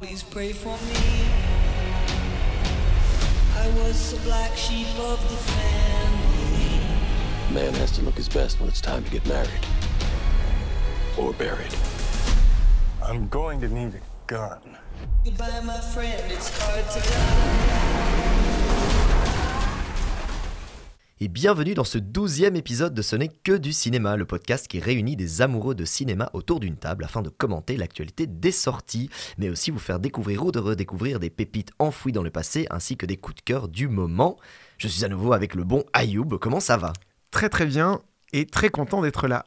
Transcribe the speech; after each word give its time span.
Please 0.00 0.22
pray 0.22 0.52
for 0.54 0.78
me. 0.86 1.26
I 3.54 3.68
was 3.76 4.14
the 4.14 4.20
black 4.20 4.56
sheep 4.56 4.88
of 4.98 5.20
the 5.28 5.36
family. 5.36 6.80
Man 7.52 7.74
has 7.74 7.90
to 7.92 8.02
look 8.02 8.14
his 8.14 8.26
best 8.26 8.60
when 8.60 8.70
it's 8.70 8.80
time 8.80 9.04
to 9.04 9.10
get 9.10 9.26
married. 9.26 9.50
Or 11.18 11.34
buried. 11.34 11.74
I'm 13.02 13.28
going 13.28 13.60
to 13.60 13.68
need 13.68 13.94
a 13.94 14.00
gun. 14.26 14.78
Goodbye, 15.22 15.60
my 15.66 15.78
friend. 15.78 16.32
It's 16.32 16.48
hard 16.58 16.88
to 16.92 17.00
die. 17.10 18.09
Et 21.22 21.28
bienvenue 21.28 21.74
dans 21.74 21.84
ce 21.84 21.98
douzième 21.98 22.56
épisode 22.56 22.94
de 22.94 23.02
Ce 23.02 23.14
n'est 23.14 23.28
que 23.28 23.52
du 23.52 23.74
cinéma, 23.74 24.16
le 24.16 24.24
podcast 24.24 24.66
qui 24.66 24.80
réunit 24.80 25.16
des 25.16 25.42
amoureux 25.42 25.74
de 25.74 25.84
cinéma 25.84 26.30
autour 26.32 26.60
d'une 26.60 26.78
table 26.78 27.04
afin 27.04 27.20
de 27.20 27.28
commenter 27.28 27.76
l'actualité 27.76 28.26
des 28.26 28.52
sorties, 28.52 29.10
mais 29.36 29.50
aussi 29.50 29.70
vous 29.70 29.78
faire 29.78 30.00
découvrir 30.00 30.46
ou 30.46 30.50
de 30.50 30.58
redécouvrir 30.58 31.20
des 31.20 31.28
pépites 31.28 31.72
enfouies 31.78 32.12
dans 32.12 32.22
le 32.22 32.30
passé 32.30 32.66
ainsi 32.70 32.96
que 32.96 33.04
des 33.04 33.18
coups 33.18 33.36
de 33.36 33.42
cœur 33.42 33.68
du 33.68 33.86
moment. 33.86 34.38
Je 34.78 34.88
suis 34.88 35.04
à 35.04 35.10
nouveau 35.10 35.34
avec 35.34 35.54
le 35.54 35.62
bon 35.62 35.84
Ayoub, 35.92 36.38
comment 36.40 36.58
ça 36.58 36.78
va? 36.78 36.94
Très 37.30 37.50
très 37.50 37.66
bien 37.66 38.00
et 38.32 38.46
très 38.46 38.70
content 38.70 39.02
d'être 39.02 39.28
là. 39.28 39.44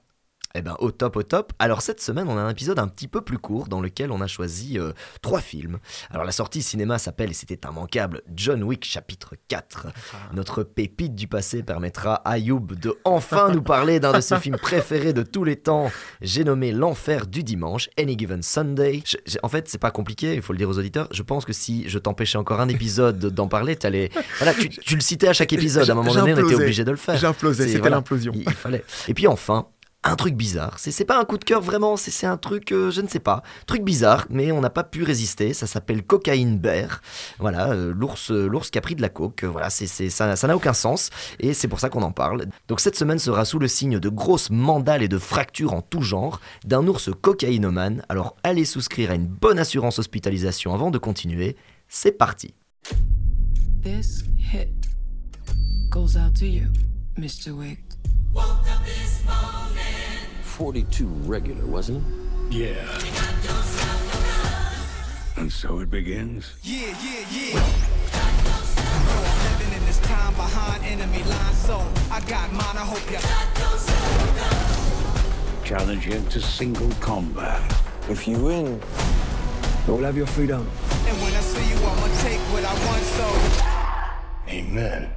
Eh 0.55 0.61
ben 0.61 0.75
au 0.77 0.91
top 0.91 1.15
au 1.15 1.23
top. 1.23 1.51
Alors 1.57 1.81
cette 1.81 1.99
semaine 1.99 2.27
on 2.29 2.37
a 2.37 2.41
un 2.41 2.49
épisode 2.51 2.77
un 2.77 2.87
petit 2.87 3.07
peu 3.07 3.21
plus 3.21 3.39
court 3.39 3.67
dans 3.67 3.81
lequel 3.81 4.11
on 4.11 4.21
a 4.21 4.27
choisi 4.27 4.77
euh, 4.77 4.91
trois 5.23 5.41
films. 5.41 5.79
Alors 6.11 6.25
la 6.25 6.31
sortie 6.31 6.61
cinéma 6.61 6.99
s'appelle 6.99 7.31
et 7.31 7.33
c'était 7.33 7.59
immanquable 7.67 8.21
John 8.35 8.61
Wick 8.61 8.85
chapitre 8.85 9.33
4. 9.47 9.87
Notre 10.33 10.61
pépite 10.61 11.15
du 11.15 11.27
passé 11.27 11.63
permettra 11.63 12.13
à 12.17 12.33
Ayoub 12.33 12.67
de 12.79 12.93
enfin 13.03 13.49
nous 13.51 13.63
parler 13.63 13.99
d'un 13.99 14.11
de 14.13 14.21
ses 14.21 14.37
films 14.37 14.57
préférés 14.57 15.11
de 15.11 15.23
tous 15.23 15.43
les 15.43 15.55
temps. 15.55 15.91
J'ai 16.21 16.43
nommé 16.43 16.71
L'enfer 16.71 17.25
du 17.25 17.41
dimanche, 17.43 17.89
Any 17.97 18.15
Given 18.15 18.43
Sunday. 18.43 19.01
Je- 19.07 19.17
en 19.41 19.49
fait 19.49 19.67
c'est 19.67 19.79
pas 19.79 19.89
compliqué, 19.89 20.35
il 20.35 20.43
faut 20.43 20.53
le 20.53 20.59
dire 20.59 20.69
aux 20.69 20.77
auditeurs. 20.77 21.07
Je 21.11 21.23
pense 21.23 21.45
que 21.45 21.53
si 21.53 21.89
je 21.89 21.97
t'empêchais 21.97 22.37
encore 22.37 22.61
un 22.61 22.69
épisode 22.69 23.17
d'en 23.17 23.47
parler, 23.47 23.75
t'allais- 23.75 24.11
voilà, 24.37 24.53
tu, 24.53 24.69
tu 24.69 24.93
le 24.93 25.01
citais 25.01 25.29
à 25.29 25.33
chaque 25.33 25.51
épisode. 25.51 25.89
À 25.89 25.93
un 25.93 25.95
moment 25.95 26.13
donné 26.13 26.33
on 26.35 26.45
était 26.45 26.53
obligé 26.61 26.83
de 26.83 26.91
le 26.91 26.97
faire. 26.97 27.17
J'implosais, 27.17 27.65
c'était 27.65 27.79
voilà. 27.79 27.95
l'implosion. 27.95 28.33
Il, 28.35 28.41
il 28.41 28.51
fallait. 28.53 28.83
Et 29.07 29.15
puis 29.15 29.25
enfin, 29.25 29.65
un 30.05 30.15
truc 30.15 30.35
bizarre. 30.35 30.79
C'est 30.79 30.91
c'est 30.91 31.05
pas 31.05 31.19
un 31.19 31.23
coup 31.25 31.37
de 31.37 31.43
cœur 31.45 31.61
vraiment, 31.61 31.95
c'est 31.97 32.11
c'est 32.11 32.25
un 32.27 32.37
truc, 32.37 32.71
euh, 32.71 32.91
je 32.91 33.01
ne 33.01 33.07
sais 33.07 33.19
pas. 33.19 33.41
Truc 33.67 33.83
bizarre, 33.83 34.25
mais 34.29 34.51
on 34.51 34.59
n'a 34.61 34.69
pas 34.69 34.83
pu 34.83 35.03
résister. 35.03 35.53
Ça 35.53 35.65
s'appelle 35.67 36.03
Cocaine 36.03 36.59
Bear. 36.59 37.01
Voilà, 37.39 37.71
euh, 37.71 37.93
l'ours 37.95 38.31
euh, 38.31 38.47
l'ours 38.47 38.69
qui 38.69 38.77
a 38.77 38.81
pris 38.81 38.95
de 38.95 39.01
la 39.01 39.09
coke. 39.09 39.43
Voilà, 39.45 39.69
c'est 39.69 39.87
c'est- 39.87 40.09
ça 40.09 40.35
ça 40.35 40.47
n'a 40.47 40.55
aucun 40.55 40.73
sens. 40.73 41.09
Et 41.39 41.53
c'est 41.53 41.67
pour 41.67 41.79
ça 41.79 41.89
qu'on 41.89 42.01
en 42.03 42.11
parle. 42.11 42.47
Donc 42.67 42.79
cette 42.81 42.95
semaine 42.97 43.19
sera 43.19 43.45
sous 43.45 43.59
le 43.59 43.67
signe 43.67 43.99
de 43.99 44.09
grosses 44.09 44.49
mandales 44.49 45.03
et 45.03 45.07
de 45.07 45.17
fractures 45.17 45.73
en 45.73 45.81
tout 45.81 46.01
genre 46.01 46.39
d'un 46.65 46.85
ours 46.87 47.09
cocaïnomane. 47.21 48.03
Alors 48.09 48.35
allez 48.43 48.65
souscrire 48.65 49.11
à 49.11 49.15
une 49.15 49.27
bonne 49.27 49.59
assurance 49.59 49.99
hospitalisation 49.99 50.73
avant 50.73 50.91
de 50.91 50.97
continuer. 50.97 51.55
C'est 51.87 52.11
parti. 52.17 52.53
This 53.83 54.23
hit 54.37 54.69
goes 55.89 56.17
out 56.17 56.33
to 56.39 56.45
you, 56.45 56.67
Mr. 57.17 57.51
Wick. 57.51 57.79
42 60.53 61.07
regular, 61.25 61.65
wasn't 61.65 61.97
it? 61.97 62.53
Yeah. 62.53 62.75
And 65.35 65.51
so 65.51 65.79
it 65.79 65.89
begins. 65.89 66.53
Yeah, 66.61 66.95
yeah, 67.03 67.25
yeah. 67.31 67.55
Living 69.49 69.73
in 69.75 69.85
this 69.87 69.99
time 70.01 70.31
behind 70.35 70.83
enemy 70.85 71.23
lines, 71.23 71.57
so 71.57 71.83
I 72.11 72.19
got 72.27 72.53
mine. 72.53 72.77
I 72.77 72.85
hope 72.85 73.01
you. 73.09 73.17
Challenge 75.67 76.05
you 76.05 76.21
to 76.29 76.39
single 76.39 76.91
combat. 77.01 77.59
If 78.07 78.27
you 78.27 78.37
win, 78.37 78.79
you'll 79.87 80.03
have 80.03 80.15
your 80.15 80.27
freedom. 80.27 80.69
And 81.07 81.17
when 81.17 81.33
I 81.33 81.41
see 81.41 81.67
you, 81.67 81.77
I'ma 81.77 82.07
take 82.21 82.39
what 82.53 82.63
I 82.63 82.73
want. 82.85 83.03
So 83.03 83.27
Amen. 84.49 85.09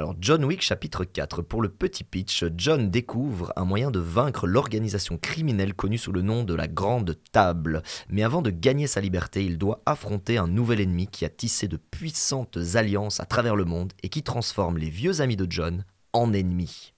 Alors 0.00 0.14
John 0.20 0.44
Wick 0.44 0.62
chapitre 0.62 1.02
4. 1.02 1.42
Pour 1.42 1.60
le 1.60 1.68
petit 1.68 2.04
pitch, 2.04 2.44
John 2.56 2.88
découvre 2.88 3.52
un 3.56 3.64
moyen 3.64 3.90
de 3.90 3.98
vaincre 3.98 4.46
l'organisation 4.46 5.18
criminelle 5.18 5.74
connue 5.74 5.98
sous 5.98 6.12
le 6.12 6.22
nom 6.22 6.44
de 6.44 6.54
la 6.54 6.68
Grande 6.68 7.16
Table. 7.32 7.82
Mais 8.08 8.22
avant 8.22 8.40
de 8.40 8.50
gagner 8.50 8.86
sa 8.86 9.00
liberté, 9.00 9.44
il 9.44 9.58
doit 9.58 9.82
affronter 9.86 10.38
un 10.38 10.46
nouvel 10.46 10.80
ennemi 10.80 11.08
qui 11.08 11.24
a 11.24 11.28
tissé 11.28 11.66
de 11.66 11.76
puissantes 11.76 12.58
alliances 12.76 13.18
à 13.18 13.24
travers 13.24 13.56
le 13.56 13.64
monde 13.64 13.92
et 14.04 14.08
qui 14.08 14.22
transforme 14.22 14.78
les 14.78 14.88
vieux 14.88 15.20
amis 15.20 15.34
de 15.34 15.48
John 15.50 15.84
en 16.12 16.32
ennemis. 16.32 16.92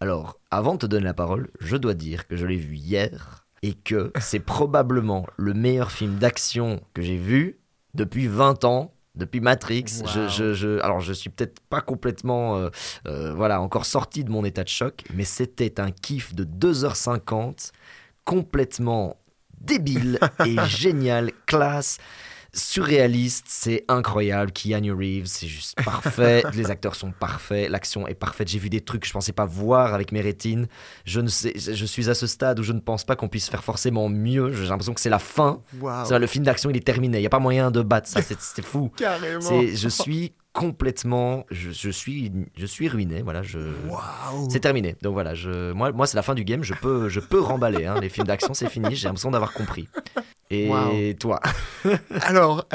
Alors, 0.00 0.40
avant 0.50 0.72
de 0.74 0.78
te 0.78 0.86
donner 0.86 1.04
la 1.04 1.14
parole, 1.14 1.48
je 1.60 1.76
dois 1.76 1.94
dire 1.94 2.26
que 2.26 2.34
je 2.34 2.44
l'ai 2.44 2.56
vu 2.56 2.74
hier 2.74 3.46
et 3.62 3.74
que 3.74 4.12
c'est 4.18 4.40
probablement 4.40 5.28
le 5.36 5.54
meilleur 5.54 5.92
film 5.92 6.16
d'action 6.16 6.80
que 6.92 7.02
j'ai 7.02 7.18
vu 7.18 7.60
depuis 7.94 8.26
20 8.26 8.64
ans, 8.64 8.92
depuis 9.20 9.40
Matrix. 9.40 9.84
Je, 10.28 10.52
je- 10.54 10.80
alors, 10.80 10.98
je 11.00 11.12
suis 11.12 11.30
peut-être 11.30 11.60
pas 11.68 11.80
complètement 11.80 12.56
euh, 12.56 12.70
euh, 13.06 13.32
voilà, 13.34 13.60
encore 13.60 13.86
sorti 13.86 14.24
de 14.24 14.30
mon 14.30 14.44
état 14.44 14.64
de 14.64 14.68
choc, 14.68 15.04
mais 15.14 15.24
c'était 15.24 15.78
un 15.80 15.92
kiff 15.92 16.34
de 16.34 16.42
2h50, 16.44 17.70
complètement 18.24 19.16
débile 19.60 20.18
et 20.46 20.56
génial, 20.66 21.30
classe. 21.46 21.98
Surréaliste, 22.52 23.46
c'est 23.48 23.84
incroyable. 23.88 24.52
Keanu 24.52 24.92
Reeves, 24.92 25.26
c'est 25.26 25.46
juste 25.46 25.76
parfait. 25.84 26.42
Les 26.54 26.70
acteurs 26.70 26.94
sont 26.94 27.12
parfaits, 27.12 27.68
l'action 27.70 28.06
est 28.06 28.14
parfaite. 28.14 28.48
J'ai 28.48 28.58
vu 28.58 28.70
des 28.70 28.80
trucs 28.80 29.02
que 29.02 29.06
je 29.08 29.12
pensais 29.12 29.32
pas 29.32 29.44
voir 29.44 29.94
avec 29.94 30.12
mes 30.12 30.20
rétines. 30.20 30.66
Je 31.04 31.20
ne 31.20 31.28
sais, 31.28 31.52
je 31.56 31.84
suis 31.86 32.08
à 32.10 32.14
ce 32.14 32.26
stade 32.26 32.58
où 32.60 32.62
je 32.62 32.72
ne 32.72 32.80
pense 32.80 33.04
pas 33.04 33.16
qu'on 33.16 33.28
puisse 33.28 33.48
faire 33.48 33.64
forcément 33.64 34.08
mieux. 34.08 34.52
J'ai 34.52 34.66
l'impression 34.66 34.94
que 34.94 35.00
c'est 35.00 35.10
la 35.10 35.18
fin. 35.18 35.62
Ça, 36.04 36.18
le 36.18 36.26
film 36.26 36.44
d'action, 36.44 36.70
il 36.70 36.76
est 36.76 36.86
terminé. 36.86 37.18
Il 37.18 37.22
y 37.22 37.26
a 37.26 37.30
pas 37.30 37.38
moyen 37.38 37.70
de 37.70 37.82
battre 37.82 38.08
ça. 38.08 38.20
C'est 38.22 38.62
fou. 38.64 38.90
Carrément. 38.96 39.62
Je 39.74 39.88
suis 39.88 40.32
complètement, 40.52 41.46
je, 41.52 41.70
je 41.70 41.90
suis, 41.90 42.32
je 42.56 42.66
suis 42.66 42.88
ruiné. 42.88 43.22
Voilà, 43.22 43.42
je. 43.42 43.58
C'est 44.50 44.60
terminé. 44.60 44.96
Donc 45.02 45.12
voilà, 45.12 45.34
je, 45.34 45.72
moi, 45.72 45.92
moi 45.92 46.06
c'est 46.06 46.16
la 46.16 46.22
fin 46.22 46.34
du 46.34 46.44
game. 46.44 46.62
Je 46.64 46.74
peux, 46.74 47.08
je 47.08 47.20
peux 47.20 47.40
remballer. 47.40 47.86
hein. 47.86 48.00
Les 48.00 48.08
films 48.08 48.26
d'action, 48.26 48.52
c'est 48.54 48.68
fini. 48.68 48.94
J'ai 48.96 49.06
l'impression 49.06 49.30
d'avoir 49.30 49.52
compris. 49.52 49.88
Et 50.50 51.16
toi 51.18 51.40
Alors, 52.22 52.66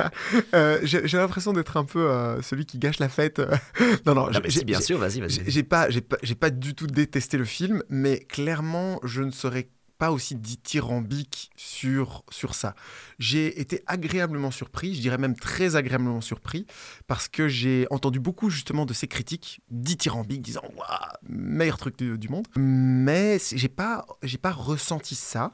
euh, 0.54 0.80
j'ai 0.82 1.16
l'impression 1.16 1.52
d'être 1.52 1.76
un 1.76 1.84
peu 1.84 2.10
euh, 2.10 2.42
celui 2.42 2.66
qui 2.66 2.78
gâche 2.78 2.98
la 2.98 3.08
fête. 3.08 3.40
non, 4.06 4.14
non, 4.14 4.32
j'ai- 4.32 4.40
mais 4.40 4.50
si, 4.50 4.64
bien 4.64 4.80
sûr, 4.80 4.98
vas-y, 4.98 5.20
vas-y. 5.20 5.42
j'ai 5.46 5.62
pas, 5.62 5.86
pas, 6.08 6.16
pas 6.38 6.50
du 6.50 6.74
tout 6.74 6.86
détesté 6.86 7.38
le 7.38 7.44
film, 7.44 7.82
mais 7.88 8.18
clairement, 8.18 8.98
je 9.04 9.22
ne 9.22 9.30
serais 9.30 9.68
pas 9.98 10.10
aussi 10.10 10.34
dithyrambique 10.34 11.52
sur, 11.54 12.24
sur 12.28 12.56
ça. 12.56 12.74
J'ai 13.20 13.60
été 13.60 13.84
agréablement 13.86 14.50
surpris, 14.50 14.96
je 14.96 15.00
dirais 15.00 15.16
même 15.16 15.36
très 15.36 15.76
agréablement 15.76 16.20
surpris, 16.20 16.66
parce 17.06 17.28
que 17.28 17.46
j'ai 17.46 17.86
entendu 17.90 18.18
beaucoup 18.18 18.50
justement 18.50 18.84
de 18.84 18.94
ces 18.94 19.06
critiques 19.06 19.60
dithyrambiques, 19.70 20.42
disant 20.42 20.62
Waouh, 20.76 20.88
meilleur 21.28 21.78
truc 21.78 21.96
du, 21.96 22.18
du 22.18 22.28
monde. 22.28 22.48
Mais 22.56 23.38
j'ai 23.54 23.68
pas, 23.68 24.04
j'ai 24.24 24.38
pas 24.38 24.50
ressenti 24.50 25.14
ça. 25.14 25.52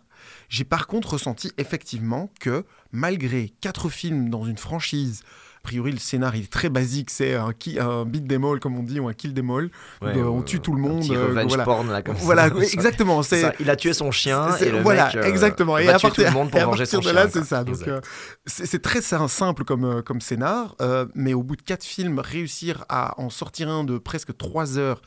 J'ai 0.49 0.65
par 0.65 0.87
contre 0.87 1.11
ressenti 1.15 1.53
effectivement 1.59 2.31
que 2.41 2.65
malgré 2.93 3.53
quatre 3.61 3.89
films 3.89 4.31
dans 4.31 4.45
une 4.45 4.59
franchise, 4.59 5.23
a 5.59 5.61
priori 5.69 5.93
le 5.93 5.99
scénar 5.99 6.35
il 6.37 6.45
est 6.45 6.53
très 6.53 6.71
basique, 6.71 7.11
c'est 7.11 7.35
un, 7.35 7.53
un 7.81 8.05
beat 8.07 8.27
them 8.27 8.45
all 8.45 8.59
comme 8.61 8.79
on 8.79 8.83
dit, 8.83 9.01
ou 9.01 9.09
un 9.09 9.13
kill 9.13 9.35
them 9.35 9.51
all. 9.51 9.65
Ouais, 10.01 10.17
euh, 10.17 10.25
on 10.25 10.41
tue 10.43 10.61
tout 10.61 10.73
le 10.73 10.83
un 10.83 10.89
monde. 10.89 11.01
petit 11.03 11.15
euh, 11.15 11.45
voilà. 11.47 11.65
porn, 11.65 11.91
là, 11.91 12.01
comme 12.01 12.17
ça. 12.17 12.23
Voilà, 12.23 12.49
Ça- 12.49 12.55
exactement. 12.73 13.23
C'est 13.23 13.53
il 13.61 13.69
a 13.69 13.77
tué 13.77 13.93
son 13.93 14.11
chien 14.11 14.57
et 14.57 14.71
le 14.71 14.81
voilà, 14.81 15.07
mec, 15.09 15.17
euh, 15.17 15.25
exactement. 15.25 15.77
Et 15.77 15.89
à 15.89 15.99
partir, 15.99 16.13
tout 16.15 16.21
le 16.23 16.31
monde 16.31 16.51
pour 16.51 16.59
et 16.59 16.63
à 16.63 16.67
venger 16.67 16.85
partir 16.85 17.03
son 17.03 17.09
de 17.11 17.15
là, 17.15 17.29
chien, 17.29 17.31
c'est 17.43 17.49
ça. 17.49 17.65
Donc, 17.65 17.87
euh, 17.87 18.01
c'est 18.47 18.81
très 18.83 19.03
sim- 19.03 19.29
simple 19.29 19.65
comme, 19.65 19.85
euh, 19.85 20.01
comme 20.03 20.21
scénar, 20.23 20.75
euh, 20.81 21.05
mais 21.15 21.35
au 21.35 21.43
bout 21.43 21.57
de 21.57 21.63
quatre 21.63 21.85
films, 21.85 22.19
réussir 22.21 22.85
à 22.89 23.21
en 23.21 23.29
sortir 23.29 23.69
un 23.69 23.85
de 23.85 23.99
presque 23.99 24.35
trois 24.39 24.79
heures 24.79 25.03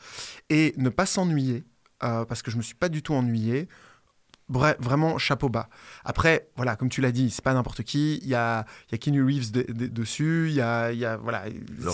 et 0.50 0.74
ne 0.76 0.90
pas 0.90 1.06
s'ennuyer, 1.06 1.64
euh, 2.04 2.24
parce 2.24 2.42
que 2.42 2.50
je 2.52 2.56
me 2.56 2.62
suis 2.62 2.74
pas 2.76 2.88
du 2.90 3.02
tout 3.02 3.14
ennuyé. 3.14 3.68
Bref, 4.52 4.76
vraiment 4.80 5.16
chapeau 5.16 5.48
bas. 5.48 5.68
Après, 6.04 6.48
voilà, 6.56 6.76
comme 6.76 6.90
tu 6.90 7.00
l'as 7.00 7.10
dit, 7.10 7.30
c'est 7.30 7.42
pas 7.42 7.54
n'importe 7.54 7.82
qui. 7.84 8.18
Il 8.22 8.28
y 8.28 8.34
a, 8.34 8.66
il 8.88 8.92
y 8.92 8.94
a 8.94 8.98
Keanu 8.98 9.24
Reeves 9.24 9.50
de- 9.50 9.64
de- 9.72 9.86
dessus. 9.86 10.48
Il 10.50 10.54
y 10.54 10.60
a, 10.60 10.92
il 10.92 10.98
y 10.98 11.06
a 11.06 11.16
voilà. 11.16 11.44
On, 11.46 11.88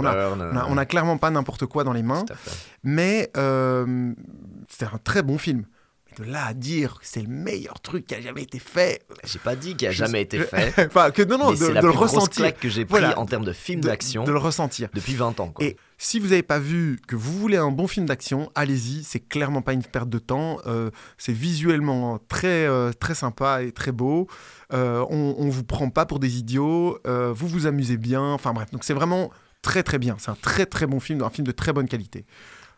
on 0.00 0.04
a, 0.04 0.12
Fishburne, 0.12 0.42
on, 0.52 0.56
a, 0.56 0.66
on 0.68 0.76
a 0.78 0.86
clairement 0.86 1.18
pas 1.18 1.30
n'importe 1.30 1.66
quoi 1.66 1.82
dans 1.82 1.92
les 1.92 2.04
mains. 2.04 2.24
Mais 2.84 3.30
euh, 3.36 4.12
c'est 4.70 4.86
un 4.86 4.98
très 5.02 5.22
bon 5.22 5.38
film. 5.38 5.64
De 6.16 6.24
là 6.24 6.46
à 6.46 6.54
dire 6.54 6.94
que 7.00 7.06
c'est 7.06 7.22
le 7.22 7.28
meilleur 7.28 7.80
truc 7.80 8.06
qui 8.06 8.14
a 8.14 8.20
jamais 8.20 8.42
été 8.42 8.58
fait. 8.58 9.02
J'ai 9.24 9.38
pas 9.38 9.56
dit 9.56 9.74
qu'il 9.76 9.88
a 9.88 9.90
jamais 9.90 10.22
été 10.22 10.38
fait. 10.40 10.72
enfin, 10.86 11.10
que 11.10 11.22
non, 11.22 11.38
non, 11.38 11.50
mais 11.50 11.58
de, 11.58 11.64
c'est 11.64 11.72
la 11.72 11.80
le 11.82 11.88
plus 11.90 11.96
ressentir. 11.98 12.42
claque 12.44 12.60
que 12.60 12.68
j'ai 12.68 12.84
pris 12.84 13.00
Voilà. 13.00 13.18
en 13.18 13.26
termes 13.26 13.44
de 13.44 13.52
film 13.52 13.80
d'action 13.80 14.24
De 14.24 14.32
le 14.32 14.38
ressentir. 14.38 14.88
depuis 14.94 15.14
20 15.14 15.40
ans. 15.40 15.48
Quoi. 15.48 15.64
Et 15.64 15.76
si 15.98 16.20
vous 16.20 16.28
n'avez 16.28 16.42
pas 16.42 16.58
vu, 16.58 17.00
que 17.08 17.16
vous 17.16 17.32
voulez 17.38 17.56
un 17.56 17.70
bon 17.70 17.86
film 17.88 18.06
d'action, 18.06 18.50
allez-y. 18.54 19.02
C'est 19.04 19.20
clairement 19.20 19.62
pas 19.62 19.72
une 19.72 19.82
perte 19.82 20.08
de 20.08 20.18
temps. 20.18 20.58
Euh, 20.66 20.90
c'est 21.18 21.32
visuellement 21.32 22.18
très, 22.28 22.66
euh, 22.66 22.92
très 22.92 23.14
sympa 23.14 23.62
et 23.62 23.72
très 23.72 23.92
beau. 23.92 24.28
Euh, 24.72 25.04
on, 25.10 25.34
on 25.38 25.48
vous 25.48 25.64
prend 25.64 25.90
pas 25.90 26.06
pour 26.06 26.20
des 26.20 26.38
idiots. 26.38 26.98
Vous 27.06 27.48
vous 27.48 27.66
amusez 27.66 27.96
bien. 27.96 28.22
Enfin 28.22 28.52
bref, 28.52 28.70
donc 28.70 28.84
c'est 28.84 28.94
vraiment 28.94 29.30
très 29.62 29.82
très 29.82 29.98
bien. 29.98 30.16
C'est 30.18 30.30
un 30.30 30.36
très 30.40 30.66
très 30.66 30.86
bon 30.86 31.00
film, 31.00 31.22
un 31.22 31.30
film 31.30 31.46
de 31.46 31.52
très 31.52 31.72
bonne 31.72 31.88
qualité. 31.88 32.24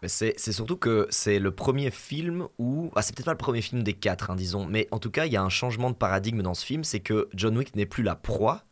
C'est 0.04 0.52
surtout 0.52 0.76
que 0.76 1.06
c'est 1.10 1.38
le 1.38 1.50
premier 1.50 1.90
film 1.90 2.48
où. 2.58 2.90
Ah, 2.94 3.02
c'est 3.02 3.14
peut-être 3.14 3.26
pas 3.26 3.32
le 3.32 3.38
premier 3.38 3.62
film 3.62 3.82
des 3.82 3.94
quatre, 3.94 4.30
hein, 4.30 4.36
disons. 4.36 4.66
Mais 4.66 4.88
en 4.90 4.98
tout 4.98 5.10
cas, 5.10 5.26
il 5.26 5.32
y 5.32 5.36
a 5.36 5.42
un 5.42 5.48
changement 5.48 5.90
de 5.90 5.96
paradigme 5.96 6.42
dans 6.42 6.54
ce 6.54 6.64
film. 6.64 6.84
C'est 6.84 7.00
que 7.00 7.28
John 7.34 7.56
Wick 7.56 7.74
n'est 7.74 7.86
plus 7.86 8.02
la 8.02 8.14
proie. 8.14 8.64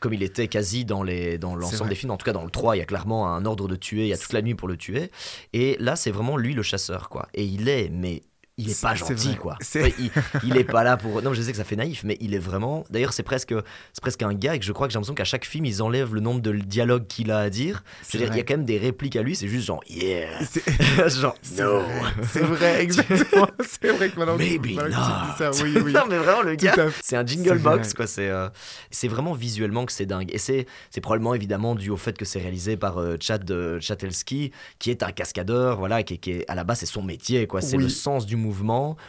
Comme 0.00 0.12
il 0.12 0.22
était 0.22 0.46
quasi 0.46 0.84
dans 0.84 1.02
les 1.02 1.38
dans 1.38 1.54
C'est 1.54 1.60
l'ensemble 1.60 1.90
des 1.90 1.96
films, 1.96 2.12
en 2.12 2.16
tout 2.16 2.24
cas 2.24 2.32
dans 2.32 2.44
le 2.44 2.50
3, 2.50 2.76
il 2.76 2.78
y 2.78 2.82
a 2.82 2.84
clairement 2.84 3.34
un 3.34 3.44
ordre 3.44 3.66
de 3.66 3.74
tuer, 3.74 4.02
il 4.02 4.08
y 4.08 4.12
a 4.12 4.18
toute 4.18 4.32
la 4.32 4.42
nuit 4.42 4.54
pour 4.54 4.68
le 4.68 4.76
tuer. 4.76 5.10
Et 5.52 5.76
là, 5.80 5.96
c'est 5.96 6.12
vraiment 6.12 6.36
lui 6.36 6.54
le 6.54 6.62
chasseur, 6.62 7.08
quoi. 7.08 7.28
Et 7.34 7.44
il 7.44 7.68
est, 7.68 7.88
mais 7.88 8.22
il 8.58 8.70
est 8.70 8.80
pas 8.80 8.94
gentil, 8.94 9.36
quoi. 9.36 9.56
Ouais, 9.76 9.94
il, 9.98 10.10
il 10.44 10.56
est 10.56 10.64
pas 10.64 10.84
là 10.84 10.96
pour. 10.96 11.22
Non, 11.22 11.32
je 11.32 11.40
sais 11.40 11.50
que 11.52 11.56
ça 11.56 11.64
fait 11.64 11.76
naïf, 11.76 12.02
mais 12.04 12.16
il 12.20 12.34
est 12.34 12.38
vraiment. 12.38 12.84
D'ailleurs, 12.90 13.12
c'est 13.12 13.22
presque, 13.22 13.54
c'est 13.92 14.00
presque 14.02 14.22
un 14.22 14.34
gag. 14.34 14.62
Je 14.62 14.72
crois 14.72 14.86
que 14.86 14.92
j'ai 14.92 14.96
l'impression 14.98 15.14
qu'à 15.14 15.24
chaque 15.24 15.44
film, 15.46 15.64
ils 15.64 15.82
enlèvent 15.82 16.14
le 16.14 16.20
nombre 16.20 16.40
de 16.42 16.52
dialogues 16.52 17.06
qu'il 17.06 17.30
a 17.30 17.38
à 17.38 17.50
dire. 17.50 17.82
Je 18.02 18.06
C'est 18.10 18.18
veux 18.18 18.24
dire, 18.24 18.34
il 18.34 18.36
y 18.36 18.40
a 18.40 18.44
quand 18.44 18.54
même 18.54 18.64
des 18.66 18.78
répliques 18.78 19.16
à 19.16 19.22
lui. 19.22 19.34
C'est 19.36 19.48
juste 19.48 19.66
genre 19.66 19.80
yeah, 19.88 20.28
genre 21.08 21.34
no. 21.56 21.82
c'est 22.30 22.40
vrai, 22.42 22.82
exactement. 22.82 23.46
c'est 23.80 23.90
vrai 23.92 24.10
que 24.10 24.18
maintenant, 24.18 24.36
que- 24.36 24.42
Maybe 24.42 24.74
maintenant 24.74 24.96
que 25.36 25.42
not. 25.44 25.52
ça, 25.52 25.62
oui, 25.64 25.74
oui. 25.84 25.92
non, 25.92 26.02
mais 26.08 26.18
vraiment, 26.18 26.42
le 26.42 26.54
gars, 26.56 26.74
c'est 27.02 27.16
un 27.16 27.24
jingle 27.24 27.58
box, 27.58 27.88
vrai. 27.88 27.94
quoi. 27.96 28.06
C'est 28.06 28.28
euh, 28.28 28.48
c'est 28.90 29.08
vraiment 29.08 29.32
visuellement 29.34 29.86
que 29.86 29.92
c'est 29.92 30.06
dingue. 30.06 30.30
Et 30.32 30.38
c'est 30.38 30.66
c'est 30.90 31.00
probablement 31.00 31.34
évidemment 31.34 31.74
dû 31.74 31.90
au 31.90 31.96
fait 31.96 32.16
que 32.16 32.24
c'est 32.24 32.40
réalisé 32.40 32.76
par 32.76 32.98
euh, 33.00 33.16
Chad 33.20 33.48
euh, 33.50 33.80
Chatelski, 33.80 34.50
qui 34.78 34.90
est 34.90 35.02
un 35.02 35.12
cascadeur, 35.12 35.78
voilà, 35.78 36.02
qui, 36.02 36.14
est- 36.14 36.18
qui 36.18 36.30
est 36.32 36.44
à 36.50 36.54
la 36.54 36.64
base, 36.64 36.78
c'est 36.80 36.86
son 36.86 37.02
métier, 37.02 37.46
quoi. 37.46 37.60
C'est 37.60 37.76
Oui. 37.76 37.82
le 37.84 37.88
sens 37.88 38.26
du 38.26 38.36
mouvement, 38.36 38.47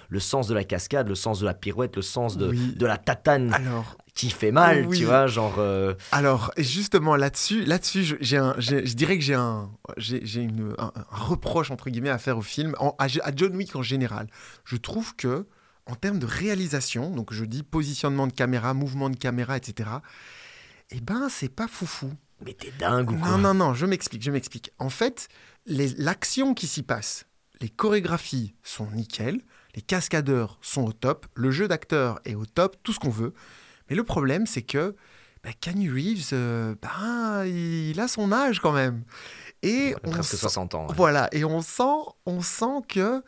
le 0.09 0.19
sens 0.19 0.47
de 0.47 0.53
la 0.53 0.63
cascade, 0.63 1.07
le 1.07 1.15
sens 1.15 1.39
de 1.39 1.45
la 1.45 1.53
pirouette, 1.53 1.95
le 1.95 2.01
sens 2.01 2.37
de, 2.37 2.49
Oui. 2.49 2.73
de 2.75 2.85
la 2.85 2.97
tatane 2.97 3.53
Alors, 3.53 3.97
qui 4.13 4.29
fait 4.29 4.51
mal, 4.51 4.85
Oui. 4.87 4.97
tu 4.99 5.05
vois, 5.05 5.27
genre. 5.27 5.55
euh, 5.59 5.93
alors, 6.11 6.51
justement 6.57 7.15
là-dessus, 7.15 7.63
là-dessus, 7.65 8.03
je- 8.03 8.15
j'ai 8.19 8.37
un, 8.37 8.53
j'ai- 8.57 8.85
je 8.85 8.93
dirais 8.95 9.17
que 9.17 9.23
j'ai 9.23 9.33
un, 9.35 9.69
j'ai 9.97 10.25
j'ai 10.25 10.41
une- 10.41 10.73
un, 10.77 10.91
un 10.95 11.17
reproche 11.17 11.71
entre 11.71 11.89
guillemets 11.89 12.09
à 12.09 12.17
faire 12.17 12.37
au 12.37 12.41
film, 12.41 12.75
en- 12.79 12.95
à, 12.99 13.05
à 13.05 13.31
John 13.35 13.55
Wick 13.55 13.75
en 13.75 13.81
général. 13.83 14.27
Je 14.65 14.75
trouve 14.77 15.15
que 15.15 15.47
en 15.85 15.95
termes 15.95 16.19
de 16.19 16.25
réalisation, 16.27 17.09
donc 17.15 17.33
je 17.33 17.45
dis 17.45 17.63
positionnement 17.63 18.27
de 18.27 18.33
caméra, 18.33 18.73
mouvement 18.73 19.09
de 19.09 19.15
caméra, 19.17 19.57
etc. 19.57 19.89
Eh 20.91 21.01
ben, 21.01 21.27
c'est 21.29 21.49
pas 21.53 21.67
foufou. 21.67 22.11
mais 22.45 22.53
t'es 22.53 22.71
dingue 22.79 23.11
ou 23.11 23.17
quoi? 23.17 23.31
Non, 23.31 23.37
non, 23.37 23.53
non, 23.53 23.73
je 23.73 23.85
m'explique, 23.85 24.23
je 24.23 24.31
m'explique. 24.31 24.71
En 24.79 24.89
fait, 24.89 25.27
les- 25.65 25.93
l'action 25.97 26.53
qui 26.53 26.67
s'y 26.67 26.83
passe, 26.83 27.25
les 27.61 27.69
chorégraphies 27.69 28.53
sont 28.63 28.89
nickel, 28.91 29.41
les 29.75 29.81
cascadeurs 29.81 30.57
sont 30.61 30.83
au 30.85 30.93
top, 30.93 31.25
le 31.35 31.51
jeu 31.51 31.67
d'acteur 31.67 32.19
est 32.25 32.35
au 32.35 32.45
top, 32.45 32.77
tout 32.83 32.93
ce 32.93 32.99
qu'on 32.99 33.09
veut. 33.09 33.33
Mais 33.89 33.95
le 33.95 34.03
problème, 34.03 34.45
c'est 34.45 34.61
que 34.61 34.95
bah, 35.43 35.51
Keanu 35.59 35.91
Reeves, 35.91 36.29
euh, 36.33 36.75
bah, 36.81 37.45
il 37.47 37.99
a 37.99 38.07
son 38.07 38.31
âge 38.31 38.59
quand 38.59 38.71
même. 38.71 39.03
Et 39.61 39.95
on 40.03 40.11
Presque 40.11 40.31
sent- 40.31 40.37
60 40.37 40.75
ans. 40.75 40.87
ouais. 40.87 40.93
Voilà, 40.95 41.27
et 41.31 41.43
on 41.45 41.61
sent, 41.61 41.83
on 42.25 42.41
sent 42.41 42.81
que 42.87 43.21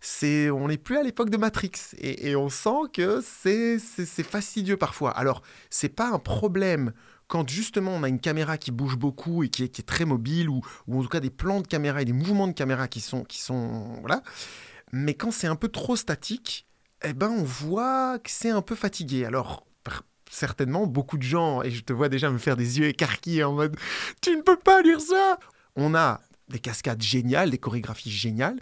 c'est, 0.00 0.50
on 0.50 0.68
n'est 0.68 0.76
plus 0.78 0.98
à 0.98 1.02
l'époque 1.02 1.30
de 1.30 1.36
Matrix, 1.36 1.72
et, 1.98 2.30
et 2.30 2.36
on 2.36 2.48
sent 2.50 2.88
que 2.92 3.20
c'est, 3.22 3.78
c'est, 3.78 4.04
c'est 4.06 4.22
fastidieux 4.22 4.76
parfois. 4.76 5.10
Alors, 5.12 5.42
c'est 5.70 5.88
pas 5.88 6.08
un 6.08 6.18
problème 6.18 6.92
quand 7.26 7.48
justement 7.48 7.92
on 7.92 8.02
a 8.02 8.08
une 8.08 8.20
caméra 8.20 8.58
qui 8.58 8.70
bouge 8.70 8.96
beaucoup 8.96 9.42
et 9.42 9.48
qui 9.48 9.64
est, 9.64 9.86
très 9.86 10.04
mobile, 10.04 10.48
ou, 10.48 10.60
ou 10.86 10.98
en 10.98 11.02
tout 11.02 11.08
cas 11.08 11.20
des 11.20 11.30
plans 11.30 11.60
de 11.60 11.66
caméra 11.66 12.02
et 12.02 12.04
des 12.04 12.12
mouvements 12.12 12.48
de 12.48 12.52
caméra 12.52 12.88
qui 12.88 13.00
sont, 13.00 13.24
qui 13.24 13.40
sont, 13.40 13.98
voilà. 14.00 14.22
Mais 14.92 15.14
quand 15.14 15.30
c'est 15.30 15.46
un 15.46 15.56
peu 15.56 15.68
trop 15.68 15.96
statique, 15.96 16.66
eh 17.02 17.12
ben 17.12 17.28
on 17.28 17.42
voit 17.42 18.18
que 18.18 18.30
c'est 18.30 18.50
un 18.50 18.62
peu 18.62 18.74
fatigué. 18.74 19.24
Alors 19.24 19.66
certainement 20.30 20.86
beaucoup 20.86 21.16
de 21.16 21.22
gens, 21.22 21.62
et 21.62 21.70
je 21.70 21.82
te 21.82 21.92
vois 21.92 22.08
déjà 22.08 22.30
me 22.30 22.38
faire 22.38 22.56
des 22.56 22.78
yeux 22.78 22.88
écarquillés 22.88 23.44
en 23.44 23.52
mode 23.52 23.76
tu 24.20 24.36
ne 24.36 24.42
peux 24.42 24.58
pas 24.58 24.82
dire 24.82 25.00
ça. 25.00 25.38
On 25.76 25.94
a 25.94 26.20
des 26.48 26.58
cascades 26.58 27.02
géniales, 27.02 27.50
des 27.50 27.58
chorégraphies 27.58 28.10
géniales, 28.10 28.60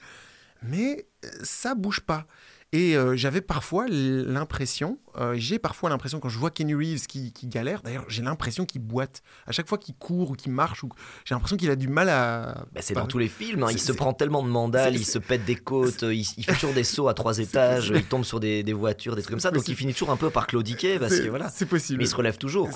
mais 0.63 1.07
euh, 1.25 1.29
ça 1.43 1.75
bouge 1.75 2.01
pas. 2.01 2.27
Et 2.75 2.97
euh, 2.97 3.17
j'avais 3.17 3.43
parfois 3.43 3.87
l'impression, 3.87 4.99
euh, 5.19 5.35
j'ai 5.37 5.59
parfois 5.59 5.91
l'impression 5.91 6.21
quand 6.21 6.31
je 6.31 6.39
vois 6.39 6.51
Kenny 6.51 6.75
Reeves 6.75 7.07
qui, 7.07 7.31
qui 7.31 7.47
galère, 7.47 7.83
d'ailleurs 7.83 8.07
j'ai 8.09 8.23
l'impression 8.23 8.65
qu'il 8.65 8.81
boite. 8.81 9.23
À 9.47 9.53
chaque 9.53 9.69
fois 9.69 9.77
qu'il 9.77 9.95
court 9.95 10.31
ou 10.31 10.35
qu'il 10.35 10.53
marche, 10.53 10.83
ou... 10.83 10.89
j'ai 11.27 11.35
l'impression 11.35 11.59
qu'il 11.59 11.71
a 11.71 11.77
du 11.77 11.89
mal 11.89 12.09
à... 12.09 12.65
Bah, 12.73 12.81
c'est 12.81 12.95
dans 12.95 13.07
tous 13.07 13.19
les 13.19 13.29
films, 13.29 13.65
hein. 13.65 13.69
il 13.71 13.79
se 13.79 13.93
prend 13.93 14.15
tellement 14.15 14.43
de 14.43 14.49
mandales, 14.49 14.97
il 14.97 15.05
se 15.05 15.19
pète 15.19 15.45
des 15.45 15.57
côtes, 15.57 16.01
il, 16.01 16.25
il 16.39 16.45
fait 16.45 16.55
toujours 16.55 16.73
des 16.73 16.85
sauts 16.85 17.09
à 17.09 17.15
trois 17.15 17.39
étages, 17.41 17.93
il 17.95 18.05
tombe 18.05 18.25
sur 18.25 18.41
des, 18.41 18.63
des 18.63 18.73
voitures, 18.73 19.17
des 19.17 19.23
trucs 19.23 19.33
comme 19.33 19.41
ça, 19.41 19.51
donc 19.51 19.69
il 19.69 19.77
finit 19.77 19.93
toujours 19.93 20.11
un 20.11 20.17
peu 20.17 20.31
par 20.31 20.47
claudiquer 20.47 20.99
parce 20.99 21.21
que 21.21 21.29
voilà. 21.29 21.51
C'est 21.51 21.67
possible. 21.67 21.99
Mais 21.99 22.05
il 22.05 22.09
se 22.09 22.17
relève 22.17 22.39
toujours, 22.39 22.71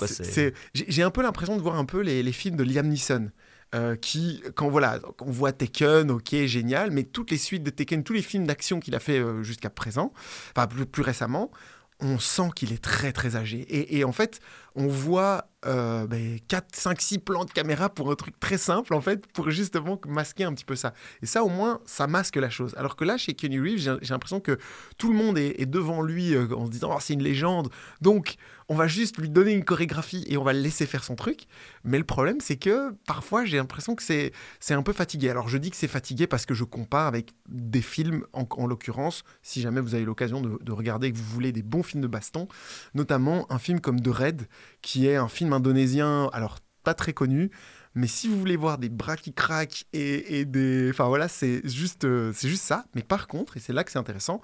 j'ai 0.75 1.01
un 1.01 1.11
peu 1.11 1.23
l'impression 1.23 1.57
de 1.57 1.61
voir 1.61 1.75
un 1.75 1.85
peu 1.85 2.01
les, 2.01 2.21
les 2.21 2.31
films 2.31 2.55
de 2.55 2.63
Liam 2.63 2.87
Neeson. 2.87 3.31
Euh, 3.75 3.95
qui, 3.95 4.41
quand 4.55 4.69
voilà, 4.69 4.99
on 5.21 5.31
voit 5.31 5.51
Taken, 5.51 6.09
ok, 6.11 6.35
génial, 6.45 6.91
mais 6.91 7.03
toutes 7.03 7.31
les 7.31 7.37
suites 7.37 7.63
de 7.63 7.69
Taken, 7.69 8.03
tous 8.03 8.13
les 8.13 8.21
films 8.21 8.47
d'action 8.47 8.79
qu'il 8.79 8.95
a 8.95 8.99
fait 8.99 9.19
euh, 9.19 9.43
jusqu'à 9.43 9.69
présent, 9.69 10.13
enfin 10.55 10.67
plus, 10.67 11.01
récemment, 11.01 11.51
on 11.99 12.19
sent 12.19 12.49
qu'il 12.55 12.71
est 12.71 12.81
très 12.81 13.11
très 13.11 13.35
âgé. 13.35 13.65
Et 13.97 14.03
en 14.03 14.11
fait, 14.11 14.39
on 14.75 14.87
voit 14.87 15.49
euh, 15.65 16.05
ben, 16.05 16.37
4, 16.47 16.75
5, 16.75 17.01
6 17.01 17.19
plans 17.19 17.43
de 17.43 17.51
caméra 17.51 17.89
pour 17.89 18.11
un 18.11 18.15
truc 18.15 18.39
très 18.39 18.59
simple, 18.59 18.93
en 18.93 19.01
fait, 19.01 19.25
pour 19.27 19.49
justement 19.49 19.99
masquer 20.07 20.43
un 20.43 20.53
petit 20.53 20.65
peu 20.65 20.75
ça. 20.75 20.93
Et 21.23 21.25
ça, 21.25 21.43
au 21.43 21.49
moins, 21.49 21.79
ça 21.85 22.05
masque 22.05 22.35
la 22.35 22.49
chose. 22.49 22.75
Alors 22.77 22.95
que 22.95 23.03
là, 23.03 23.17
chez 23.17 23.33
Kenny 23.33 23.59
Reeves, 23.59 23.97
j'ai 24.01 24.13
l'impression 24.13 24.39
que 24.39 24.59
tout 24.97 25.11
le 25.11 25.17
monde 25.17 25.37
est, 25.37 25.65
devant 25.65 26.03
lui 26.03 26.35
euh, 26.35 26.47
en 26.55 26.67
se 26.67 26.71
disant 26.71 26.91
oh, 26.93 26.99
c'est 26.99 27.13
une 27.13 27.23
légende. 27.23 27.69
Donc, 28.01 28.35
on 28.69 28.75
va 28.75 28.87
juste 28.87 29.17
lui 29.17 29.29
donner 29.29 29.53
une 29.53 29.63
chorégraphie 29.63 30.25
et 30.27 30.37
on 30.37 30.43
va 30.43 30.53
le 30.53 30.59
laisser 30.59 30.85
faire 30.85 31.03
son 31.03 31.15
truc. 31.15 31.47
Mais 31.83 31.97
le 31.97 32.03
problème, 32.03 32.39
c'est 32.39 32.57
que 32.57 32.93
parfois, 33.07 33.45
j'ai 33.45 33.57
l'impression 33.57 33.95
que 33.95 34.03
c'est 34.03 34.33
un 34.69 34.83
peu 34.83 34.93
fatigué. 34.93 35.29
Alors, 35.29 35.47
je 35.47 35.57
dis 35.57 35.71
que 35.71 35.77
c'est 35.77 35.87
fatigué 35.87 36.27
parce 36.27 36.45
que 36.45 36.53
je 36.53 36.65
compare 36.65 37.07
avec 37.07 37.31
des 37.47 37.81
films, 37.81 38.25
en, 38.33 38.45
en 38.57 38.67
l'occurrence, 38.67 39.23
si 39.41 39.61
jamais 39.61 39.81
vous 39.81 39.95
avez 39.95 40.05
l'occasion 40.05 40.41
de, 40.41 40.59
de 40.61 40.71
regarder 40.71 41.11
que 41.11 41.17
vous 41.17 41.23
voulez 41.23 41.51
des 41.51 41.63
bons 41.63 41.83
films 41.83 42.03
de 42.03 42.07
baston, 42.07 42.47
notamment 42.93 43.51
un 43.51 43.57
film 43.57 43.79
comme 43.79 44.01
The 44.01 44.09
Red, 44.09 44.47
qui 44.81 45.07
est 45.07 45.15
un 45.15 45.29
film 45.29 45.46
indonésien, 45.53 46.29
alors 46.33 46.59
pas 46.83 46.93
très 46.93 47.13
connu, 47.13 47.51
mais 47.95 48.07
si 48.07 48.27
vous 48.27 48.37
voulez 48.39 48.55
voir 48.57 48.77
des 48.77 48.89
bras 48.89 49.17
qui 49.17 49.33
craquent 49.33 49.85
et, 49.93 50.39
et 50.39 50.45
des... 50.45 50.89
Enfin 50.91 51.07
voilà, 51.07 51.27
c'est 51.27 51.67
juste, 51.67 52.05
euh, 52.05 52.31
juste 52.33 52.63
ça. 52.63 52.85
Mais 52.95 53.01
par 53.01 53.27
contre, 53.27 53.57
et 53.57 53.59
c'est 53.59 53.73
là 53.73 53.83
que 53.83 53.91
c'est 53.91 53.97
intéressant, 53.99 54.41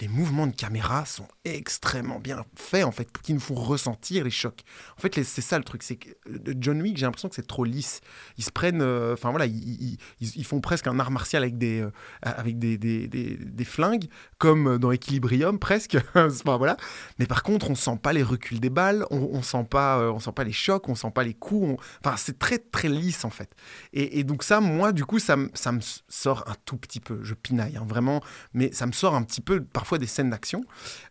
les 0.00 0.08
mouvements 0.08 0.46
de 0.46 0.54
caméra 0.54 1.04
sont 1.04 1.26
extrêmement 1.44 2.18
bien 2.20 2.44
faits, 2.54 2.84
en 2.84 2.92
fait, 2.92 3.08
qui 3.22 3.34
nous 3.34 3.40
font 3.40 3.54
ressentir 3.54 4.24
les 4.24 4.30
chocs. 4.30 4.62
En 4.96 5.00
fait, 5.00 5.22
c'est 5.24 5.40
ça 5.40 5.58
le 5.58 5.64
truc, 5.64 5.82
c'est 5.82 5.96
que 5.96 6.10
euh, 6.28 6.54
John 6.58 6.80
Wick, 6.80 6.96
j'ai 6.96 7.04
l'impression 7.06 7.28
que 7.28 7.34
c'est 7.34 7.46
trop 7.46 7.64
lisse. 7.64 8.00
Ils 8.38 8.44
se 8.44 8.50
prennent... 8.50 8.82
euh, 8.82 9.12
Enfin 9.14 9.30
voilà, 9.30 9.46
ils, 9.46 9.98
ils- 10.20 10.44
font 10.44 10.60
presque 10.60 10.86
un 10.86 10.98
art 10.98 11.10
martial 11.10 11.42
avec 11.42 11.58
des, 11.58 11.86
avec 12.22 12.58
des, 12.58 12.76
des, 12.78 13.06
des- 13.08 13.64
flingues, 13.64 14.06
comme 14.38 14.78
dans 14.78 14.90
Equilibrium, 14.92 15.58
presque. 15.58 15.96
enfin 16.14 16.56
voilà. 16.56 16.76
Mais 17.18 17.26
par 17.26 17.42
contre, 17.42 17.70
on 17.70 17.74
sent 17.74 17.98
pas 18.02 18.12
les 18.12 18.22
reculs 18.22 18.60
des 18.60 18.70
balles, 18.70 19.06
on, 19.10 19.18
on 19.32 19.42
sent 19.42 19.64
pas, 19.70 20.10
on 20.12 20.18
sent 20.20 20.32
pas 20.32 20.44
les 20.44 20.52
chocs, 20.52 20.88
on 20.88 20.94
sent 20.94 21.10
pas 21.14 21.22
les 21.24 21.34
coups. 21.34 21.80
Enfin, 22.04 22.16
c'est 22.16 22.38
très 22.38 22.58
très 22.58 22.88
lisse 22.92 23.24
en 23.24 23.30
fait. 23.30 23.50
Et, 23.92 24.24
donc 24.24 24.42
ça, 24.42 24.60
moi, 24.60 24.92
du 24.92 25.04
coup, 25.04 25.18
ça, 25.18 25.36
ça 25.54 25.72
me 25.72 25.80
sort 26.08 26.44
un 26.48 26.54
tout 26.64 26.76
petit 26.76 27.00
peu. 27.00 27.20
Je 27.22 27.34
pinaille, 27.34 27.76
hein, 27.76 27.84
vraiment, 27.86 28.22
mais 28.54 28.72
ça 28.72 28.86
me 28.86 28.92
sort 28.92 29.14
un 29.14 29.22
petit 29.22 29.40
peu 29.40 29.62
parfois 29.62 29.98
des 29.98 30.06
scènes 30.06 30.30
d'action. 30.30 30.64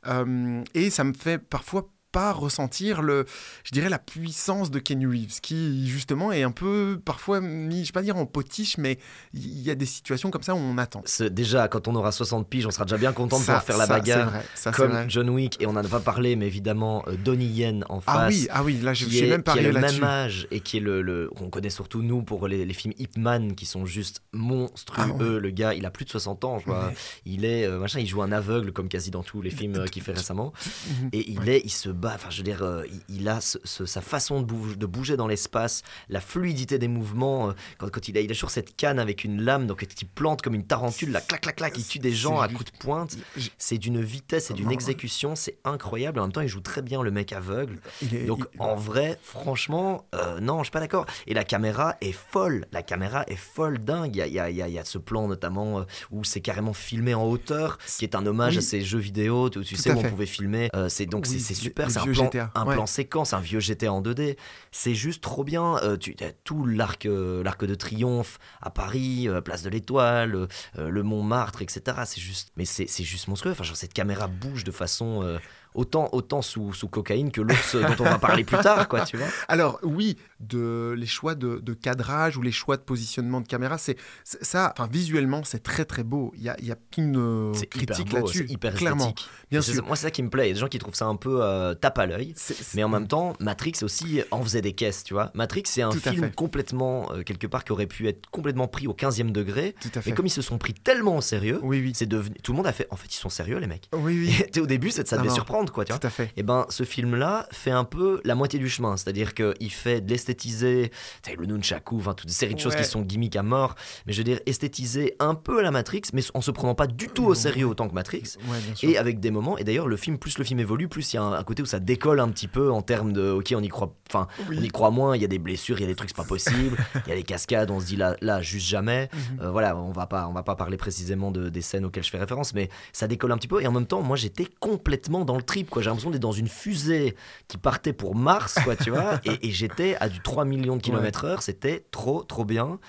Euh, 0.08 0.64
et 0.74 0.90
ça 0.90 1.04
me 1.04 1.14
fait 1.14 1.38
parfois 1.38 1.90
pas 2.12 2.32
ressentir 2.34 3.02
le, 3.02 3.26
je 3.64 3.72
dirais 3.72 3.90
la 3.90 4.00
puissance 4.00 4.72
de 4.72 4.80
Kenny 4.80 5.06
Reeves, 5.06 5.40
qui 5.42 5.88
justement 5.88 6.32
est 6.32 6.44
un 6.44 6.52
peu 6.52 7.00
parfois 7.04 7.42
mis, 7.42 7.82
je 7.86 7.90
vais 7.90 7.94
pas 7.94 8.02
dire 8.02 8.18
en 8.18 8.26
potiche, 8.26 8.78
mais 8.78 8.98
il 9.34 9.62
y 9.62 9.70
a 9.72 9.76
des 9.76 9.86
situations 9.86 10.30
comme 10.32 10.44
ça 10.44 10.54
où 10.54 10.58
on 10.58 10.78
attend. 10.78 11.04
Déjà, 11.32 11.68
quand 11.68 11.88
on 11.88 11.96
aura 11.96 12.12
60 12.12 12.48
piges, 12.50 12.66
on 12.68 12.72
sera 12.72 12.86
déjà 12.86 12.98
bien 12.98 13.14
content 13.14 13.40
de 13.40 13.44
Ça- 13.44 13.54
pouvoir 13.60 13.64
faire 13.64 13.78
la 13.78 13.86
ça, 13.86 13.94
bagarre. 14.00 14.30
vrai, 14.30 14.40
ça, 14.56 14.72
c'est 14.72 14.76
Comme 14.76 14.92
vrai. 14.92 15.06
John 15.08 15.30
Wick, 15.30 15.62
et 15.62 15.68
on 15.68 15.74
n'en 15.74 15.84
a 15.84 15.88
pas 15.88 16.00
parlé, 16.00 16.36
mais 16.36 16.48
évidemment, 16.48 17.04
euh, 17.08 17.16
Donnie 17.16 17.48
Yen 17.48 17.86
en 17.90 18.00
face. 18.02 18.16
Ah 18.18 18.28
oui, 18.30 18.48
ah 18.52 18.64
oui, 18.64 18.80
là 18.82 18.94
j'ai 18.94 19.28
même 19.30 19.44
qui 19.44 19.50
a 19.52 19.62
le 19.62 19.72
là-dessus. 19.72 20.00
même 20.02 20.10
âge 20.10 20.48
et 20.52 20.60
qui 20.60 20.78
est 20.78 20.82
le, 20.82 21.02
le 21.02 21.30
qu'on 21.36 21.50
connaît 21.50 21.70
surtout 21.70 22.02
nous 22.02 22.24
pour 22.24 22.48
les, 22.48 22.66
les 22.66 22.74
films 22.74 22.94
Ip 23.00 23.18
Man 23.18 23.56
qui 23.56 23.66
sont 23.66 23.86
juste 23.86 24.22
monstrueux. 24.34 25.02
Ah 25.04 25.08
ouais. 25.08 25.40
Le 25.40 25.50
gars, 25.50 25.74
il 25.74 25.86
a 25.86 25.92
plus 25.92 26.06
de 26.06 26.10
60 26.10 26.44
ans, 26.46 26.60
je 26.60 26.66
vois. 26.66 26.88
Ouais. 26.88 26.94
Il 27.26 27.46
est 27.46 27.66
euh, 27.66 27.80
machin, 27.80 28.00
il 28.00 28.08
joue 28.08 28.22
un 28.22 28.32
aveugle 28.32 28.72
comme 28.72 28.90
quasi 28.90 29.12
dans 29.12 29.24
tous 29.24 29.42
les 29.42 29.50
films 29.50 29.76
euh, 29.76 29.86
qu'il 29.86 30.02
fait 30.04 30.14
récemment. 30.14 30.52
Mhm. 31.02 31.10
Et 31.14 31.32
il 31.32 31.48
est, 31.50 31.62
il 31.64 31.70
se 31.70 31.90
Enfin, 32.16 32.30
je 32.30 32.38
veux 32.38 32.44
dire, 32.44 32.62
euh, 32.64 32.84
il, 33.10 33.18
il 33.22 33.28
a 33.30 33.42
ce- 33.42 33.58
ce- 33.64 33.86
sa 33.86 34.02
façon 34.02 34.42
de, 34.42 34.46
bouge- 34.46 34.78
de 34.78 34.86
bouger 34.86 35.18
dans 35.18 35.28
l'espace, 35.28 35.84
la 36.10 36.22
fluidité 36.22 36.80
des 36.80 36.88
mouvements. 36.88 37.50
euh, 37.50 37.54
quand, 37.78 37.90
quand 37.92 38.08
il 38.08 38.18
a, 38.18 38.22
il 38.22 38.32
a 38.32 38.34
toujours 38.34 38.50
cette 38.52 38.76
canne 38.76 39.00
avec 39.00 39.24
une 39.24 39.42
lame, 39.42 39.68
donc 39.68 39.86
il 40.00 40.08
plante 40.08 40.42
comme 40.42 40.54
une 40.56 40.66
tarentule, 40.66 41.12
là, 41.12 41.22
clac, 41.22 41.42
clac, 41.42 41.56
clac, 41.56 41.78
il 41.78 41.86
tue 41.86 42.00
des 42.00 42.12
gens 42.14 42.40
à 42.40 42.48
coups 42.48 42.72
de 42.72 42.78
pointe. 42.78 43.16
C'est 43.58 43.78
d'une 43.78 44.02
vitesse 44.02 44.52
et 44.52 44.54
d'une 44.54 44.66
Non. 44.66 44.72
exécution, 44.72 45.36
c'est 45.36 45.58
incroyable. 45.64 46.20
En 46.20 46.24
même 46.24 46.32
temps, 46.32 46.42
il 46.42 46.48
joue 46.48 46.62
très 46.62 46.82
bien 46.82 47.02
le 47.04 47.12
mec 47.12 47.34
aveugle. 47.34 47.80
est- 48.02 48.26
Donc 48.26 48.46
il- 48.54 48.62
en 48.62 48.76
vrai, 48.76 49.20
franchement, 49.24 50.06
euh, 50.16 50.40
non, 50.40 50.60
je 50.60 50.66
suis 50.66 50.72
pas 50.72 50.80
d'accord. 50.80 51.06
Et 51.28 51.34
la 51.34 51.44
caméra 51.44 51.96
est 52.02 52.12
folle. 52.12 52.66
La 52.72 52.84
caméra 52.84 53.24
est 53.28 53.36
folle, 53.36 53.80
dingue. 53.80 54.16
Il 54.16 54.20
y 54.20 54.22
a, 54.22 54.28
il 54.28 54.56
y 54.56 54.62
a- 54.62 54.68
il 54.68 54.74
y 54.74 54.80
a- 54.80 54.86
ce 54.86 54.98
plan 54.98 55.28
notamment 55.28 55.86
où 56.12 56.24
c'est 56.24 56.42
carrément 56.42 56.74
filmé 56.74 57.14
en 57.14 57.24
hauteur, 57.26 57.78
qui 57.98 58.06
est 58.06 58.16
un 58.16 58.26
hommage 58.26 58.54
Oui. 58.54 58.58
à 58.60 58.62
ces 58.62 58.82
jeux 58.82 59.00
vidéo 59.00 59.50
tu 59.50 59.60
Tout 59.64 59.76
sais 59.76 59.92
où 59.92 60.00
on 60.00 60.04
pouvait 60.04 60.26
filmer. 60.26 60.70
Euh, 60.76 60.90
c'est 60.90 61.06
donc 61.06 61.26
c'est- 61.26 61.34
Oui, 61.36 61.40
c'est 61.40 61.54
les- 61.54 61.60
super. 61.60 61.91
C'est 61.92 62.00
un 62.00 62.04
plan, 62.04 62.26
GTA. 62.26 62.52
un 62.56 62.66
Ouais. 62.66 62.74
plan 62.76 62.86
séquence, 62.86 63.34
un 63.34 63.40
vieux 63.40 63.60
GTA 63.60 63.92
en 63.92 64.02
2D. 64.02 64.38
C'est 64.72 64.96
juste 64.96 65.22
trop 65.22 65.44
bien. 65.44 65.78
Euh, 65.84 65.98
tu 65.98 66.16
as 66.22 66.32
tout 66.44 66.66
l'arc, 66.66 67.06
euh, 67.06 67.44
l'arc 67.44 67.64
de 67.66 67.76
triomphe 67.76 68.40
à 68.62 68.70
Paris, 68.70 69.28
euh, 69.28 69.42
place 69.42 69.64
de 69.64 69.70
l'Étoile, 69.70 70.48
le 70.78 71.04
Montmartre, 71.04 71.62
etc. 71.62 71.98
C'est 72.06 72.22
juste, 72.22 72.52
mais 72.58 72.66
c'est 72.66 72.88
c'est 72.88 73.04
juste 73.04 73.28
monstrueux. 73.28 73.52
Enfin, 73.52 73.64
genre, 73.64 73.76
cette 73.76 73.94
caméra 73.94 74.28
bouge 74.28 74.64
de 74.64 74.72
façon 74.72 75.38
autant, 75.74 76.10
autant 76.12 76.42
sous, 76.42 76.74
sous 76.74 76.88
cocaïne 76.88 77.32
que 77.32 77.42
l'ours 77.42 77.76
dont 77.76 77.96
on 78.00 78.10
va 78.10 78.20
parler 78.20 78.44
plus 78.44 78.58
tard, 78.58 78.88
quoi. 78.88 79.02
Tu 79.02 79.18
vois 79.18 79.28
Alors 79.48 79.80
oui, 79.84 80.18
de, 80.40 80.94
les 80.98 81.06
choix 81.06 81.36
de, 81.36 81.60
de 81.60 81.74
cadrage 81.74 82.38
ou 82.38 82.42
les 82.42 82.52
choix 82.52 82.78
de 82.78 82.82
positionnement 82.82 83.42
de 83.42 83.48
caméra, 83.48 83.78
c'est 83.78 83.98
ça. 84.24 84.74
Enfin 84.78 84.90
visuellement, 84.92 85.44
c'est 85.44 85.64
très 85.64 85.86
très 85.86 86.04
beau. 86.04 86.34
Il 86.38 86.44
y 86.44 86.50
a, 86.50 86.56
y 86.62 86.72
a 86.72 86.78
une 86.98 87.18
euh, 87.18 87.54
critique 87.70 88.14
là-dessus. 88.14 88.46
hyper 88.50 88.74
clairement, 88.74 89.10
esthétique. 89.10 89.30
bien 89.50 89.62
sûr. 89.62 89.86
Moi, 89.86 89.96
c'est 89.96 90.04
ça 90.04 90.12
qui 90.12 90.24
me 90.24 90.30
plaît. 90.30 90.46
Il 90.46 90.48
y 90.50 90.52
a 90.52 90.54
des 90.54 90.60
gens 90.60 90.68
qui 90.68 90.80
trouvent 90.80 90.96
ça 90.96 91.06
un 91.06 91.16
peu 91.16 91.42
euh, 91.42 91.74
tape 91.74 91.98
à 92.00 92.06
l'œil. 92.06 92.34
Mais 92.76 92.84
en 92.84 92.90
même 92.90 93.08
temps, 93.08 93.34
Matrix 93.40 93.74
aussi 93.82 94.22
en 94.32 94.42
faisait 94.44 94.62
des 94.62 94.74
caisses, 94.74 95.04
tu 95.04 95.14
vois. 95.14 95.32
Matrix, 95.34 95.64
c'est 95.66 95.82
un 95.82 95.90
Tout 95.90 96.00
film 96.00 96.32
complètement, 96.32 97.12
euh, 97.14 97.24
quelque 97.24 97.48
part, 97.48 97.64
qui 97.64 97.72
aurait 97.72 97.88
pu 97.88 98.08
être 98.08 98.30
complètement 98.30 98.68
pris 98.68 98.88
au 98.88 98.94
15e 98.94 99.32
degré. 99.32 99.76
Tout 99.82 99.90
à 99.96 100.02
fait. 100.02 100.10
Mais 100.10 100.16
comme 100.16 100.26
ils 100.26 100.32
se 100.32 100.42
sont 100.42 100.58
pris 100.58 100.74
tellement 100.74 101.18
au 101.18 101.22
sérieux, 101.22 101.60
Oui 101.64 101.82
oui. 101.82 101.92
c'est 101.96 102.06
devenu. 102.06 102.36
Tout 102.44 102.52
le 102.52 102.58
monde 102.58 102.68
a 102.68 102.74
fait. 102.74 102.88
En 102.92 102.96
fait, 102.96 103.14
ils 103.14 103.18
sont 103.18 103.30
sérieux, 103.30 103.58
les 103.58 103.68
mecs. 103.68 103.90
Oui 103.94 104.20
oui. 104.20 104.46
Et, 104.56 104.60
au 104.60 104.66
début, 104.68 104.92
ça 104.92 105.04
devait 105.04 105.30
non. 105.30 105.36
Surprendre, 105.62 105.72
quoi, 105.74 105.86
tu 105.86 105.92
vois. 105.92 106.00
Tout 106.00 106.08
à 106.08 106.10
fait. 106.10 106.32
Et 106.38 106.44
ben, 106.44 106.66
ce 106.70 106.84
film-là 106.84 107.48
fait 107.52 107.72
un 107.72 107.84
peu 107.84 108.22
la 108.24 108.36
moitié 108.36 108.60
du 108.60 108.70
chemin. 108.70 108.98
C'est-à-dire 108.98 109.34
qu'il 109.34 109.72
fait 109.72 110.02
de 110.02 110.10
l'esthétiser, 110.10 110.92
le 111.38 111.46
nunchaku, 111.46 111.98
enfin, 111.98 112.14
toute 112.14 112.28
une 112.30 112.34
série 112.34 112.56
de 112.56 112.60
choses 112.60 112.76
qui 112.76 112.84
sont 112.84 113.02
gimmicks 113.02 113.36
à 113.36 113.44
mort. 113.44 113.76
Mais 114.06 114.14
je 114.14 114.18
veux 114.18 114.24
dire, 114.24 114.40
esthétiser 114.46 115.16
un 115.20 115.36
peu 115.36 115.62
la 115.62 115.72
Matrix, 115.72 116.02
mais 116.14 116.22
en 116.34 116.42
se 116.42 116.52
prenant 116.52 116.76
pas 116.76 116.88
du 116.88 117.08
tout 117.08 117.26
au 117.26 117.36
sérieux 117.36 117.68
autant 117.68 117.88
que 117.88 117.94
Matrix. 117.94 118.36
Ouais. 118.50 118.58
Et 118.84 118.98
avec 118.98 119.20
des 119.20 119.32
moments, 119.32 119.58
et 119.58 119.64
d'ailleurs, 119.64 119.88
le 119.88 119.98
film, 119.98 120.18
plus 120.18 120.38
le 120.38 120.44
film 120.44 120.60
évolue, 120.60 120.88
plus 120.88 121.14
il 121.14 121.16
y 121.16 121.20
a 121.20 121.24
un, 121.24 121.34
un 121.34 121.44
côté 121.44 121.62
où 121.62 121.66
ça 121.66 121.80
décolle 121.80 122.20
un 122.20 122.30
petit 122.30 122.48
peu 122.48 122.72
en 122.72 122.82
termes 122.82 123.14
de, 123.14 123.32
ok, 123.32 123.54
on 123.56 123.62
y 123.62 123.68
croit, 123.68 123.96
enfin, 124.10 124.28
Oui. 124.50 124.58
on 124.60 124.64
y 124.64 124.68
croit 124.70 124.92
moins, 124.92 125.16
il 125.16 125.22
y 125.22 125.26
a 125.26 125.28
des 125.28 125.40
blessures, 125.40 125.78
il 125.80 125.82
y 125.82 125.86
a 125.86 125.88
des 125.88 125.96
trucs, 125.96 126.10
c'est 126.10 126.16
pas 126.16 126.24
possible, 126.24 126.78
il 127.06 127.10
y 127.10 127.12
a 127.14 127.16
des 127.16 127.24
cascades, 127.24 127.72
on 127.72 127.80
se 127.80 127.86
dit 127.86 127.96
là, 127.96 128.16
là, 128.22 128.42
juste 128.42 128.68
jamais. 128.68 129.10
Mhm. 129.14 129.42
Euh, 129.42 129.52
voilà, 129.52 129.76
on 129.78 129.92
va 129.92 130.08
pas, 130.08 130.28
on 130.28 130.34
va 130.34 130.44
pas 130.44 130.56
parler 130.56 130.78
précisément 130.78 131.32
de, 131.32 131.50
des 131.50 131.62
scènes 131.62 131.86
auxquelles 131.86 132.04
je 132.04 132.10
fais 132.10 132.18
référence, 132.20 132.54
mais 132.54 132.70
ça 132.94 133.08
décolle 133.08 133.32
un 133.32 133.38
petit 133.38 133.48
peu. 133.48 133.62
Et 133.62 133.68
en 133.68 133.72
même 133.72 133.86
temps, 133.86 134.02
moi, 134.02 134.16
j'étais 134.18 134.48
complètement 134.60 135.26
dans 135.26 135.36
le 135.36 135.44
trip, 135.52 135.70
quoi. 135.70 135.82
J'ai 135.82 135.90
l'impression 135.90 136.12
d'être 136.12 136.22
dans 136.22 136.32
une 136.32 136.48
fusée 136.48 137.14
qui 137.50 137.58
partait 137.58 137.92
pour 137.92 138.16
Mars, 138.16 138.56
quoi, 138.64 138.78
tu 138.78 138.90
vois. 138.90 139.20
Et, 139.26 139.50
et 139.50 139.52
j'étais 139.52 139.98
à 140.00 140.08
du 140.08 140.22
3 140.22 140.46
millions 140.46 140.78
de 140.78 140.82
kilomètres 140.82 141.26
heure, 141.26 141.42
c'était 141.42 141.84
trop, 141.92 142.24
trop 142.24 142.46
bien. 142.46 142.80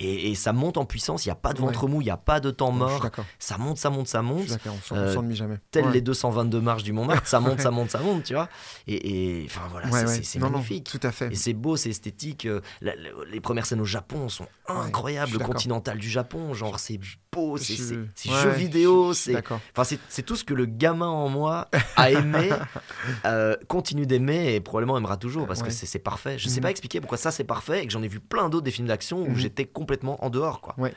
Et, 0.00 0.30
et 0.30 0.34
ça 0.34 0.52
monte 0.52 0.76
en 0.76 0.84
puissance, 0.84 1.24
il 1.26 1.28
n'y 1.28 1.32
a 1.32 1.36
pas 1.36 1.52
de 1.52 1.58
ventre 1.58 1.88
mou, 1.88 2.00
il 2.00 2.04
n'y 2.04 2.10
a 2.10 2.16
pas 2.16 2.40
de 2.40 2.50
temps 2.50 2.72
je 2.72 2.78
mort. 2.78 3.00
d'accord. 3.02 3.24
Ça 3.38 3.58
monte, 3.58 3.78
ça 3.78 3.90
monte, 3.90 4.06
ça 4.08 4.18
Je 4.20 4.24
monte. 4.24 4.48
On 4.66 4.80
s'en- 4.86 4.96
Euh, 4.96 5.14
s'ennuie 5.14 5.34
jamais. 5.36 5.56
Telles 5.70 5.86
Ouais. 5.86 5.92
les 5.92 6.00
222 6.00 6.60
marches 6.60 6.82
du 6.84 6.92
Montmartre, 6.92 7.26
ça 7.26 7.40
monte, 7.40 7.52
Ouais. 7.58 7.62
ça 7.62 7.70
monte, 7.70 7.90
ça 7.90 7.98
monte, 7.98 8.22
tu 8.24 8.34
vois. 8.34 8.48
Et, 8.86 9.42
enfin 9.46 9.62
voilà, 9.70 9.88
Ouais, 9.88 10.06
c'est- 10.06 10.38
ouais. 10.38 10.44
Non, 10.44 10.50
magnifique. 10.50 10.84
tout 10.90 11.00
à 11.02 11.10
fait. 11.10 11.32
Et 11.32 11.34
c'est 11.34 11.52
beau, 11.52 11.76
c'est 11.76 11.90
esthétique. 11.90 12.46
euh, 12.46 12.60
la- 12.80 12.94
la- 12.96 13.10
les 13.30 13.40
premières 13.40 13.66
scènes 13.66 13.80
au 13.80 13.84
Japon 13.84 14.28
sont 14.28 14.46
je 14.68 14.72
incroyables. 14.74 15.32
le 15.32 15.38
continental 15.40 15.98
du 15.98 16.08
Japon, 16.08 16.54
genre 16.54 16.78
c'est 16.78 16.98
beau, 17.32 17.56
Je 17.56 17.62
c'est 17.64 17.72
ouais, 17.72 18.42
jeu 18.42 18.50
je- 18.52 18.56
vidéo, 18.56 19.12
je 19.12 19.18
c'est 19.18 19.36
enfin 19.76 19.96
c'est 20.08 20.22
tout 20.22 20.36
ce 20.36 20.44
que 20.44 20.54
le 20.54 20.66
gamin 20.66 21.06
en 21.08 21.28
moi 21.28 21.68
a 21.96 22.10
aimé, 22.10 22.50
euh, 23.24 23.56
continue 23.68 24.06
d'aimer 24.06 24.54
et 24.54 24.60
probablement 24.60 24.96
aimera 24.98 25.16
toujours 25.16 25.46
parce 25.46 25.60
que 25.62 25.66
Ouais. 25.68 25.72
c'est 25.72 25.98
parfait. 25.98 26.38
Je 26.38 26.48
sais 26.48 26.56
Mhm. 26.56 26.62
pas 26.62 26.70
expliquer 26.70 27.00
pourquoi 27.00 27.18
ça 27.18 27.30
c'est 27.30 27.44
parfait 27.44 27.82
et 27.82 27.86
que 27.86 27.92
j'en 27.92 28.02
ai 28.02 28.08
vu 28.08 28.20
plein 28.20 28.48
d'autres 28.48 28.64
des 28.64 28.70
films 28.70 28.88
d'action 28.88 29.22
où 29.22 29.28
Mhm. 29.30 29.36
j'étais 29.36 29.64
complètement 29.64 29.87
en 30.20 30.30
dehors 30.30 30.60
quoi. 30.60 30.74
Ouais. 30.78 30.94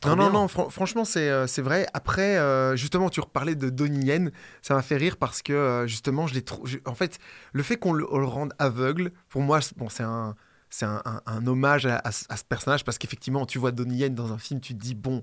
Trop 0.00 0.10
Non, 0.10 0.16
non, 0.24 0.30
non, 0.32 0.48
fran- 0.48 0.68
franchement, 0.70 1.04
c'est 1.04 1.28
euh, 1.30 1.46
c'est 1.46 1.62
vrai. 1.62 1.86
Après, 1.94 2.36
euh, 2.36 2.74
justement, 2.76 3.08
tu 3.08 3.20
reparlais 3.20 3.54
de 3.54 3.68
Donnie 3.70 4.06
Yen, 4.06 4.32
ça 4.60 4.74
m'a 4.74 4.82
fait 4.82 4.96
rire 4.96 5.16
parce 5.16 5.42
que, 5.42 5.52
euh, 5.52 5.86
justement, 5.86 6.26
je 6.26 6.34
l'ai 6.34 6.44
je- 6.64 6.78
En 6.86 6.94
fait, 6.94 7.18
le 7.52 7.62
fait 7.62 7.76
qu'on 7.76 7.92
le, 7.92 8.04
rende 8.26 8.52
aveugle, 8.58 9.12
pour 9.28 9.42
moi, 9.42 9.60
c'est- 9.60 9.76
bon, 9.78 9.88
c'est 9.88 10.02
un. 10.02 10.34
C'est 10.74 10.86
un, 10.86 11.02
un- 11.04 11.20
un 11.26 11.46
hommage 11.46 11.84
à, 11.84 12.00
à 12.02 12.10
ce 12.12 12.24
à 12.30 12.36
ce 12.38 12.44
personnage 12.44 12.82
parce 12.82 12.96
qu'effectivement, 12.96 13.44
tu 13.44 13.58
vois 13.58 13.72
Donnie 13.72 13.96
Yen 13.98 14.14
dans 14.14 14.32
un 14.32 14.38
film, 14.38 14.58
tu 14.58 14.72
te 14.74 14.80
dis, 14.80 14.94
bon, 14.94 15.20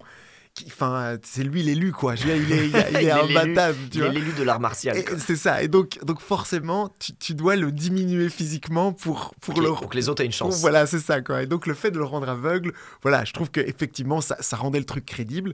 enfin, 0.67 1.17
c'est 1.23 1.43
lui 1.43 1.63
l'élu, 1.63 1.91
quoi. 1.91 2.15
Je 2.15 2.25
veux 2.27 2.33
dire, 2.39 2.43
il 2.43 2.51
est, 2.51 2.67
il 2.67 2.75
est- 2.75 2.89
il 2.91 2.95
est 2.97 3.01
Il 3.01 3.07
est 3.07 3.21
l'élu. 3.27 3.37
imbattable, 3.37 3.77
tu 3.91 3.97
Il 3.99 4.03
est 4.03 4.09
l'élu 4.11 4.33
de 4.33 4.43
l'art 4.43 4.59
martial. 4.59 4.97
C'est 5.17 5.35
ça. 5.35 5.63
Et 5.63 5.67
donc, 5.67 5.99
donc 6.03 6.19
forcément, 6.19 6.93
tu, 6.99 7.15
tu 7.15 7.33
dois 7.33 7.55
le 7.55 7.71
diminuer 7.71 8.29
physiquement 8.29 8.91
pour, 8.93 9.33
pour 9.41 9.61
le. 9.61 9.69
que, 9.71 9.77
pour 9.77 9.89
que 9.89 9.95
les 9.95 10.09
autres 10.09 10.21
aient 10.21 10.25
une 10.25 10.31
pour- 10.31 10.51
chance. 10.51 10.59
voilà, 10.61 10.85
c'est 10.85 10.99
ça, 10.99 11.21
quoi. 11.21 11.43
Et 11.43 11.45
donc, 11.47 11.65
le 11.67 11.73
fait 11.73 11.91
de 11.91 11.97
le 11.97 12.03
rendre 12.05 12.27
aveugle, 12.29 12.73
voilà, 13.01 13.23
je 13.25 13.33
trouve 13.33 13.49
qu'effectivement, 13.51 14.21
ça, 14.21 14.35
ça 14.41 14.57
rendait 14.57 14.79
le 14.79 14.85
truc 14.85 15.05
crédible. 15.05 15.53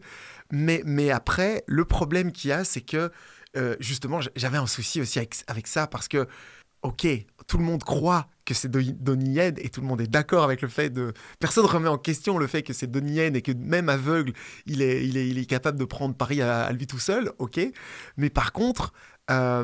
Mais, 0.52 0.82
mais 0.86 1.12
après, 1.12 1.64
le 1.68 1.86
problème 1.86 2.32
qu'il 2.32 2.50
y 2.50 2.54
a, 2.54 2.64
c'est 2.64 2.82
que, 2.82 3.12
euh, 3.58 3.76
justement, 3.80 4.20
j'avais 4.36 4.58
un 4.58 4.68
souci 4.68 5.02
aussi 5.02 5.20
avec, 5.20 5.36
avec 5.48 5.68
ça 5.68 5.88
parce 5.88 6.08
que, 6.08 6.28
ok, 6.82 7.08
tout 7.48 7.58
le 7.58 7.64
monde 7.64 7.84
croit 7.84 8.28
que 8.46 8.54
c'est 8.54 8.70
Do- 8.70 8.80
Donnie 8.82 9.34
Yen 9.34 9.56
et 9.58 9.70
tout 9.70 9.82
le 9.82 9.88
monde 9.88 10.02
est 10.02 10.08
d'accord 10.08 10.44
avec 10.44 10.62
le 10.62 10.68
fait 10.68 10.90
de. 10.90 11.14
Personne 11.40 11.66
remet 11.66 11.90
en 11.90 11.98
question 11.98 12.38
le 12.38 12.48
fait 12.48 12.64
que 12.64 12.74
c'est 12.74 12.88
Donnie 12.88 13.14
Yen 13.16 13.36
et 13.36 13.42
que 13.42 13.52
même 13.52 13.90
aveugle, 13.90 14.34
il 14.66 14.82
est, 14.82 15.06
il 15.06 15.18
est, 15.18 15.28
il 15.28 15.38
est 15.38 15.46
capable 15.46 15.80
de 15.80 15.86
prendre 15.86 16.16
Paris 16.16 16.42
à, 16.42 16.64
à 16.64 16.72
lui 16.72 16.88
tout 16.88 17.00
seul, 17.00 17.32
ok. 17.40 17.60
Mais 18.18 18.30
par 18.30 18.52
contre, 18.54 18.94
euh, 19.32 19.64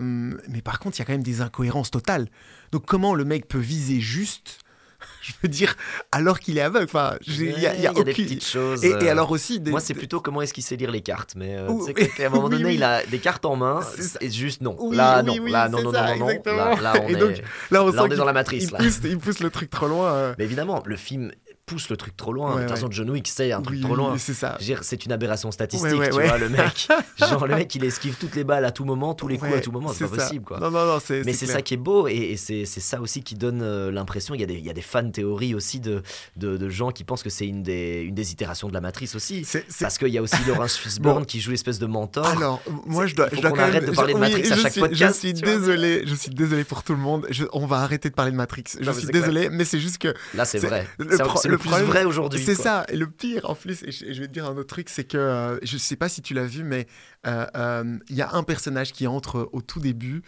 mais 0.50 0.62
par 0.62 0.80
contre, 0.80 0.98
il 0.98 1.00
y 1.00 1.04
a 1.04 1.06
quand 1.06 1.14
même 1.14 1.24
des 1.24 1.42
incohérences 1.42 1.92
totales. 1.92 2.28
Donc, 2.72 2.86
comment 2.86 3.14
le 3.14 3.24
mec 3.26 3.48
peut 3.48 3.60
viser 3.60 4.00
juste 4.00 4.60
Je 5.22 5.34
veux 5.44 5.50
dire, 5.50 5.76
alors 6.12 6.40
qu'il 6.40 6.58
est 6.58 6.62
aveugle. 6.62 6.86
Enfin, 6.86 7.16
il 7.28 7.44
y 7.60 7.66
a, 7.68 7.76
y 7.76 7.86
a 7.88 7.92
Ouais, 7.92 8.04
des 8.04 8.12
aucune- 8.12 8.26
petites 8.26 8.46
choses. 8.46 8.84
Et, 8.84 8.90
et 8.90 8.94
euh, 8.94 9.12
alors 9.12 9.30
aussi, 9.32 9.60
des- 9.60 9.72
Moi, 9.72 9.80
c'est 9.80 9.94
plutôt 9.94 10.20
comment 10.20 10.42
est-ce 10.42 10.54
qu'il 10.54 10.64
sait 10.64 10.76
lire 10.76 10.92
les 10.92 11.02
cartes. 11.02 11.34
Mais 11.36 11.56
euh, 11.58 11.68
Ouh, 11.70 11.86
qu'à 11.94 12.26
un 12.26 12.30
moment 12.30 12.46
oui, 12.46 12.52
donné, 12.52 12.66
oui. 12.66 12.76
il 12.76 12.84
a 12.84 13.04
des 13.06 13.20
cartes 13.20 13.46
en 13.46 13.56
main. 13.56 13.82
C'est 13.98 14.32
juste 14.32 14.62
non. 14.62 14.76
Oui, 14.80 14.96
là, 14.96 15.22
non. 15.24 15.36
là, 15.46 15.70
non, 15.70 15.82
non, 15.84 15.92
ça, 15.92 16.16
non, 16.16 16.28
non. 16.28 16.28
Là, 16.46 16.76
là, 16.82 16.94
on 17.04 17.08
Et 17.10 17.14
est. 17.14 17.16
donc, 17.16 17.42
Là, 17.72 17.84
on, 17.84 17.88
Là, 17.88 17.92
sent 17.92 18.00
on 18.00 18.12
est 18.12 18.16
dans 18.16 18.26
la 18.26 18.34
matrice, 18.34 18.66
il 18.66 18.72
là. 18.72 18.78
pousse, 18.80 19.00
il 19.04 19.18
pousse 19.18 19.40
le 19.40 19.50
truc 19.50 19.70
trop 19.70 19.88
loin. 19.88 20.12
euh. 20.14 20.34
Mais 20.38 20.46
évidemment, 20.46 20.82
le 20.86 20.96
film 20.96 21.32
pousse 21.72 21.90
le 21.90 21.98
truc 21.98 22.16
trop 22.18 22.34
loin. 22.34 22.52
Ouais, 22.56 22.64
de 22.64 22.68
toute 22.68 22.76
façon. 22.76 22.88
John 22.92 23.10
Wick, 23.10 23.28
c'est 23.28 23.52
un 23.52 23.62
truc 23.62 23.78
Oui, 23.78 23.82
trop 23.82 23.96
loin. 23.96 24.18
C'est 24.18 24.34
ça. 24.34 24.58
C'est 24.82 25.06
une 25.06 25.12
aberration 25.12 25.52
statistique, 25.52 25.90
Ouais, 25.92 25.98
ouais, 25.98 26.10
tu 26.10 26.28
vois, 26.28 26.38
le 26.38 26.50
mec. 26.50 26.88
Genre, 27.18 27.48
le 27.48 27.56
mec, 27.56 27.74
il 27.76 27.84
esquive 27.86 28.16
toutes 28.20 28.36
les 28.36 28.44
balles 28.44 28.66
à 28.66 28.72
tout 28.72 28.86
moment, 28.86 29.14
tous 29.14 29.28
les 29.28 29.38
coups 29.38 29.54
à 29.56 29.60
tout 29.62 29.72
moment, 29.72 29.90
c'est 29.94 30.08
pas 30.08 30.18
ça. 30.18 30.24
possible, 30.28 30.46
quoi. 30.46 30.60
Non, 30.60 30.72
non, 30.72 30.86
non, 30.86 31.00
c'est 31.04 31.24
Mais 31.26 31.34
c'est 31.34 31.46
ça 31.46 31.62
qui 31.62 31.74
est 31.76 31.78
beau 31.78 32.08
et, 32.08 32.14
et 32.32 32.38
c'est 32.38 32.66
ça 32.66 33.00
aussi 33.02 33.24
qui 33.24 33.36
donne 33.36 33.62
euh, 33.62 33.92
l'impression. 33.92 34.34
Il 34.36 34.42
y, 34.42 34.44
a 34.44 34.48
des, 34.48 34.56
il 34.56 34.66
y 34.66 34.70
a 34.70 34.74
des 34.74 34.82
fan 34.82 35.12
théories 35.12 35.56
aussi 35.56 35.80
de, 35.80 36.02
de, 36.38 36.58
de 36.58 36.70
gens 36.70 36.92
qui 36.92 37.04
pensent 37.04 37.24
que 37.24 37.30
c'est 37.30 37.48
une 37.48 37.64
des, 37.64 38.02
une 38.08 38.16
des 38.16 38.32
itérations 38.32 38.68
de 38.68 38.74
la 38.74 38.82
matrice 38.82 39.16
aussi. 39.16 39.46
Parce 39.80 39.98
qu'il 39.98 40.10
y 40.10 40.18
a 40.18 40.22
aussi 40.22 40.36
Laurence 40.48 40.76
Fishburne 40.78 41.26
qui 41.26 41.40
joue 41.40 41.52
l'espèce 41.52 41.80
de 41.80 41.86
mentor. 41.86 42.26
Alors, 42.26 42.62
moi, 42.86 43.06
je 43.06 43.16
dois, 43.16 43.28
il 43.32 43.36
faut 43.38 43.42
je 43.44 43.48
dois 43.48 43.60
arrête 43.60 43.82
même- 43.84 43.90
de 43.92 43.96
parler 43.96 44.14
de 44.14 44.20
oui, 44.20 44.30
Matrix 44.30 44.52
à 44.52 44.56
chaque 44.58 44.72
suis- 44.74 44.82
podcast, 44.82 45.16
Je 45.24 45.28
suis 45.30 45.34
désolé, 45.34 46.04
je 46.06 46.16
suis 46.16 46.32
désolé 46.32 46.64
pour 46.64 46.84
tout 46.84 46.94
le 46.94 47.00
monde. 47.00 47.28
On 47.54 47.66
va 47.66 47.78
arrêter 47.78 48.10
de 48.10 48.16
parler 48.16 48.32
de 48.32 48.38
Matrix. 48.38 48.64
Je 48.80 48.92
suis 48.92 49.08
désolé, 49.08 49.50
mais 49.50 49.66
c'est 49.66 49.80
juste 49.80 49.98
que 49.98 50.14
Là, 50.34 50.46
c'est 50.46 50.60
c'est- 50.60 50.68
vrai. 50.68 50.88
le 50.98 51.58
Plus 51.62 51.70
problème- 51.70 51.88
vrai 51.88 52.04
aujourd'hui. 52.04 52.44
C'est 52.44 52.56
ça. 52.56 52.86
Et 52.90 52.98
le 52.98 53.10
pire, 53.10 53.50
en 53.50 53.56
plus, 53.56 53.84
et 53.84 53.92
je, 53.92 54.06
et 54.06 54.14
je 54.14 54.22
vais 54.22 54.28
te 54.28 54.34
dire 54.34 54.46
un 54.46 54.58
autre 54.58 54.68
truc, 54.68 54.90
c'est 54.90 55.04
que 55.06 55.18
euh, 55.18 55.58
je 55.64 55.78
sais 55.78 55.96
pas 55.96 56.10
si 56.10 56.22
tu 56.22 56.34
l'as 56.34 56.46
vu, 56.46 56.64
mais 56.64 56.88
euh, 57.28 57.46
euh, 57.56 57.98
il 58.10 58.16
y 58.16 58.22
a 58.22 58.34
un 58.34 58.44
personnage 58.44 58.92
qui 58.92 59.08
entre 59.08 59.50
au 59.54 59.62
tout 59.62 59.80
début 59.80 60.22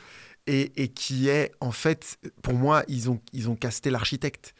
et, 0.48 0.72
et 0.82 0.88
qui 0.90 1.30
est, 1.30 1.52
en 1.60 1.72
fait, 1.72 2.18
pour 2.42 2.54
moi, 2.54 2.84
ils 2.88 3.10
ont, 3.10 3.20
ils 3.34 3.50
ont 3.50 3.56
casté 3.56 3.90
l'architecte. 3.90 4.54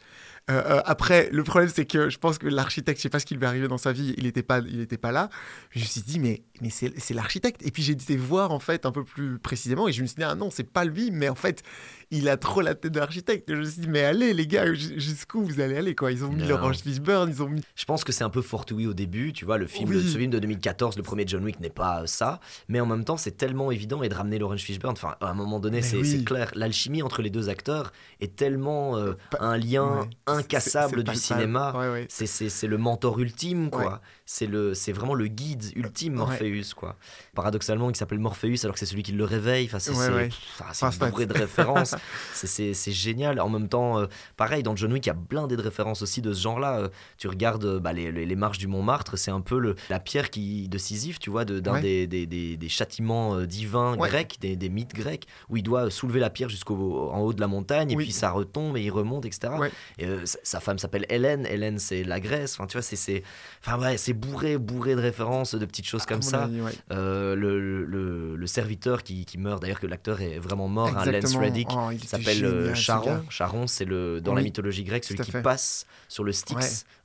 Euh, 0.50 0.62
euh, 0.62 0.82
après, 0.84 1.30
le 1.32 1.42
problème, 1.42 1.70
c'est 1.74 1.86
que 1.86 2.10
je 2.10 2.18
pense 2.18 2.36
que 2.36 2.46
l'architecte, 2.46 2.98
je 2.98 3.02
sais 3.04 3.08
pas 3.08 3.18
ce 3.18 3.24
qui 3.24 3.34
lui 3.34 3.44
est 3.44 3.46
arrivé 3.46 3.66
dans 3.66 3.78
sa 3.78 3.92
vie, 3.92 4.14
il 4.18 4.24
n'était 4.24 4.42
pas, 4.42 4.58
il 4.58 4.80
était 4.80 4.98
pas 4.98 5.10
là. 5.10 5.30
Je 5.70 5.80
me 5.80 5.84
suis 5.86 6.02
dit, 6.02 6.18
mais, 6.18 6.42
mais 6.60 6.68
c'est 6.68 6.92
c'est 7.00 7.14
l'architecte. 7.14 7.66
Et 7.66 7.70
puis 7.70 7.82
j'ai 7.82 7.92
été 7.94 8.14
voir, 8.18 8.50
en 8.50 8.58
fait, 8.58 8.84
un 8.84 8.92
peu 8.92 9.04
plus 9.04 9.38
précisément, 9.38 9.88
et 9.88 9.92
je 9.92 10.02
me 10.02 10.06
suis 10.06 10.16
dit, 10.16 10.22
ah 10.22 10.34
non, 10.34 10.50
c'est 10.50 10.70
pas 10.70 10.84
lui, 10.84 11.10
mais 11.10 11.30
en 11.30 11.34
fait, 11.34 11.62
il 12.10 12.28
a 12.28 12.36
trop 12.36 12.60
la 12.60 12.74
tête 12.74 12.92
de 12.92 12.98
l'architecte. 13.00 13.48
Et 13.50 13.54
Je 13.54 13.58
me 13.60 13.64
suis 13.64 13.80
dit, 13.82 13.88
mais 13.88 14.02
allez, 14.04 14.34
les 14.34 14.46
gars, 14.46 14.72
jusqu'où 14.74 15.42
vous 15.44 15.60
allez 15.60 15.76
aller, 15.76 15.94
quoi? 15.94 16.12
Ils 16.12 16.24
ont 16.24 16.28
mis 16.30 16.42
Non. 16.42 16.48
l'Orange 16.48 16.78
Fishburne, 16.78 17.30
ils 17.30 17.42
ont 17.42 17.48
mis. 17.48 17.62
Je 17.74 17.84
pense 17.84 18.04
que 18.04 18.12
c'est 18.12 18.24
un 18.24 18.30
peu 18.30 18.42
fortuit 18.42 18.86
au 18.86 18.94
début, 18.94 19.32
tu 19.32 19.44
vois, 19.44 19.58
le 19.58 19.66
film, 19.66 19.90
Oui. 19.90 20.02
ce 20.06 20.18
film 20.18 20.30
de 20.30 20.38
2014, 20.38 20.96
le 20.96 21.02
premier 21.02 21.24
John 21.26 21.44
Wick 21.44 21.60
n'est 21.60 21.70
pas 21.70 22.02
euh, 22.02 22.06
ça, 22.06 22.40
mais 22.68 22.80
en 22.80 22.86
même 22.86 23.04
temps 23.04 23.16
c'est 23.16 23.36
tellement 23.36 23.70
évident 23.70 24.02
et 24.02 24.08
de 24.08 24.14
ramener 24.14 24.38
Lawrence 24.38 24.60
Fishburne, 24.62 24.92
enfin 24.92 25.14
à 25.20 25.28
un 25.30 25.34
moment 25.34 25.60
donné 25.60 25.82
c'est 25.82 25.96
oui. 25.98 26.24
clair, 26.24 26.50
l'alchimie 26.54 27.02
entre 27.02 27.22
les 27.22 27.30
deux 27.30 27.48
acteurs 27.48 27.92
est 28.20 28.36
tellement 28.36 28.96
euh, 28.96 29.12
Pas- 29.30 29.38
un 29.40 29.56
lien 29.56 30.00
Ouais. 30.00 30.08
incassable 30.26 31.02
du 31.04 31.14
cinéma. 31.14 31.72
Ouais, 31.76 31.88
ouais. 31.90 32.06
C'est- 32.08 32.64
le 32.66 32.78
mentor 32.78 33.18
ultime, 33.20 33.70
quoi. 33.70 34.00
C'est 34.26 34.46
le, 34.46 34.72
c'est 34.74 34.92
vraiment 34.92 35.14
le 35.14 35.26
guide 35.26 35.64
ultime. 35.76 36.14
Morpheus, 36.14 36.72
quoi. 36.74 36.96
Paradoxalement, 37.34 37.90
il 37.90 37.96
s'appelle 37.96 38.18
Morpheus 38.18 38.64
alors 38.64 38.72
que 38.74 38.78
c'est 38.78 38.86
celui 38.86 39.02
qui 39.02 39.12
le 39.12 39.24
réveille. 39.24 39.66
Enfin, 39.66 39.78
c'est 39.78 40.98
bourré 41.10 41.26
de 41.26 41.34
références. 41.34 41.93
C'est- 42.32 42.74
génial. 42.92 43.40
En 43.40 43.48
même 43.48 43.68
temps, 43.68 43.98
euh, 43.98 44.06
pareil, 44.36 44.62
dans 44.62 44.76
John 44.76 44.92
Wick, 44.92 45.06
il 45.06 45.08
y 45.08 45.12
a 45.12 45.14
blindé 45.14 45.56
de 45.56 45.62
références 45.62 46.02
aussi 46.02 46.22
de 46.22 46.32
ce 46.32 46.40
genre-là. 46.42 46.78
Euh, 46.80 46.88
tu 47.18 47.28
regardes 47.28 47.64
euh, 47.64 47.80
bah, 47.80 47.92
les, 47.92 48.12
les- 48.12 48.26
les 48.26 48.36
marches 48.36 48.58
du 48.58 48.66
Montmartre, 48.66 49.16
c'est 49.18 49.30
un 49.30 49.40
peu 49.40 49.58
le, 49.58 49.74
la 49.90 50.00
pierre 50.00 50.30
qui, 50.30 50.68
de 50.68 50.78
Sisyphe, 50.78 51.18
tu 51.18 51.30
vois, 51.30 51.44
de- 51.44 51.60
d'un 51.60 51.74
Ouais. 51.74 51.80
des, 51.82 52.06
des, 52.06 52.26
des- 52.26 52.56
des 52.56 52.68
châtiments 52.68 53.40
divins 53.42 53.96
Ouais. 53.96 54.08
grecs, 54.08 54.36
des, 54.40 54.56
mythes 54.68 54.94
grecs, 54.94 55.26
où 55.48 55.56
il 55.56 55.62
doit 55.62 55.90
soulever 55.90 56.20
la 56.20 56.30
pierre 56.30 56.48
jusqu'en 56.48 56.74
haut 57.20 57.32
de 57.32 57.40
la 57.40 57.46
montagne, 57.46 57.90
et 57.90 57.96
Oui. 57.96 58.04
puis 58.04 58.12
ça 58.12 58.30
retombe 58.30 58.76
et 58.76 58.82
il 58.82 58.90
remonte, 58.90 59.24
etc. 59.26 59.52
Ouais. 59.58 59.70
Et, 59.98 60.06
sa- 60.24 60.60
femme 60.60 60.78
s'appelle 60.78 61.06
Hélène. 61.08 61.46
Hélène, 61.46 61.78
c'est 61.78 62.04
la 62.04 62.20
Grèce. 62.20 62.54
Enfin, 62.54 62.66
tu 62.66 62.72
vois, 62.76 62.82
c'est, 62.82 63.22
enfin 63.64 63.78
ouais, 63.80 63.96
bourré, 64.14 64.58
bourré 64.58 64.94
de 64.94 65.00
références, 65.00 65.54
de 65.54 65.64
petites 65.66 65.86
choses 65.86 66.06
comme 66.06 66.22
ça. 66.22 66.44
avis, 66.44 66.60
ouais. 66.60 66.72
Euh, 66.92 67.34
le, 67.34 67.84
le- 67.84 68.36
le 68.36 68.46
serviteur 68.46 69.02
qui, 69.02 69.24
qui 69.24 69.38
meurt, 69.38 69.60
d'ailleurs 69.62 69.80
que 69.80 69.86
l'acteur 69.86 70.20
est 70.20 70.38
vraiment 70.38 70.68
mort, 70.68 70.88
un 70.96 71.04
Lance. 71.04 71.36
Reddick, 71.36 71.68
Oh, 71.88 71.90
il 71.92 72.04
s'appelle 72.04 72.44
euh, 72.44 72.74
Charon. 72.74 73.22
Charon, 73.30 73.66
c'est 73.66 73.84
le 73.84 74.20
dans 74.20 74.34
la 74.34 74.42
mythologie 74.42 74.84
grecque 74.84 75.04
celui 75.04 75.20
qui 75.22 75.30
fait. 75.30 75.42
passe 75.42 75.86
sur 76.08 76.24
le 76.24 76.32
Styx, 76.32 76.56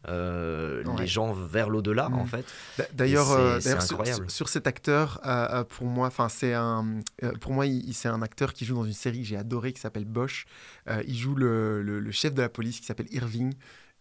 Ouais. 0.06 0.10
euh, 0.14 0.84
Ouais. 0.84 1.02
les 1.02 1.08
gens 1.08 1.34
vers 1.34 1.70
l'au-delà 1.70 2.10
Mm. 2.10 2.14
en 2.16 2.26
fait. 2.26 2.46
D'a- 2.78 2.86
D'ailleurs, 2.94 3.28
c'est- 3.62 3.70
euh, 3.72 3.78
incroyable. 3.80 4.26
sur- 4.30 4.32
sur 4.32 4.50
cet 4.50 4.68
acteur, 4.68 5.20
euh, 5.26 5.64
pour 5.64 5.86
moi, 5.88 6.08
enfin 6.08 6.30
c'est 6.30 6.54
un, 6.54 7.00
euh, 7.24 7.32
pour 7.40 7.54
moi, 7.54 7.66
c'est 7.92 8.08
un 8.10 8.22
acteur 8.22 8.54
qui 8.54 8.66
joue 8.66 8.76
dans 8.76 8.86
une 8.86 8.94
série 8.94 9.20
que 9.22 9.28
j'ai 9.28 9.38
adorée 9.38 9.74
qui 9.74 9.80
s'appelle 9.82 10.06
Bosch. 10.06 10.46
Il 11.08 11.16
joue 11.18 11.36
le, 11.36 11.82
le- 11.84 12.00
le 12.00 12.12
chef 12.12 12.34
de 12.34 12.42
la 12.42 12.50
police 12.50 12.80
qui 12.80 12.86
s'appelle 12.86 13.08
Irving. 13.12 13.54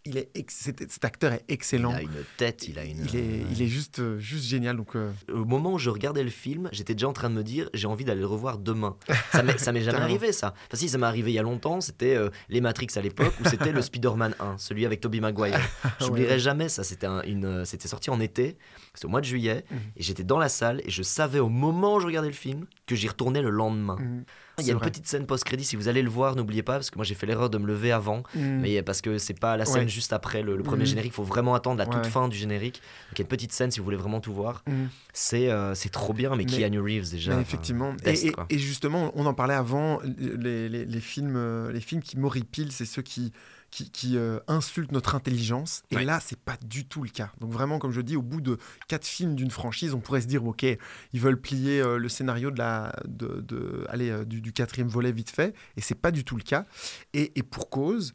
Il 0.04 0.16
est 0.16 0.30
ex- 0.34 0.54
cet, 0.54 1.04
acteur 1.04 1.32
est 1.32 1.44
excellent. 1.48 1.90
Il 1.92 1.96
a 1.96 2.02
une 2.02 2.24
tête, 2.38 2.66
il 2.66 2.78
a 2.78 2.84
une. 2.84 3.04
Il 3.04 3.16
est, 3.16 3.44
il 3.50 3.60
est 3.62 3.66
juste, 3.66 3.98
euh, 3.98 4.18
juste 4.18 4.44
génial. 4.46 4.76
Donc, 4.76 4.96
euh, 4.96 5.10
Au 5.30 5.44
moment 5.44 5.72
où 5.74 5.78
je 5.78 5.90
regardais 5.90 6.22
le 6.22 6.30
film, 6.30 6.68
j'étais 6.72 6.94
déjà 6.94 7.08
en 7.08 7.12
train 7.12 7.28
de 7.28 7.34
me 7.34 7.42
dire 7.42 7.68
j'ai 7.74 7.86
envie 7.88 8.04
d'aller 8.06 8.20
le 8.20 8.26
revoir 8.26 8.56
demain. 8.58 8.96
Ça 9.32 9.42
m'est 9.42 9.58
ça 9.58 9.72
m'est 9.72 9.82
jamais 9.82 9.98
arrivé 9.98 10.32
ça. 10.32 10.54
Enfin 10.68 10.76
si 10.76 10.88
ça 10.88 10.96
m'est 10.96 11.06
arrivé 11.06 11.32
il 11.32 11.34
y 11.34 11.38
a 11.38 11.42
longtemps, 11.42 11.80
c'était 11.82 12.14
euh, 12.16 12.30
les 12.48 12.60
Matrix 12.62 12.86
à 12.96 13.00
l'époque 13.02 13.34
ou 13.44 13.48
c'était 13.48 13.72
le 13.72 13.82
Spider-Man 13.82 14.34
1, 14.40 14.56
celui 14.58 14.86
avec 14.86 15.00
Tobey 15.00 15.20
Maguire. 15.20 15.60
J'oublierai 16.00 16.34
Ouais. 16.34 16.38
jamais 16.38 16.68
ça, 16.70 16.84
c'était 16.84 17.06
un- 17.06 17.22
une 17.22 17.44
euh, 17.44 17.64
c'était 17.66 17.88
sorti 17.88 18.08
en 18.08 18.20
été, 18.20 18.56
c'était 18.94 19.06
au 19.06 19.10
mois 19.10 19.20
de 19.20 19.26
juillet 19.26 19.64
Mhm. 19.70 19.78
et 19.96 20.02
j'étais 20.02 20.24
dans 20.24 20.38
la 20.38 20.48
salle 20.48 20.80
et 20.86 20.90
je 20.90 21.02
savais 21.02 21.38
au 21.40 21.48
moment 21.50 21.96
où 21.96 22.00
je 22.00 22.06
regardais 22.06 22.28
le 22.28 22.34
film 22.34 22.64
que 22.86 22.94
j'y 22.94 23.08
retournais 23.08 23.42
le 23.42 23.50
lendemain. 23.50 23.96
mm, 23.96 24.24
Il 24.60 24.66
y 24.66 24.70
a 24.70 24.72
une 24.72 24.78
vrai. 24.78 24.90
petite 24.90 25.06
scène 25.06 25.26
post-crédit 25.26 25.64
si 25.64 25.76
vous 25.76 25.88
allez 25.88 26.02
le 26.02 26.10
voir, 26.10 26.36
n'oubliez 26.36 26.62
pas 26.62 26.74
parce 26.74 26.90
que 26.90 26.96
moi 26.96 27.04
j'ai 27.04 27.14
fait 27.14 27.26
l'erreur 27.26 27.50
de 27.50 27.58
me 27.58 27.66
lever 27.66 27.92
avant 27.92 28.22
mm, 28.34 28.40
mais 28.60 28.82
parce 28.82 29.00
que 29.00 29.18
c'est 29.18 29.38
pas 29.38 29.56
la 29.56 29.64
scène 29.64 29.82
Ouais. 29.82 29.88
juste 29.88 30.12
après 30.12 30.42
le, 30.42 30.56
le 30.56 30.62
premier 30.62 30.82
Mhm. 30.82 30.86
générique, 30.88 31.12
il 31.12 31.16
faut 31.16 31.22
vraiment 31.22 31.54
attendre 31.54 31.78
la 31.78 31.86
toute 31.86 32.04
Ouais. 32.04 32.10
fin 32.10 32.28
du 32.28 32.36
générique. 32.36 32.74
Donc 33.10 33.14
il 33.14 33.18
y 33.18 33.22
a 33.22 33.24
une 33.24 33.28
petite 33.28 33.52
scène 33.52 33.70
si 33.70 33.78
vous 33.80 33.84
voulez 33.84 33.96
vraiment 33.96 34.20
tout 34.20 34.32
voir. 34.32 34.62
mm. 34.66 34.72
C'est 35.12 35.50
euh, 35.50 35.74
trop 35.92 36.12
bien, 36.12 36.30
mais, 36.30 36.44
Mais- 36.44 36.58
Keanu 36.58 36.80
Reeves 36.80 37.10
déjà. 37.10 37.32
Enfin, 37.32 37.40
effectivement. 37.40 37.94
et, 38.04 38.26
et- 38.26 38.32
quoi. 38.32 38.46
et 38.50 38.58
justement, 38.58 39.10
on 39.14 39.26
en 39.26 39.34
parlait 39.34 39.54
avant, 39.54 40.00
les, 40.18 40.68
les- 40.68 40.84
les 40.84 41.00
films, 41.00 41.34
euh, 41.36 41.72
les 41.72 41.80
films 41.80 42.02
qui 42.02 42.16
m'horripilent, 42.18 42.72
c'est 42.72 42.84
ceux 42.84 43.02
qui, 43.02 43.32
qui, 43.70 43.90
qui, 43.90 44.16
euh, 44.16 44.38
insultent 44.48 44.92
notre 44.92 45.14
intelligence. 45.14 45.82
Et 45.90 45.96
Ouais. 45.96 46.04
là, 46.04 46.20
c'est 46.24 46.38
pas 46.38 46.56
du 46.64 46.86
tout 46.86 47.02
le 47.02 47.10
cas. 47.10 47.30
Donc 47.40 47.52
vraiment, 47.52 47.78
comme 47.78 47.92
je 47.92 48.00
dis, 48.00 48.16
au 48.16 48.22
bout 48.22 48.40
de 48.40 48.58
quatre 48.88 49.06
films 49.06 49.34
d'une 49.34 49.50
franchise, 49.50 49.92
on 49.94 50.00
pourrait 50.00 50.22
se 50.22 50.26
dire, 50.26 50.44
ok, 50.46 50.62
ils 50.64 51.20
veulent 51.20 51.40
plier 51.40 51.80
euh, 51.80 51.98
le 51.98 52.08
scénario 52.08 52.50
de 52.50 52.58
la, 52.58 52.94
de, 53.06 53.40
de- 53.40 53.84
allez, 53.88 54.10
euh, 54.10 54.24
du, 54.24 54.40
du 54.40 54.52
quatrième 54.52 54.88
volet 54.88 55.12
vite 55.12 55.30
fait. 55.30 55.54
Et 55.76 55.80
c'est 55.80 55.94
pas 55.94 56.10
du 56.10 56.24
tout 56.24 56.36
le 56.36 56.42
cas. 56.42 56.64
Et, 57.12 57.32
et 57.38 57.42
pour 57.42 57.68
cause, 57.70 58.14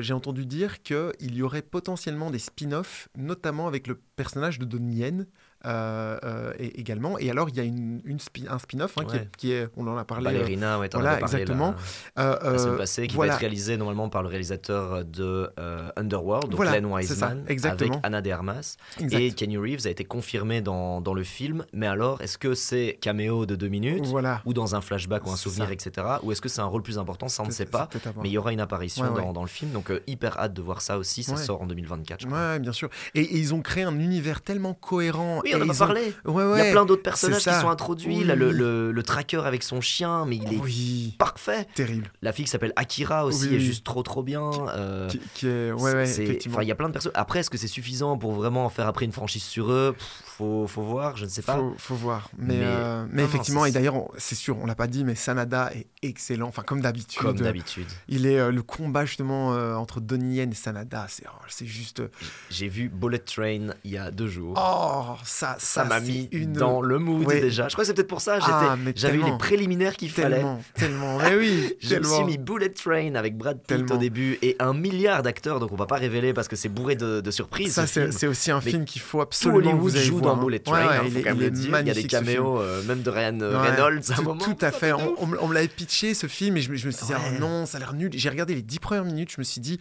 j'ai 0.00 0.12
entendu 0.12 0.46
dire 0.46 0.82
qu'il 0.82 1.34
y 1.34 1.42
aurait 1.42 1.62
potentiellement 1.62 2.30
des 2.30 2.38
spin-offs, 2.38 3.08
notamment 3.16 3.66
avec 3.68 3.86
le 3.86 3.94
personnage 4.16 4.58
de 4.58 4.64
Donnie 4.64 4.96
Yen. 4.96 5.26
Euh, 5.66 6.18
euh, 6.24 6.52
et- 6.58 6.80
également 6.80 7.18
et 7.18 7.30
alors 7.30 7.48
il 7.48 7.56
y 7.56 7.60
a 7.60 7.62
une, 7.62 8.00
une 8.04 8.18
spi- 8.18 8.46
un 8.48 8.58
spin-off 8.58 8.94
hein, 8.98 9.04
qui, 9.08 9.16
est, 9.16 9.28
qui 9.36 9.52
est- 9.52 9.68
on 9.76 9.86
en 9.86 9.96
a 9.96 10.04
parlé 10.04 10.26
euh, 10.26 10.32
Ballerina, 10.32 10.78
ouais, 10.78 10.88
t'en 10.88 10.98
voilà, 11.00 11.16
parlé, 11.18 11.34
exactement. 11.36 11.74
là, 12.16 12.38
euh, 12.42 12.52
la 12.52 12.58
semaine 12.58 12.74
euh, 12.74 12.78
passée, 12.78 13.06
qui 13.06 13.14
voilà. 13.14 13.32
va 13.32 13.36
être 13.36 13.40
réalisé 13.40 13.76
normalement 13.76 14.08
par 14.08 14.22
le 14.22 14.28
réalisateur 14.28 15.04
de 15.04 15.50
euh, 15.58 15.88
Underworld, 15.96 16.48
donc 16.50 16.56
Voilà, 16.56 16.72
Len 16.80 17.02
ça, 17.02 17.34
avec 17.46 17.60
Anna 18.02 18.20
de 18.20 18.30
Armas. 18.30 18.76
Exact. 19.00 19.18
Et 19.20 19.30
Kenny 19.32 19.56
Reeves 19.56 19.86
a 19.86 19.90
été 19.90 20.04
confirmé 20.04 20.60
dans, 20.60 21.00
dans 21.00 21.14
le 21.14 21.22
film. 21.24 21.64
Mais 21.72 21.86
alors, 21.86 22.20
est-ce 22.20 22.38
que 22.38 22.54
c'est 22.54 22.98
caméo 23.00 23.46
de 23.46 23.54
deux 23.56 23.68
minutes 23.68 24.06
voilà 24.06 24.42
ou 24.44 24.52
dans 24.52 24.74
un 24.74 24.80
flashback 24.80 25.26
ou 25.26 25.30
un 25.30 25.36
souvenir, 25.36 25.66
ça. 25.66 25.72
etc. 25.72 26.06
Ou 26.22 26.32
est-ce 26.32 26.40
que 26.40 26.48
c'est 26.48 26.60
un 26.60 26.66
rôle 26.66 26.82
plus 26.82 26.98
important 26.98 27.28
Ça, 27.28 27.42
on 27.42 27.46
ne 27.46 27.52
sait 27.52 27.66
pas. 27.66 27.88
Mais 28.22 28.28
il 28.28 28.32
y 28.32 28.38
aura 28.38 28.52
une 28.52 28.60
apparition 28.60 29.04
Ouais, 29.04 29.10
ouais. 29.10 29.22
Dans, 29.22 29.32
dans 29.32 29.42
le 29.42 29.48
film. 29.48 29.70
Donc, 29.72 29.90
euh, 29.90 30.00
hyper 30.06 30.38
hâte 30.38 30.54
de 30.54 30.62
voir 30.62 30.80
ça 30.80 30.98
aussi. 30.98 31.22
Ça 31.22 31.32
Ouais. 31.32 31.38
sort 31.42 31.62
en 31.62 31.66
2024. 31.66 32.20
je 32.20 32.26
crois. 32.26 32.38
Ouais, 32.38 32.58
bien 32.58 32.72
sûr. 32.72 32.88
Et, 33.14 33.20
et 33.22 33.38
ils 33.38 33.54
ont 33.54 33.62
créé 33.62 33.84
un 33.84 33.98
univers 33.98 34.42
tellement 34.42 34.74
cohérent. 34.74 35.40
Oui, 35.44 35.51
on 35.54 35.58
en 35.58 35.62
a 35.62 35.64
ils 35.66 35.72
ont- 35.82 35.86
parlé. 35.86 36.14
Ouais, 36.24 36.44
Il 36.60 36.64
y 36.64 36.68
a 36.68 36.72
plein 36.72 36.84
d'autres 36.86 37.02
personnages 37.02 37.42
qui 37.42 37.50
sont 37.52 37.68
introduits. 37.70 38.18
Oui. 38.18 38.24
Là, 38.24 38.34
le, 38.34 38.50
le- 38.52 38.92
le 38.92 39.02
tracker 39.02 39.42
avec 39.44 39.62
son 39.62 39.80
chien, 39.80 40.24
mais 40.26 40.36
il 40.36 40.54
est 40.54 40.58
Oui, 40.58 41.14
parfait. 41.18 41.66
terrible. 41.74 42.10
La 42.22 42.32
fille 42.32 42.44
qui 42.44 42.50
s'appelle 42.50 42.72
Akira 42.76 43.24
aussi 43.26 43.54
est 43.54 43.60
juste 43.60 43.84
trop 43.84 44.02
trop 44.02 44.22
bien. 44.22 44.50
euh, 44.74 45.08
Qui, 45.08 45.20
qui 45.34 45.46
est, 45.48 45.72
ouais, 45.72 45.94
ouais, 45.94 46.06
c'est- 46.06 46.22
effectivement. 46.24 46.56
enfin, 46.56 46.64
il 46.64 46.68
y 46.68 46.72
a 46.72 46.74
plein 46.74 46.88
de 46.88 46.92
personnes. 46.92 47.12
Après, 47.14 47.40
est-ce 47.40 47.50
que 47.50 47.58
c'est 47.58 47.66
suffisant 47.68 48.16
pour 48.18 48.32
vraiment 48.32 48.64
en 48.64 48.68
faire 48.68 48.86
après 48.86 49.04
une 49.04 49.12
franchise 49.12 49.42
sur 49.42 49.70
eux? 49.70 49.94
Pff, 49.98 50.31
faut, 50.42 50.66
faut 50.66 50.82
voir, 50.82 51.16
je 51.16 51.24
ne 51.24 51.30
sais 51.30 51.42
pas. 51.42 51.56
Faut, 51.56 51.74
faut 51.78 51.94
voir. 51.94 52.30
Mais, 52.36 52.54
Mais- 52.56 52.60
euh, 52.64 53.04
mais 53.10 53.22
non, 53.22 53.22
non, 53.22 53.28
effectivement, 53.28 53.64
et 53.66 53.70
d'ailleurs, 53.70 53.94
c'est 54.18 54.34
sûr, 54.34 54.58
on 54.60 54.66
l'a 54.66 54.74
pas 54.74 54.86
dit, 54.88 55.04
mais 55.04 55.14
Sanada 55.14 55.70
est 55.74 55.86
excellent. 56.02 56.48
Enfin, 56.48 56.62
comme 56.62 56.80
d'habitude. 56.80 57.20
Comme 57.20 57.36
d'habitude. 57.38 57.86
Il 58.08 58.26
est 58.26 58.38
euh, 58.38 58.50
le 58.50 58.62
combat 58.62 59.04
justement 59.04 59.54
euh, 59.54 59.74
entre 59.74 60.00
Donnie 60.00 60.36
Yen 60.36 60.50
et 60.50 60.54
Sanada. 60.54 61.06
C'est 61.08 61.24
oh, 61.28 61.44
c'est 61.48 61.66
juste. 61.66 62.02
J'ai 62.50 62.68
vu 62.68 62.88
Bullet 62.88 63.18
Train 63.18 63.68
il 63.84 63.90
y 63.92 63.98
a 63.98 64.10
deux 64.10 64.26
jours. 64.26 64.54
Oh, 64.58 65.14
ça, 65.24 65.56
ça 65.58 65.84
m'a 65.84 66.00
mis 66.00 66.28
une. 66.32 66.52
dans 66.54 66.80
le 66.82 66.98
mood 66.98 67.26
Ouais. 67.26 67.40
déjà. 67.40 67.68
Je 67.68 67.74
crois 67.74 67.84
que 67.84 67.86
c'est 67.86 67.94
peut-être 67.94 68.08
pour 68.08 68.20
ça. 68.20 68.38
Ah, 68.42 68.76
J'avais 68.96 69.18
eu 69.18 69.22
les 69.24 69.38
préliminaires 69.38 69.96
qu'il 69.96 70.10
fallait. 70.10 70.36
Tellement, 70.36 70.60
tellement. 70.74 71.18
Mais 71.18 71.36
oui, 71.36 71.74
Je 71.80 71.94
me 71.96 72.02
suis 72.04 72.24
mis 72.24 72.38
Bullet 72.38 72.70
Train 72.70 73.14
avec 73.14 73.36
Brad 73.36 73.58
Pitt 73.58 73.66
Tellement. 73.68 73.94
au 73.94 73.98
début 73.98 74.38
et 74.42 74.56
un 74.58 74.72
milliard 74.74 75.22
d'acteurs, 75.22 75.60
donc 75.60 75.70
on 75.72 75.76
va 75.76 75.86
pas 75.86 75.96
révéler 75.96 76.32
parce 76.34 76.48
que 76.48 76.56
c'est 76.56 76.68
bourré 76.68 76.96
de, 76.96 77.20
de 77.20 77.30
surprises. 77.30 77.74
Ça, 77.74 77.86
ce 77.86 77.92
c'est 78.10 78.12
c'est 78.12 78.26
aussi 78.26 78.50
un 78.50 78.60
Mais 78.64 78.70
film 78.70 78.84
qu'il 78.84 79.02
faut 79.02 79.20
absolument 79.20 79.74
vous 79.76 79.90
joue 79.90 80.18
voir, 80.18 80.31
Bullet 80.36 80.58
Train, 80.60 80.74
hein, 80.88 81.02
il 81.06 81.16
est- 81.16 81.20
il 81.20 81.42
est 81.74 81.86
y 81.86 81.90
a 81.90 81.94
des 81.94 82.04
caméos, 82.04 82.60
euh, 82.60 82.82
même 82.84 83.02
de 83.02 83.10
Ryan 83.10 83.38
euh, 83.40 83.58
Reynolds 83.58 84.02
à 84.10 84.12
un 84.12 84.16
tout, 84.16 84.22
moment. 84.22 84.40
tout 84.44 84.56
à 84.60 84.70
fait. 84.70 84.92
On, 84.92 85.14
on 85.40 85.48
me- 85.48 85.54
l'avait 85.54 85.68
pitché 85.68 86.14
ce 86.14 86.26
film 86.26 86.56
et 86.56 86.60
je, 86.60 86.70
me- 86.70 86.76
je 86.76 86.86
me 86.86 86.92
suis 86.92 87.06
dit, 87.06 87.12
ah 87.14 87.38
non, 87.38 87.66
ça 87.66 87.76
a 87.76 87.80
l'air 87.80 87.92
nul. 87.94 88.10
J'ai 88.14 88.28
regardé 88.28 88.54
les 88.54 88.62
dix 88.62 88.78
premières 88.78 89.04
minutes, 89.04 89.30
je 89.32 89.36
me 89.40 89.44
suis 89.44 89.60
dit, 89.60 89.78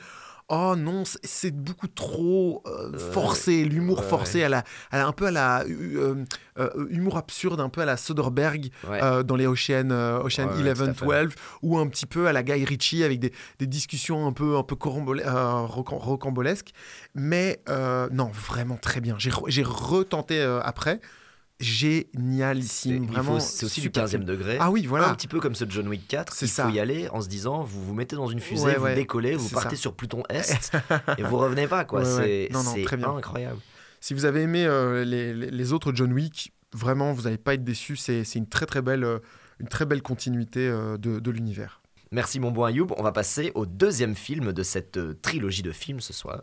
oh 0.53 0.75
non, 0.75 1.03
c'est- 1.05 1.51
beaucoup 1.55 1.87
trop 1.87 2.61
euh, 2.67 2.97
forcé, 3.11 3.63
l'humour 3.65 3.99
Ouais, 4.01 4.05
forcé, 4.07 4.43
à 4.43 4.49
la, 4.49 4.63
à 4.91 4.97
la- 4.99 5.07
un 5.07 5.11
peu 5.13 5.25
à 5.27 5.31
la 5.31 5.63
euh, 5.63 6.23
euh, 6.59 6.69
humour 6.89 7.17
absurde, 7.17 7.59
un 7.61 7.69
peu 7.69 7.81
à 7.81 7.85
la 7.85 7.97
Soderbergh 7.97 8.69
Ouais. 8.87 9.23
dans 9.23 9.35
les 9.35 9.47
Ocean, 9.47 9.89
euh, 9.91 10.21
Ocean 10.23 10.47
Ouais, 10.47 10.53
ouais, 10.63 10.69
11, 10.71 10.77
tout 10.77 10.83
à 10.83 10.93
fait. 10.93 11.05
12, 11.25 11.35
ou 11.61 11.77
un 11.79 11.87
petit 11.87 12.05
peu 12.05 12.27
à 12.27 12.33
la 12.33 12.43
Guy 12.43 12.63
Ritchie 12.65 13.03
avec 13.03 13.19
des, 13.19 13.31
des 13.59 13.67
discussions 13.67 14.27
un 14.27 14.33
peu, 14.33 14.57
un 14.57 14.63
peu 14.63 14.75
rocambolesques. 14.77 16.71
Mais 17.15 17.61
non, 18.11 18.29
vraiment 18.33 18.77
très 18.77 19.01
bien. 19.01 19.15
J'ai 19.17 19.31
re- 19.31 19.49
j'ai 19.49 19.63
retenté 19.63 20.41
après. 20.63 20.99
Génialissime, 21.61 23.05
vraiment. 23.07 23.39
C'est 23.39 23.65
aussi 23.65 23.81
du 23.81 23.87
super 23.87 24.05
15e 24.05 24.09
film. 24.09 24.23
degré. 24.25 24.57
Ah 24.59 24.71
oui, 24.71 24.85
voilà. 24.85 25.09
Un 25.09 25.15
petit 25.15 25.27
peu 25.27 25.39
comme 25.39 25.55
ce 25.55 25.65
John 25.67 25.87
Wick 25.87 26.07
4. 26.07 26.33
C'est 26.33 26.45
il 26.45 26.49
ça. 26.49 26.65
faut 26.65 26.69
y 26.73 26.79
aller 26.79 27.07
en 27.09 27.21
se 27.21 27.27
disant 27.27 27.63
vous 27.63 27.83
vous 27.83 27.93
mettez 27.93 28.15
dans 28.15 28.27
une 28.27 28.39
fusée, 28.39 28.65
Ouais, 28.65 28.75
vous 28.75 28.83
ouais, 28.85 28.95
décollez, 28.95 29.35
vous 29.35 29.49
partez 29.49 29.75
ça. 29.75 29.81
sur 29.81 29.93
Pluton 29.93 30.23
Est 30.29 30.71
et 31.17 31.23
vous 31.23 31.37
revenez 31.37 31.67
pas. 31.67 31.85
quoi. 31.85 32.01
Ouais. 32.01 32.49
C'est 32.51 33.03
incroyable. 33.03 33.59
Si 33.99 34.13
vous 34.13 34.25
avez 34.25 34.41
aimé 34.41 34.65
euh, 34.65 35.03
les, 35.05 35.73
autres 35.73 35.91
John 35.93 36.11
Wick, 36.11 36.53
vraiment, 36.73 37.13
vous 37.13 37.23
n'allez 37.23 37.37
pas 37.37 37.53
être 37.53 37.63
déçus. 37.63 37.97
C'est 37.97 38.23
une 38.35 38.47
très 38.47 38.65
très 38.65 38.81
belle, 38.81 39.03
euh, 39.03 39.19
une 39.59 39.67
très 39.67 39.85
belle 39.85 40.01
continuité 40.01 40.67
euh, 40.67 40.97
de, 40.97 41.19
de 41.19 41.31
l'univers. 41.31 41.81
Merci 42.13 42.39
mon 42.41 42.51
bon 42.51 42.65
Ayoub. 42.65 42.87
On 42.97 43.03
va 43.03 43.13
passer 43.13 43.51
au 43.55 43.65
deuxième 43.65 44.15
film 44.15 44.51
de 44.51 44.63
cette 44.63 44.99
trilogie 45.21 45.61
de 45.61 45.71
films 45.71 46.01
ce 46.01 46.11
soir. 46.11 46.41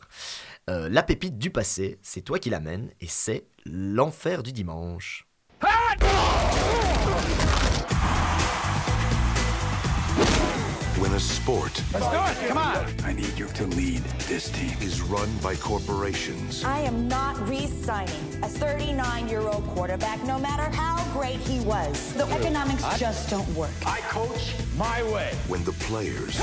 Euh, 0.68 0.88
La 0.90 1.02
pépite 1.02 1.38
du 1.38 1.50
passé, 1.50 1.98
c'est 2.02 2.20
toi 2.20 2.38
qui 2.38 2.50
l'amène 2.50 2.90
et 3.00 3.06
c'est 3.06 3.46
L'enfer 3.64 4.42
du 4.42 4.52
dimanche. 4.52 5.26
When 11.00 11.12
a 11.12 11.20
sport 11.20 11.80
Let's 11.92 12.08
do 12.10 12.44
it. 12.44 12.48
Come 12.48 12.58
on. 12.58 12.92
I 13.04 13.12
need 13.12 13.38
you 13.38 13.46
to 13.46 13.66
lead 13.66 14.02
this 14.26 14.50
team. 14.50 14.76
is 14.80 15.00
run 15.00 15.28
by 15.38 15.54
corporations, 15.54 16.64
I 16.64 16.80
am 16.80 17.06
not 17.06 17.36
re-signing 17.48 18.24
a 18.42 18.46
39-year-old 18.46 19.64
quarterback, 19.68 20.22
no 20.24 20.38
matter 20.38 20.64
how 20.76 21.04
great 21.12 21.38
he 21.38 21.60
was. 21.60 22.12
The 22.14 22.26
economics 22.32 22.82
just 22.98 23.30
don't 23.30 23.48
work. 23.54 23.70
I 23.86 24.00
coach 24.00 24.54
my 24.76 25.02
way. 25.04 25.30
when 25.46 25.62
the 25.64 25.72
players 25.72 26.36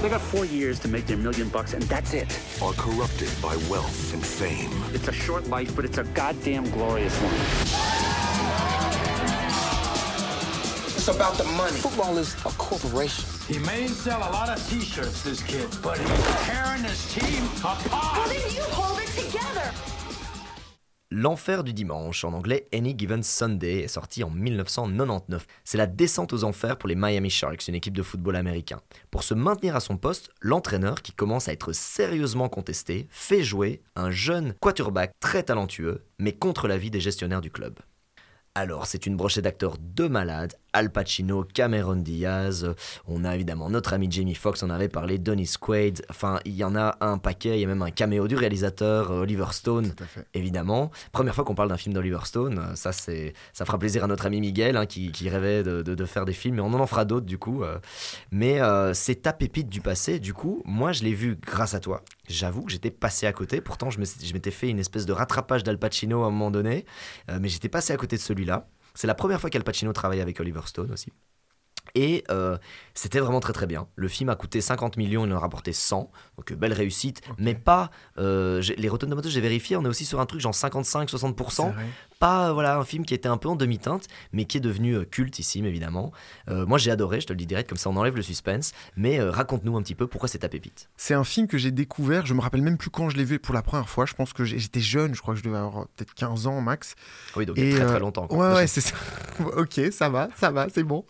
They 0.00 0.08
got 0.08 0.22
four 0.22 0.46
years 0.46 0.78
to 0.80 0.88
make 0.88 1.06
their 1.06 1.18
million 1.18 1.48
bucks, 1.50 1.74
and 1.74 1.82
that's 1.84 2.14
it. 2.14 2.38
are 2.62 2.72
corrupted 2.72 3.30
by 3.42 3.56
wealth 3.68 4.14
and 4.14 4.24
fame, 4.24 4.72
It's 4.94 5.08
a 5.08 5.12
short 5.12 5.48
life, 5.48 5.76
but 5.76 5.84
it's 5.84 5.98
a 5.98 6.04
goddamn 6.04 6.70
glorious 6.70 7.14
one. 7.18 7.99
It's 11.00 11.08
about 11.08 11.38
the 11.38 11.48
money. 11.56 11.78
Football 11.78 12.18
is 12.18 12.34
a 12.44 12.50
corporation. 12.58 13.24
He 13.48 13.58
may 13.60 13.88
sell 13.88 14.18
a 14.18 14.28
lot 14.30 14.50
of 14.50 14.62
T-shirts, 14.68 15.22
this 15.22 15.42
kid, 15.42 15.66
but 15.82 15.96
he's 15.96 16.26
tearing 16.44 16.84
his 16.84 17.00
team 17.14 17.42
apart. 17.56 18.28
then 18.28 18.54
you 18.54 18.62
hold 18.70 19.00
it 19.00 19.08
together. 19.16 19.72
L'enfer 21.10 21.64
du 21.64 21.72
dimanche, 21.72 22.22
en 22.22 22.34
anglais 22.34 22.68
Any 22.74 22.94
Given 22.98 23.22
Sunday, 23.22 23.84
est 23.84 23.88
sorti 23.88 24.22
en 24.22 24.28
1999. 24.28 25.46
C'est 25.64 25.78
la 25.78 25.86
descente 25.86 26.34
aux 26.34 26.44
enfers 26.44 26.76
pour 26.76 26.90
les 26.90 26.96
Miami 26.96 27.30
Sharks, 27.30 27.66
une 27.68 27.76
équipe 27.76 27.96
de 27.96 28.02
football 28.02 28.36
américain. 28.36 28.82
Pour 29.10 29.22
se 29.22 29.32
maintenir 29.32 29.76
à 29.76 29.80
son 29.80 29.96
poste, 29.96 30.28
l'entraîneur, 30.42 31.00
qui 31.00 31.12
commence 31.12 31.48
à 31.48 31.54
être 31.54 31.72
sérieusement 31.72 32.50
contesté, 32.50 33.08
fait 33.08 33.42
jouer 33.42 33.80
un 33.96 34.10
jeune 34.10 34.52
quarterback 34.60 35.12
très 35.18 35.44
talentueux, 35.44 36.04
mais 36.18 36.32
contre 36.32 36.68
l'avis 36.68 36.90
des 36.90 37.00
gestionnaires 37.00 37.40
du 37.40 37.50
club. 37.50 37.78
Alors, 38.56 38.86
c'est 38.86 39.06
une 39.06 39.16
brochette 39.16 39.44
d'acteurs 39.44 39.76
de 39.78 40.08
malades, 40.08 40.54
Al 40.72 40.90
Pacino, 40.92 41.44
Cameron 41.44 41.96
Diaz, 41.96 42.74
on 43.06 43.24
a 43.24 43.34
évidemment 43.34 43.70
notre 43.70 43.92
ami 43.92 44.08
Jamie 44.10 44.34
Foxx, 44.34 44.62
on 44.62 44.70
avait 44.70 44.88
parlé, 44.88 45.18
Dennis 45.18 45.54
Quaid, 45.60 46.02
enfin 46.10 46.38
il 46.44 46.54
y 46.54 46.64
en 46.64 46.76
a 46.76 46.96
un 47.00 47.18
paquet, 47.18 47.56
il 47.58 47.60
y 47.60 47.64
a 47.64 47.68
même 47.68 47.82
un 47.82 47.90
caméo 47.90 48.28
du 48.28 48.36
réalisateur 48.36 49.10
euh, 49.10 49.22
Oliver 49.22 49.46
Stone, 49.52 49.94
évidemment. 50.34 50.90
Première 51.12 51.34
fois 51.34 51.44
qu'on 51.44 51.54
parle 51.54 51.68
d'un 51.68 51.76
film 51.76 51.94
d'Oliver 51.94 52.20
Stone, 52.24 52.58
euh, 52.58 52.74
ça 52.74 52.92
c'est 52.92 53.34
ça 53.52 53.64
fera 53.64 53.78
plaisir 53.78 54.04
à 54.04 54.06
notre 54.06 54.26
ami 54.26 54.40
Miguel 54.40 54.76
hein, 54.76 54.86
qui, 54.86 55.10
qui 55.12 55.28
rêvait 55.28 55.62
de, 55.62 55.82
de- 55.82 55.94
de 55.94 56.04
faire 56.04 56.24
des 56.24 56.32
films, 56.32 56.58
et 56.58 56.60
on 56.60 56.66
en 56.72 56.80
en 56.80 56.86
fera 56.86 57.04
d'autres 57.04 57.26
du 57.26 57.38
coup. 57.38 57.62
euh. 57.64 57.78
Mais 58.30 58.60
euh, 58.60 58.94
c'est 58.94 59.16
ta 59.22 59.32
pépite 59.32 59.68
du 59.68 59.80
passé, 59.80 60.18
du 60.20 60.34
coup, 60.34 60.62
moi 60.64 60.92
je 60.92 61.02
l'ai 61.02 61.14
vu 61.14 61.36
grâce 61.44 61.74
à 61.74 61.80
toi. 61.80 62.02
J'avoue 62.28 62.62
que 62.62 62.70
j'étais 62.72 62.90
passé 62.90 63.26
à 63.26 63.32
côté, 63.32 63.60
pourtant 63.60 63.90
je 63.90 63.98
m'étais 63.98 64.50
fait 64.52 64.68
une 64.68 64.78
espèce 64.78 65.04
de 65.06 65.12
rattrapage 65.12 65.64
d'Al 65.64 65.78
Pacino 65.78 66.22
à 66.22 66.26
un 66.26 66.30
moment 66.30 66.50
donné, 66.50 66.84
mais 67.40 67.48
j'étais 67.48 67.68
passé 67.68 67.92
à 67.92 67.96
côté 67.96 68.16
de 68.16 68.20
celui-là. 68.22 68.68
C'est 69.00 69.06
la 69.06 69.14
première 69.14 69.40
fois 69.40 69.48
qu'Al 69.48 69.64
Pacino 69.64 69.94
travaille 69.94 70.20
avec 70.20 70.38
Oliver 70.40 70.60
Stone 70.66 70.92
aussi. 70.92 71.10
Et 71.94 72.22
euh, 72.30 72.58
c'était 73.00 73.18
vraiment 73.18 73.40
très 73.40 73.54
très 73.54 73.66
bien. 73.66 73.86
Le 73.96 74.08
film 74.08 74.28
a 74.28 74.34
coûté 74.36 74.60
50 74.60 74.98
millions, 74.98 75.24
il 75.24 75.32
en 75.32 75.36
a 75.36 75.38
rapporté 75.38 75.72
100, 75.72 76.10
donc 76.36 76.52
euh, 76.52 76.54
belle 76.54 76.74
réussite, 76.74 77.22
mais 77.38 77.54
pas. 77.54 77.90
euh, 78.18 78.60
les 78.76 78.88
Rotten 78.90 79.08
Tomatoes, 79.08 79.30
j'ai 79.30 79.40
vérifié, 79.40 79.74
on 79.76 79.84
est 79.86 79.88
aussi 79.88 80.04
sur 80.04 80.20
un 80.20 80.26
truc 80.26 80.42
genre 80.42 80.52
55-60%. 80.52 81.50
C'est 81.50 81.62
vrai. 81.62 81.86
Pas 82.18 82.48
euh, 82.50 82.52
voilà 82.52 82.76
un 82.76 82.84
film 82.84 83.06
qui 83.06 83.14
était 83.14 83.28
un 83.30 83.38
peu 83.38 83.48
en 83.48 83.56
demi-teinte, 83.56 84.06
mais 84.34 84.44
qui 84.44 84.58
est 84.58 84.60
devenu 84.60 84.92
euh, 84.96 85.04
cultissime 85.06 85.64
évidemment. 85.64 86.12
Euh, 86.50 86.66
moi 86.66 86.76
j'ai 86.76 86.90
adoré, 86.90 87.22
je 87.22 87.26
te 87.26 87.32
le 87.32 87.38
dis 87.38 87.46
direct, 87.46 87.70
comme 87.70 87.78
ça 87.78 87.88
on 87.88 87.96
enlève 87.96 88.14
le 88.16 88.20
suspense. 88.20 88.72
Mais 88.96 89.18
euh, 89.18 89.30
raconte-nous 89.30 89.74
un 89.78 89.82
petit 89.82 89.94
peu 89.94 90.06
pourquoi 90.06 90.28
c'est 90.28 90.40
ta 90.40 90.50
pépite. 90.50 90.90
C'est 90.98 91.14
un 91.14 91.24
film 91.24 91.46
que 91.46 91.56
j'ai 91.56 91.70
découvert, 91.70 92.26
je 92.26 92.34
me 92.34 92.42
rappelle 92.42 92.60
même 92.60 92.76
plus 92.76 92.90
quand 92.90 93.08
je 93.08 93.16
l'ai 93.16 93.24
vu 93.24 93.38
pour 93.38 93.54
la 93.54 93.62
première 93.62 93.88
fois, 93.88 94.04
je 94.04 94.12
pense 94.12 94.34
que 94.34 94.44
j'étais 94.44 94.80
jeune, 94.80 95.14
je 95.14 95.22
crois 95.22 95.32
que 95.32 95.40
je 95.40 95.44
devais 95.44 95.56
avoir 95.56 95.86
peut-être 95.96 96.12
15 96.12 96.46
ans 96.46 96.60
max. 96.60 96.94
Oui, 97.36 97.46
donc 97.46 97.56
il 97.56 97.70
y 97.70 97.72
a 97.72 97.76
très 97.78 97.86
très 97.86 98.00
longtemps. 98.00 98.26
quoi. 98.26 98.50
Ouais, 98.50 98.54
ouais, 98.56 98.66
c'est 98.66 98.82
ça. 98.82 98.94
ok, 99.56 99.80
ça 99.90 100.10
va, 100.10 100.28
ça 100.36 100.50
va, 100.50 100.66
c'est 100.68 100.82
bon. 100.82 101.06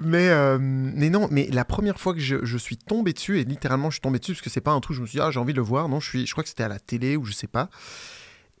Mais, 0.00 0.30
mais 0.58 1.10
non, 1.10 1.25
mais 1.30 1.48
la 1.48 1.64
première 1.64 1.98
fois 1.98 2.14
que 2.14 2.20
je, 2.20 2.56
suis 2.56 2.76
tombé 2.76 3.12
dessus, 3.12 3.40
et 3.40 3.44
littéralement 3.44 3.90
je 3.90 3.94
suis 3.94 4.00
tombé 4.00 4.18
dessus, 4.18 4.32
parce 4.32 4.42
que 4.42 4.50
c'est 4.50 4.60
pas 4.60 4.72
un 4.72 4.80
truc, 4.80 4.96
je 4.96 5.02
me 5.02 5.06
suis 5.06 5.18
dit, 5.18 5.22
ah, 5.22 5.30
j'ai 5.30 5.40
envie 5.40 5.52
de 5.52 5.58
le 5.58 5.64
voir. 5.64 5.88
Non, 5.88 6.00
je, 6.00 6.08
suis, 6.08 6.26
je 6.26 6.32
crois 6.32 6.42
que 6.42 6.48
c'était 6.48 6.64
à 6.64 6.68
la 6.68 6.78
télé 6.78 7.16
ou 7.16 7.24
je 7.24 7.32
sais 7.32 7.46
pas. 7.46 7.70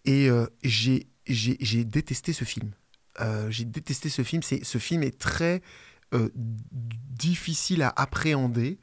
Et 0.04 0.30
euh, 0.30 0.46
j'ai 0.64 1.84
détesté 1.84 2.32
ce 2.32 2.44
film. 2.44 2.70
Euh, 3.20 3.50
j'ai 3.50 3.64
détesté 3.64 4.08
ce 4.08 4.22
film. 4.22 4.42
Ce 4.42 4.78
film 4.78 5.02
est 5.02 5.18
très 5.18 5.62
euh, 6.14 6.30
difficile 6.34 7.82
à 7.82 7.92
appréhender 7.96 8.78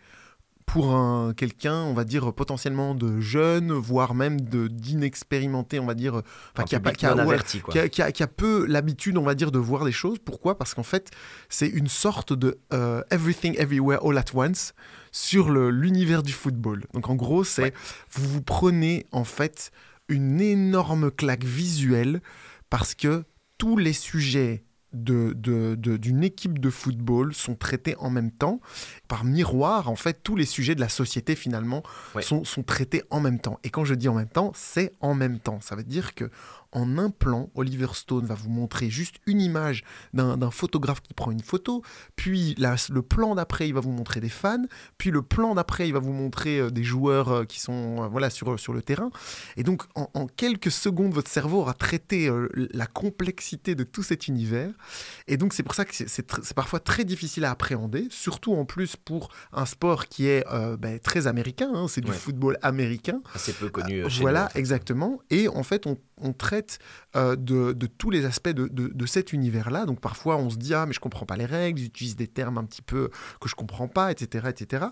pour 0.65 0.93
un 0.95 1.34
quelqu'un, 1.34 1.76
on 1.84 1.93
va 1.93 2.04
dire 2.06 2.34
potentiellement 2.34 2.95
de 2.95 3.19
jeune, 3.19 3.71
voire 3.71 4.15
même 4.15 4.39
de 4.41 4.67
d'inexpérimenté, 4.67 5.80
on 5.80 5.86
va 5.86 5.93
dire, 5.93 6.15
enfin 6.54 6.63
qui 6.65 6.76
a 6.76 6.80
qui 6.97 7.06
a- 7.06 7.10
averti, 7.32 7.62
qui 7.71 7.80
a, 7.80 7.89
qui 7.89 8.02
a- 8.02 8.12
qui 8.12 8.23
a 8.23 8.28
peu 8.28 8.65
l'habitude, 8.65 9.17
on 9.17 9.23
va 9.23 9.36
dire, 9.36 9.52
de 9.52 9.60
voir 9.60 9.86
des 9.86 9.91
choses. 9.91 10.17
Pourquoi? 10.23 10.58
Parce 10.58 10.73
qu'en 10.73 10.84
fait, 10.84 11.12
c'est 11.49 11.67
une 11.67 11.88
sorte 11.88 12.34
de 12.34 12.58
euh, 12.73 13.02
Everything 13.12 13.56
Everywhere 13.58 13.99
All 14.06 14.17
at 14.17 14.26
Once 14.34 14.73
sur 15.12 15.49
l'univers 15.52 16.23
du 16.23 16.32
football. 16.34 16.86
Donc 16.93 17.10
en 17.10 17.15
gros, 17.15 17.43
c'est 17.43 17.73
vous 18.12 18.28
vous 18.28 18.41
prenez 18.41 19.06
en 19.12 19.23
fait 19.26 19.71
une 20.10 20.41
énorme 20.41 21.12
claque 21.12 21.43
visuelle 21.43 22.21
parce 22.69 22.95
que 22.95 23.23
tous 23.58 23.78
les 23.78 23.93
sujets 23.93 24.63
de- 24.91 25.34
de- 25.36 25.73
de- 25.76 25.97
d'une 25.97 26.23
équipe 26.23 26.60
de 26.60 26.69
football 26.69 27.34
sont 27.34 27.56
traités 27.56 27.95
en 27.97 28.12
même 28.12 28.30
temps. 28.32 28.60
Par 29.13 29.26
miroir, 29.26 29.91
en 29.91 29.95
fait, 29.95 30.23
tous 30.23 30.36
les 30.36 30.45
sujets 30.47 30.73
de 30.73 30.80
la 30.80 30.89
société, 30.89 31.36
finalement, 31.36 31.84
Ouais. 32.15 32.23
sont, 32.23 32.43
sont 32.43 32.63
traités 32.63 33.04
en 33.12 33.19
même 33.19 33.39
temps. 33.39 33.60
Et 33.63 33.69
quand 33.69 33.86
je 33.86 33.93
dis 33.93 34.08
en 34.10 34.15
même 34.15 34.28
temps, 34.28 34.52
c'est 34.56 34.91
en 35.02 35.13
même 35.13 35.38
temps. 35.38 35.60
Ça 35.62 35.76
veut 35.76 35.84
dire 35.84 36.15
que 36.15 36.32
en 36.76 36.97
un 36.97 37.12
plan, 37.12 37.52
Oliver 37.54 37.89
Stone 37.93 38.26
va 38.26 38.34
vous 38.34 38.49
montrer 38.49 38.89
juste 38.89 39.17
une 39.28 39.39
image 39.41 39.84
d'un 40.15 40.38
d'un 40.38 40.49
photographe 40.49 41.02
qui 41.02 41.13
prend 41.13 41.30
une 41.30 41.43
photo, 41.43 41.84
puis 42.15 42.56
la- 42.58 42.78
le 42.89 43.04
plan 43.04 43.36
d'après, 43.36 43.67
il 43.67 43.76
va 43.76 43.80
vous 43.80 43.91
montrer 43.91 44.19
des 44.21 44.30
fans, 44.30 44.63
puis 44.97 45.12
le 45.12 45.21
plan 45.21 45.54
d'après, 45.54 45.88
il 45.88 45.93
va 45.93 45.99
vous 45.99 46.13
montrer 46.13 46.58
euh, 46.60 46.71
des 46.71 46.84
joueurs 46.84 47.30
euh, 47.32 47.45
qui 47.45 47.60
sont 47.60 48.02
euh, 48.02 48.08
voilà, 48.08 48.32
sur, 48.32 48.60
sur 48.60 48.73
le 48.73 48.82
terrain. 48.82 49.12
Et 49.56 49.62
donc, 49.62 49.84
en, 49.93 50.10
en 50.15 50.26
quelques 50.26 50.71
secondes, 50.71 51.13
votre 51.13 51.30
cerveau 51.30 51.60
aura 51.60 51.76
traité 51.76 52.32
la 52.56 52.88
complexité 52.88 53.76
de 53.76 53.84
tout 53.84 54.02
cet 54.02 54.28
univers. 54.28 54.71
Et 55.28 55.38
donc, 55.38 55.54
c'est 55.54 55.62
pour 55.62 55.76
ça 55.76 55.86
que 55.86 55.93
c'est- 55.93 56.10
c'est 56.10 56.28
tr- 56.28 56.39
c'est 56.41 56.56
parfois 56.56 56.80
très 56.80 57.04
difficile 57.06 57.45
à 57.45 57.52
appréhender, 57.52 58.08
surtout 58.10 58.54
en 58.56 58.65
plus 58.65 58.95
pour 59.05 59.29
un 59.51 59.65
sport 59.65 60.07
qui 60.07 60.27
est 60.27 60.45
euh, 60.51 60.77
ben, 60.77 60.99
très 60.99 61.27
américain, 61.27 61.69
hein, 61.73 61.87
c'est 61.87 62.01
du 62.01 62.11
Ouais. 62.11 62.17
football 62.17 62.57
américain. 62.61 63.21
Assez 63.33 63.53
peu 63.53 63.69
connu 63.69 64.01
euh, 64.03 64.09
chez 64.09 64.21
Voilà, 64.21 64.41
nous, 64.41 64.45
en 64.45 64.49
fait. 64.49 64.59
exactement. 64.59 65.19
Et 65.29 65.47
en 65.47 65.63
fait, 65.63 65.87
on, 65.87 65.97
on 66.23 66.33
traite 66.33 66.79
euh, 67.15 67.36
de, 67.36 67.73
de 67.73 67.86
tous 67.88 68.09
les 68.09 68.25
aspects 68.25 68.49
de, 68.49 68.67
de- 68.67 68.88
de 68.93 69.05
cet 69.05 69.33
univers-là. 69.33 69.86
Donc 69.86 69.99
parfois, 69.99 70.38
on 70.38 70.49
se 70.49 70.57
dit 70.57 70.73
ah 70.73 70.86
mais 70.86 70.93
je 70.93 70.99
comprends 70.99 71.25
pas 71.25 71.38
les 71.38 71.45
règles, 71.45 71.79
ils 71.79 71.86
utilisent 71.86 72.15
des 72.15 72.27
termes 72.27 72.57
un 72.57 72.63
petit 72.63 72.81
peu 72.81 73.09
que 73.39 73.47
je 73.49 73.55
comprends 73.55 73.88
pas, 73.88 74.12
etc., 74.12 74.47
etc. 74.49 74.86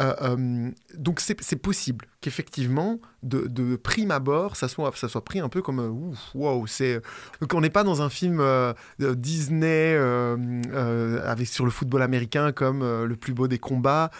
Euh, 0.00 0.14
euh, 0.22 0.70
donc 0.96 1.20
c'est 1.20 1.56
possible 1.56 2.06
qu'effectivement, 2.20 3.00
de, 3.22 3.46
de 3.48 3.76
prime 3.76 4.10
abord, 4.12 4.56
ça 4.56 4.68
soit 4.68 4.92
ça 4.96 5.08
soit 5.08 5.24
pris 5.24 5.40
un 5.40 5.48
peu 5.48 5.62
comme 5.62 5.80
ouf, 5.80 6.18
wow, 6.34 6.66
c'est 6.66 7.00
donc 7.40 7.52
on 7.54 7.60
n'est 7.60 7.70
pas 7.70 7.82
dans 7.84 8.02
un 8.02 8.08
film 8.10 8.42
Disney 9.00 9.96
avec 11.24 11.48
sur 11.48 11.64
le 11.64 11.70
football 11.70 12.02
américain 12.02 12.52
comme 12.52 12.80
le 13.04 13.16
plus 13.16 13.32
beau 13.34 13.48
des 13.48 13.58
combats. 13.58 14.10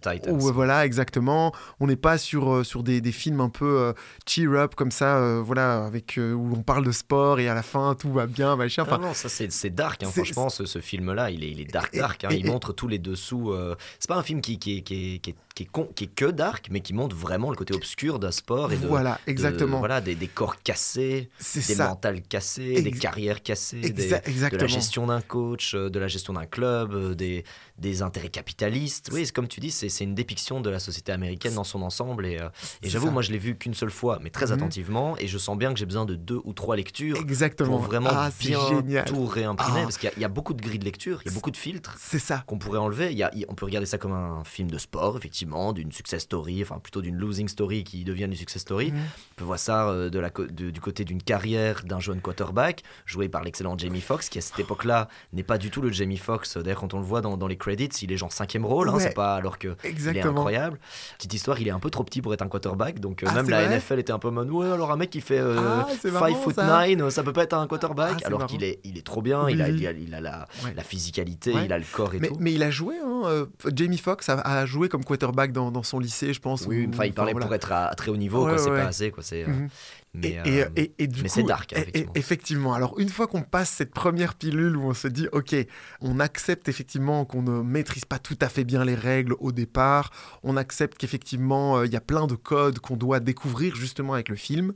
Titans. 0.00 0.34
ou, 0.34 0.48
euh, 0.48 0.52
voilà, 0.52 0.84
exactement. 0.84 1.52
On 1.80 1.86
n'est 1.86 1.96
pas 1.96 2.18
sur, 2.18 2.64
sur 2.64 2.82
des, 2.82 3.00
des 3.00 3.12
films 3.12 3.40
un 3.40 3.48
peu 3.48 3.94
cheer 4.26 4.52
up 4.54 4.74
comme 4.74 4.90
ça, 4.90 5.40
voilà, 5.54 5.84
avec 5.84 6.16
euh, 6.16 6.32
où 6.32 6.54
on 6.56 6.62
parle 6.62 6.82
de 6.86 6.92
sport 6.92 7.38
et 7.38 7.46
à 7.46 7.52
la 7.54 7.62
fin 7.62 7.94
tout 7.94 8.10
va 8.10 8.26
bien, 8.26 8.56
machin. 8.56 8.84
Ah 8.86 8.94
Enfin, 8.94 9.02
non, 9.06 9.12
ça 9.12 9.28
c'est 9.28 9.68
dark, 9.74 10.02
hein, 10.02 10.10
franchement, 10.10 10.48
ce, 10.48 10.64
ce 10.64 10.78
film-là, 10.80 11.30
il 11.30 11.44
est, 11.44 11.50
il 11.50 11.60
est 11.60 11.70
dark, 11.70 11.94
dark. 11.94 12.24
hein, 12.24 12.28
et- 12.30 12.36
il 12.38 12.46
montre 12.46 12.72
tous 12.72 12.88
les 12.88 12.98
dessous. 12.98 13.52
euh, 13.52 13.74
C'est 13.98 14.08
pas 14.08 14.16
un 14.16 14.22
film 14.22 14.40
qui, 14.40 14.58
qui, 14.58 14.78
est- 14.78 14.80
qui, 14.82 15.20
qui, 15.20 15.34
qui 15.54 15.62
est 15.64 15.66
con- 15.66 15.90
qui 15.94 16.04
est 16.04 16.14
que 16.14 16.24
dark, 16.24 16.68
mais 16.70 16.80
qui 16.80 16.94
montre 16.94 17.14
vraiment 17.14 17.50
le 17.50 17.56
côté 17.56 17.74
obscur 17.74 18.18
d'un 18.18 18.30
sport 18.30 18.72
et 18.72 18.78
de. 18.78 18.86
Voilà, 18.86 19.18
de- 19.26 19.30
exactement. 19.30 19.78
voilà, 19.80 20.00
des, 20.00 20.14
des 20.14 20.26
corps 20.28 20.62
cassés, 20.62 21.28
des 21.54 21.60
ça. 21.60 21.88
mentales 21.88 22.22
cassées, 22.22 22.72
Ex- 22.76 22.82
des 22.84 22.92
carrières 22.92 23.42
cassées, 23.42 23.80
des- 23.90 24.08
de 24.08 24.56
la 24.56 24.66
gestion 24.66 25.06
d'un 25.08 25.20
coach, 25.20 25.74
euh, 25.74 25.90
de 25.90 25.98
la 25.98 26.08
gestion 26.08 26.32
d'un 26.32 26.46
club, 26.46 26.94
euh, 26.94 27.14
des, 27.14 27.44
des 27.76 28.00
intérêts 28.00 28.30
capitalistes. 28.30 29.10
Oui, 29.12 29.26
c'est 29.26 29.32
comme 29.34 29.48
tu 29.48 29.60
dis, 29.60 29.70
c'est 29.70 29.88
une 30.02 30.14
dépiction 30.14 30.62
de 30.62 30.70
la 30.70 30.78
société 30.78 31.12
américaine 31.12 31.54
dans 31.54 31.64
son 31.64 31.82
ensemble. 31.82 32.24
Et, 32.24 32.38
euh, 32.40 32.48
et 32.82 32.88
j'avoue, 32.88 33.10
moi, 33.10 33.20
je 33.20 33.30
l'ai 33.32 33.38
vu 33.38 33.54
qu'une 33.56 33.74
seule 33.74 33.90
fois, 33.90 34.18
mais 34.22 34.30
très 34.30 34.46
Mhm. 34.46 34.52
attentivement, 34.52 35.16
et 35.18 35.26
je 35.32 35.38
sens 35.38 35.56
bien 35.56 35.72
que 35.72 35.78
j'ai 35.78 35.86
besoin 35.86 36.04
de 36.04 36.14
deux 36.14 36.40
ou 36.44 36.52
trois 36.52 36.76
lectures 36.76 37.16
exactement. 37.16 37.70
pour 37.70 37.78
vraiment 37.80 38.10
ah, 38.12 38.30
bien 38.38 38.58
génial. 38.68 39.04
tout 39.06 39.24
réimprimer 39.24 39.80
Ah. 39.80 39.82
parce 39.84 39.96
qu'il 39.98 40.08
y 40.08 40.12
a- 40.12 40.14
il 40.16 40.22
y, 40.22 40.24
a 40.24 40.28
beaucoup 40.28 40.52
de 40.54 40.60
grilles 40.62 40.78
de 40.78 40.84
lecture, 40.84 41.20
il 41.24 41.28
y 41.28 41.30
a 41.30 41.34
beaucoup 41.34 41.50
de 41.50 41.56
filtres 41.56 41.96
C'est 41.98 42.18
ça. 42.18 42.44
qu'on 42.46 42.58
pourrait 42.58 42.78
enlever. 42.78 43.10
Il 43.12 43.18
y 43.18 43.22
a- 43.22 43.30
on 43.48 43.54
peut 43.54 43.64
regarder 43.64 43.86
ça 43.86 43.98
comme 43.98 44.12
un 44.12 44.44
film 44.44 44.70
de 44.70 44.78
sport, 44.78 45.16
effectivement, 45.16 45.72
d'une 45.72 45.90
success 45.92 46.22
story, 46.22 46.62
enfin 46.62 46.78
plutôt 46.78 47.00
d'une 47.00 47.16
losing 47.16 47.48
story 47.48 47.82
qui 47.84 48.04
devient 48.04 48.24
une 48.24 48.34
success 48.34 48.62
story. 48.62 48.92
On 48.94 49.34
peut 49.36 49.44
voir 49.44 49.58
ça 49.58 49.88
euh, 49.88 50.10
de 50.10 50.18
la 50.18 50.30
de- 50.30 50.70
du 50.70 50.80
côté 50.80 51.04
d'une 51.04 51.22
carrière 51.22 51.82
d'un 51.84 51.98
jeune 52.00 52.20
quarterback, 52.20 52.82
joué 53.06 53.28
par 53.28 53.42
l'excellent 53.42 53.76
Jamie 53.78 54.00
Foxx, 54.02 54.28
qui 54.28 54.38
à 54.38 54.40
cette 54.42 54.58
époque-là 54.58 55.08
n'est 55.32 55.42
pas 55.42 55.56
du 55.58 55.70
tout 55.70 55.80
le 55.80 55.90
Jamie 55.90 56.18
Foxx. 56.18 56.58
D'ailleurs, 56.58 56.80
quand 56.80 56.94
on 56.94 56.98
le 56.98 57.04
voit 57.06 57.20
dans, 57.22 57.36
dans 57.36 57.46
les 57.46 57.56
credits, 57.56 57.88
il 58.02 58.12
est 58.12 58.16
genre 58.18 58.32
cinquième 58.32 58.66
rôle, 58.66 58.88
hein, 58.90 58.94
Ouais. 58.94 59.02
c'est 59.02 59.14
pas 59.14 59.34
alors 59.36 59.58
que 59.58 59.68
il 59.82 59.86
est 59.86 59.90
Exactement. 59.90 60.30
incroyable. 60.40 60.78
Petite 61.16 61.32
histoire, 61.34 61.58
il 61.60 61.68
est 61.68 61.70
un 61.72 61.80
peu 61.80 61.88
trop 61.90 62.04
petit 62.04 62.20
pour 62.20 62.34
être 62.34 62.42
un 62.42 62.48
quarterback, 62.48 63.00
donc 63.00 63.22
euh, 63.22 63.26
Ah, 63.30 63.34
même 63.34 63.48
la 63.48 63.62
NFL 63.78 63.98
était 64.00 64.12
un 64.12 64.18
peu 64.18 64.28
mode 64.30 64.50
ouais 64.50 64.68
alors 64.70 64.90
un 64.92 64.96
mec 64.96 65.08
qui 65.10 65.20
fait 65.22 65.38
euh, 65.38 65.56
Ah, 65.58 65.86
c'est 66.00 66.10
5 66.10 66.20
marrant, 66.20 66.34
foot 66.34 66.54
ça. 66.54 66.86
9, 66.86 67.08
ça 67.10 67.22
peut 67.22 67.32
pas 67.32 67.44
être 67.44 67.54
un 67.54 67.66
quarterback, 67.66 68.18
Ah, 68.22 68.26
alors 68.26 68.46
qu'il 68.46 68.62
est 68.62 68.80
il 68.84 68.98
est 68.98 69.06
trop 69.06 69.22
bien, 69.22 69.44
Oui, 69.44 69.52
il 69.54 69.62
a, 69.62 69.68
il 69.70 69.86
a, 69.86 69.92
il 69.92 70.14
a 70.14 70.20
la, 70.20 70.46
Ouais. 70.64 70.74
la 70.76 70.82
physicalité, 70.82 71.52
Ouais. 71.54 71.64
il 71.64 71.72
a 71.72 71.78
le 71.78 71.84
corps 71.90 72.14
et 72.14 72.18
Mais, 72.18 72.28
tout. 72.28 72.36
mais 72.38 72.52
il 72.52 72.62
a 72.62 72.70
joué, 72.70 72.96
hein, 73.02 73.22
euh, 73.24 73.46
Jamie 73.74 73.96
Foxx 73.98 74.28
a, 74.28 74.34
a 74.40 74.66
joué 74.66 74.88
comme 74.90 75.04
quarterback 75.04 75.52
dans, 75.52 75.70
dans 75.70 75.82
son 75.82 75.98
lycée, 75.98 76.34
je 76.34 76.40
pense. 76.40 76.66
Oui, 76.66 76.84
ou- 76.86 76.90
enfin, 76.90 77.04
il 77.06 77.14
parlait 77.14 77.32
voilà. 77.32 77.46
pour 77.46 77.54
être 77.54 77.72
à, 77.72 77.86
à 77.86 77.94
très 77.94 78.10
haut 78.10 78.16
niveau, 78.16 78.46
Ouais, 78.46 78.58
c'est 78.58 78.68
pas 78.70 78.84
assez, 78.86 79.10
quoi. 79.10 79.22
C'est, 79.22 79.44
euh, 79.44 79.48
Mhm. 79.48 79.68
mais, 80.14 80.28
et, 80.44 80.62
euh, 80.62 80.68
et- 80.76 80.82
et- 80.82 80.94
et 80.98 81.06
du 81.06 81.22
mais 81.22 81.28
c'est 81.28 81.42
dark, 81.42 81.72
effectivement. 81.72 82.12
effectivement. 82.14 82.74
Alors, 82.74 82.98
une 82.98 83.08
fois 83.08 83.26
qu'on 83.26 83.42
passe 83.42 83.70
cette 83.70 83.92
première 83.94 84.34
pilule 84.34 84.76
où 84.76 84.82
on 84.84 84.94
se 84.94 85.08
dit, 85.08 85.28
OK, 85.32 85.54
on 86.00 86.20
accepte 86.20 86.68
effectivement 86.68 87.24
qu'on 87.24 87.42
ne 87.42 87.62
maîtrise 87.62 88.04
pas 88.04 88.18
tout 88.18 88.36
à 88.40 88.48
fait 88.48 88.64
bien 88.64 88.84
les 88.84 88.94
règles 88.94 89.34
au 89.40 89.52
départ, 89.52 90.10
on 90.42 90.56
accepte 90.56 90.98
qu'effectivement, 90.98 91.78
euh, 91.78 91.86
il 91.86 91.92
y 91.92 91.96
a 91.96 92.00
plein 92.00 92.26
de 92.26 92.34
codes 92.34 92.78
qu'on 92.80 92.96
doit 92.96 93.20
découvrir 93.20 93.74
justement 93.76 94.14
avec 94.14 94.28
le 94.28 94.36
film. 94.36 94.72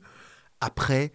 Après, 0.61 1.13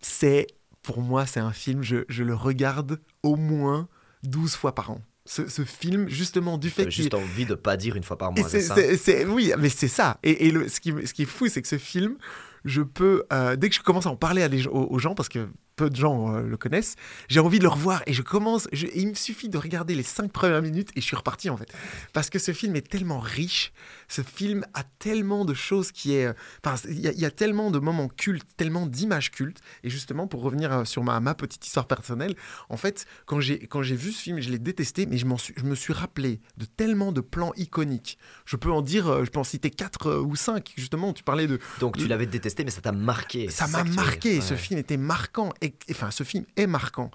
c'est, 0.00 0.46
pour 0.82 1.00
moi, 1.00 1.26
c'est 1.26 1.40
un 1.40 1.52
film, 1.52 1.82
je, 1.82 1.98
je 2.08 2.24
le 2.24 2.34
regarde 2.34 3.00
au 3.22 3.36
moins 3.36 3.88
12 4.24 4.54
fois 4.54 4.74
par 4.74 4.90
an. 4.90 5.00
Ce, 5.24 5.48
ce 5.48 5.64
film, 5.64 6.08
justement, 6.08 6.58
du 6.58 6.68
fait 6.68 6.82
qu'il 6.84 6.92
juste 6.92 7.14
envie 7.14 7.46
de 7.46 7.54
pas 7.54 7.76
dire 7.76 7.94
une 7.94 8.02
fois 8.02 8.18
par 8.18 8.32
mois, 8.32 8.48
c'est 8.96 9.24
oui, 9.24 9.52
mais 9.56 9.68
c'est 9.68 9.86
ça. 9.88 10.18
Et, 10.24 10.48
et 10.48 10.50
le, 10.50 10.68
ce, 10.68 10.80
qui, 10.80 10.92
ce 11.06 11.14
qui 11.14 11.22
est 11.22 11.26
fou, 11.26 11.46
c'est 11.46 11.62
que 11.62 11.68
ce 11.68 11.78
film, 11.78 12.16
je 12.64 12.82
peux, 12.82 13.22
euh, 13.32 13.54
dès 13.54 13.68
que 13.68 13.74
je 13.76 13.80
commence 13.80 14.06
à 14.06 14.10
en 14.10 14.16
parler 14.16 14.42
à 14.42 14.48
des, 14.48 14.66
aux, 14.66 14.88
aux 14.90 14.98
gens, 14.98 15.14
parce 15.14 15.28
que 15.28 15.48
peu 15.82 15.90
de 15.90 15.96
gens 15.96 16.34
euh, 16.34 16.42
le 16.42 16.56
connaissent, 16.56 16.94
j'ai 17.28 17.40
envie 17.40 17.58
de 17.58 17.64
le 17.64 17.68
revoir 17.70 18.02
et 18.06 18.12
je 18.12 18.22
commence, 18.22 18.68
je- 18.72 18.86
il 18.94 19.08
me 19.08 19.14
suffit 19.14 19.48
de 19.48 19.58
regarder 19.58 19.94
les 19.94 20.02
cinq 20.02 20.30
premières 20.30 20.62
minutes 20.62 20.90
et 20.96 21.00
je 21.00 21.06
suis 21.06 21.16
reparti 21.16 21.50
en 21.50 21.56
fait. 21.56 21.70
Parce 22.12 22.30
que 22.30 22.38
ce 22.38 22.52
film 22.52 22.76
est 22.76 22.88
tellement 22.88 23.18
riche, 23.20 23.72
ce 24.08 24.22
film 24.22 24.64
a 24.74 24.84
tellement 24.98 25.44
de 25.44 25.54
choses 25.54 25.90
qui 25.92 26.14
est... 26.14 26.26
euh, 26.26 26.32
Enfin, 26.64 26.76
il 26.88 27.00
y, 27.00 27.08
a- 27.08 27.12
il 27.12 27.18
y 27.20 27.24
a 27.24 27.30
tellement 27.30 27.70
de 27.70 27.78
moments 27.78 28.08
cultes, 28.08 28.46
tellement 28.56 28.86
d'images 28.86 29.30
cultes. 29.30 29.60
Et 29.82 29.90
justement, 29.90 30.26
pour 30.26 30.42
revenir 30.42 30.72
euh, 30.72 30.84
sur 30.84 31.02
ma, 31.02 31.18
ma 31.20 31.34
petite 31.34 31.66
histoire 31.66 31.86
personnelle, 31.86 32.34
en 32.68 32.76
fait, 32.76 33.06
quand 33.26 33.40
j'ai 33.40 33.58
quand 33.66 33.82
j'ai 33.82 33.96
vu 33.96 34.12
ce 34.12 34.22
film, 34.22 34.40
je 34.40 34.50
l'ai 34.50 34.58
détesté, 34.58 35.06
mais 35.06 35.18
je, 35.18 35.26
suis, 35.38 35.54
je 35.56 35.64
me 35.64 35.74
suis 35.74 35.92
rappelé 35.92 36.40
de 36.58 36.64
tellement 36.64 37.10
de 37.12 37.20
plans 37.20 37.52
iconiques. 37.56 38.18
Je 38.44 38.56
peux 38.56 38.70
en 38.70 38.82
dire, 38.82 39.24
je 39.24 39.30
peux 39.30 39.40
en 39.40 39.44
citer 39.44 39.70
quatre 39.70 40.14
ou 40.14 40.36
cinq, 40.36 40.72
justement, 40.76 41.12
tu 41.12 41.22
parlais 41.24 41.46
de... 41.46 41.58
Donc 41.80 41.96
tu 41.98 42.06
l'avais 42.06 42.26
détesté, 42.26 42.64
mais 42.64 42.70
ça 42.70 42.80
t'a 42.80 42.92
marqué. 42.92 43.48
ça 43.50 43.66
m'a 43.66 43.82
marqué. 43.84 44.40
Ce 44.40 44.54
film 44.54 44.78
était 44.78 44.96
marquant. 44.96 45.52
Et, 45.60 45.71
enfin, 45.90 46.10
ce 46.10 46.24
film 46.24 46.44
est 46.56 46.66
marquant. 46.66 47.10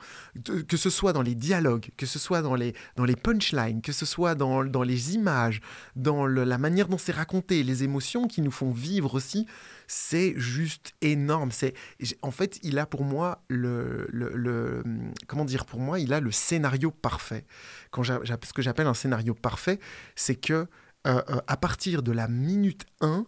Que 0.67 0.77
ce 0.77 0.89
soit 0.89 1.13
dans 1.13 1.21
les 1.21 1.35
dialogues, 1.35 1.89
que 1.97 2.05
ce 2.05 2.19
soit 2.19 2.41
dans 2.41 2.55
les, 2.55 2.73
dans 2.95 3.05
les 3.05 3.15
punchlines, 3.15 3.81
que 3.81 3.91
ce 3.91 4.05
soit 4.05 4.35
dans, 4.35 4.63
dans 4.63 4.83
les 4.83 5.13
images, 5.15 5.61
dans 5.95 6.25
la 6.25 6.57
manière 6.57 6.87
dont 6.87 6.97
c'est 6.97 7.11
raconté, 7.11 7.63
les 7.63 7.83
émotions 7.83 8.27
qui 8.27 8.41
nous 8.41 8.51
font 8.51 8.71
vivre 8.71 9.13
aussi, 9.15 9.45
c'est 9.87 10.33
juste 10.37 10.93
énorme. 11.01 11.51
C'est, 11.51 11.73
en 12.21 12.31
fait, 12.31 12.59
il 12.63 12.77
a 12.79 12.85
pour 12.85 13.03
moi 13.03 13.43
le, 13.47 14.07
le- 14.11 14.83
comment 15.27 15.45
dire, 15.45 15.65
pour 15.65 15.79
moi, 15.79 15.99
il 15.99 16.13
a 16.13 16.19
le 16.19 16.31
scénario 16.31 16.91
parfait. 16.91 17.45
Quand 17.91 18.03
ce 18.03 18.53
que 18.53 18.61
j'appelle 18.61 18.87
un 18.87 18.93
scénario 18.93 19.33
parfait, 19.33 19.79
c'est 20.15 20.35
que 20.35 20.53
euh, 20.53 21.21
euh, 21.29 21.39
à 21.47 21.57
partir 21.57 22.03
de 22.03 22.11
la 22.11 22.27
minute 22.27 22.85
1, 23.01 23.25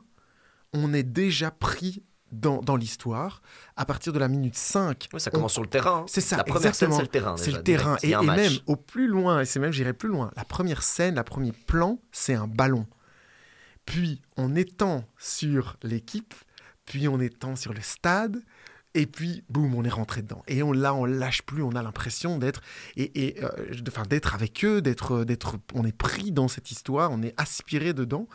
on 0.73 0.93
est 0.93 1.03
déjà 1.03 1.49
pris 1.49 2.03
dans, 2.31 2.61
dans 2.61 2.75
l'histoire. 2.75 3.41
À 3.75 3.85
partir 3.85 4.13
de 4.13 4.19
la 4.19 4.27
minute 4.27 4.55
5, 4.55 5.07
Ouais, 5.13 5.19
ça 5.19 5.29
on- 5.33 5.37
commence 5.37 5.53
sur 5.53 5.61
le 5.63 5.69
terrain. 5.69 5.99
hein. 6.01 6.05
c'est 6.07 6.21
ça, 6.21 6.37
La 6.37 6.43
première 6.43 6.67
exactement. 6.69 6.95
c'est 6.95 7.01
le 7.01 7.07
terrain. 7.07 7.37
C'est 7.37 7.51
le 7.51 7.63
terrain. 7.63 7.97
Et, 8.03 8.11
et 8.11 8.17
même 8.25 8.53
au 8.67 8.75
plus 8.75 9.07
loin, 9.07 9.41
et 9.41 9.45
c'est 9.45 9.59
même, 9.59 9.71
j'irai 9.71 9.93
plus 9.93 10.09
loin, 10.09 10.31
la 10.35 10.45
première 10.45 10.83
scène, 10.83 11.15
la 11.15 11.23
premier 11.23 11.51
plan, 11.51 11.99
c'est 12.11 12.33
un 12.35 12.47
ballon. 12.47 12.85
Puis 13.85 14.21
on 14.37 14.55
étend 14.55 15.03
sur 15.17 15.77
l'équipe, 15.83 16.33
puis 16.85 17.07
on 17.07 17.19
étend 17.19 17.55
sur 17.55 17.73
le 17.73 17.81
stade, 17.81 18.41
et 18.99 19.05
puis 19.05 19.43
boum, 19.47 19.75
on 19.75 19.85
est 19.85 19.89
rentré 19.89 20.21
dedans. 20.21 20.43
Et 20.49 20.61
on, 20.61 20.73
là, 20.73 20.93
on 20.93 21.05
lâche 21.05 21.41
plus, 21.43 21.63
on 21.63 21.71
a 21.71 21.81
l'impression 21.81 22.37
d'être 22.37 22.61
et, 22.97 23.27
et, 23.27 23.43
euh, 23.45 23.49
d'être 24.09 24.35
avec 24.35 24.65
eux, 24.65 24.81
d'être, 24.81 25.23
d'être, 25.23 25.55
on 25.73 25.85
est 25.85 25.95
pris 25.95 26.33
dans 26.33 26.49
cette 26.49 26.69
histoire, 26.69 27.09
on 27.09 27.23
est 27.23 27.33
aspiré 27.37 27.93
dedans. 27.93 28.27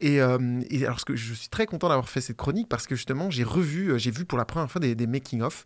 Et, 0.00 0.20
euh, 0.20 0.60
et 0.68 0.84
alors, 0.84 1.02
que 1.06 1.16
je 1.16 1.32
suis 1.32 1.48
très 1.48 1.64
content 1.64 1.88
d'avoir 1.88 2.10
fait 2.10 2.20
cette 2.20 2.36
chronique 2.36 2.68
parce 2.68 2.86
que 2.86 2.94
justement, 2.94 3.30
j'ai 3.30 3.42
revu, 3.42 3.92
euh, 3.92 3.98
j'ai 3.98 4.10
vu 4.10 4.26
pour 4.26 4.36
la 4.36 4.44
première 4.44 4.70
fois 4.70 4.82
des, 4.82 4.94
des 4.94 5.06
making-of 5.06 5.64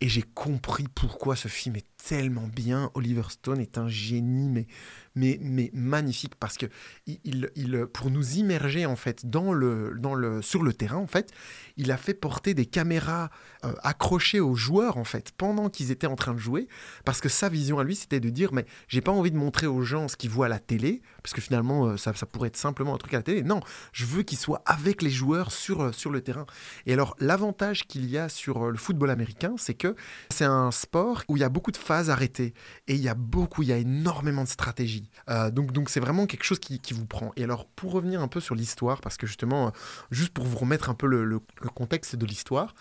et 0.00 0.08
j'ai 0.08 0.22
compris 0.22 0.86
pourquoi 0.94 1.36
ce 1.36 1.48
film 1.48 1.76
est 1.76 1.86
tellement 2.02 2.48
bien. 2.48 2.90
Oliver 2.94 3.24
Stone 3.28 3.60
est 3.60 3.76
un 3.76 3.88
génie, 3.88 4.48
mais, 4.48 4.66
mais, 5.14 5.38
mais 5.42 5.70
magnifique 5.74 6.34
parce 6.36 6.56
que 6.56 6.66
il, 7.06 7.50
il- 7.56 7.86
pour 7.92 8.10
nous 8.10 8.34
immerger 8.34 8.86
en 8.86 8.96
fait 8.96 9.26
dans 9.28 9.52
le, 9.52 9.94
dans 9.98 10.14
le, 10.14 10.42
sur 10.42 10.62
le 10.62 10.72
terrain, 10.72 10.96
en 10.98 11.06
fait, 11.06 11.30
il 11.76 11.90
a 11.92 11.96
fait 11.96 12.14
porter 12.14 12.54
des 12.54 12.66
caméras 12.66 13.30
euh, 13.64 13.72
accrochées 13.82 14.40
aux 14.40 14.54
joueurs 14.54 14.96
en 14.96 15.04
fait 15.04 15.32
pendant 15.36 15.68
qu'ils 15.70 15.90
étaient 15.90 16.06
en 16.06 16.16
train 16.16 16.34
de 16.34 16.38
jouer, 16.38 16.68
parce 17.04 17.20
que 17.20 17.28
sa 17.28 17.48
vision 17.48 17.78
à 17.78 17.84
lui, 17.84 17.94
c'était 17.96 18.20
de 18.20 18.30
dire 18.30 18.52
mais 18.52 18.66
j'ai 18.88 19.00
pas 19.00 19.12
envie 19.12 19.30
de 19.30 19.36
montrer 19.36 19.66
aux 19.66 19.82
gens 19.82 20.08
ce 20.08 20.16
qu'ils 20.16 20.30
voient 20.30 20.46
à 20.46 20.48
la 20.48 20.58
télé, 20.58 21.02
parce 21.22 21.32
que 21.34 21.40
finalement 21.40 21.86
euh, 21.86 21.96
ça, 21.96 22.12
ça 22.14 22.26
pourrait 22.26 22.48
être 22.48 22.56
simplement 22.56 22.94
un 22.94 22.98
truc 22.98 23.14
à 23.14 23.18
la 23.18 23.22
télé. 23.22 23.42
Non, 23.42 23.60
je 23.92 24.04
veux 24.04 24.22
qu'ils 24.22 24.38
soient 24.38 24.62
avec 24.66 25.02
les 25.02 25.10
joueurs 25.10 25.52
sur, 25.52 25.82
euh, 25.82 25.92
sur 25.92 26.10
le 26.10 26.20
terrain. 26.20 26.46
Et 26.86 26.92
alors 26.92 27.16
l'avantage 27.20 27.86
qu'il 27.86 28.08
y 28.10 28.18
a 28.18 28.28
sur 28.28 28.70
le 28.70 28.76
football 28.78 29.10
américain, 29.10 29.54
c'est 29.58 29.74
que 29.74 29.94
c'est 30.30 30.44
un 30.44 30.70
sport 30.70 31.22
où 31.28 31.36
il 31.36 31.40
y 31.40 31.44
a 31.44 31.48
beaucoup 31.48 31.70
de 31.72 31.76
phases 31.76 32.10
arrêtées 32.10 32.54
et 32.88 32.94
il 32.94 33.00
y 33.02 33.08
a 33.08 33.14
beaucoup, 33.14 33.62
il 33.62 33.68
y 33.68 33.72
a 33.72 33.76
énormément 33.78 34.42
de 34.44 34.48
stratégie. 34.48 35.03
Euh, 35.28 35.50
donc 35.50 35.72
donc 35.72 35.90
c'est 35.90 36.00
vraiment 36.00 36.26
quelque 36.26 36.44
chose 36.44 36.58
qui, 36.58 36.80
vous 36.92 37.06
prend. 37.06 37.32
Et 37.36 37.44
alors 37.44 37.66
pour 37.66 37.92
revenir 37.92 38.20
un 38.20 38.28
peu 38.28 38.40
sur 38.40 38.54
l'histoire, 38.54 39.00
parce 39.00 39.16
que 39.16 39.26
justement, 39.26 39.68
euh, 39.68 39.70
juste 40.10 40.32
pour 40.32 40.44
vous 40.44 40.56
remettre 40.56 40.90
un 40.90 40.94
peu 40.94 41.06
le, 41.06 41.40
contexte 41.74 42.16
de 42.16 42.26
l'histoire, 42.26 42.74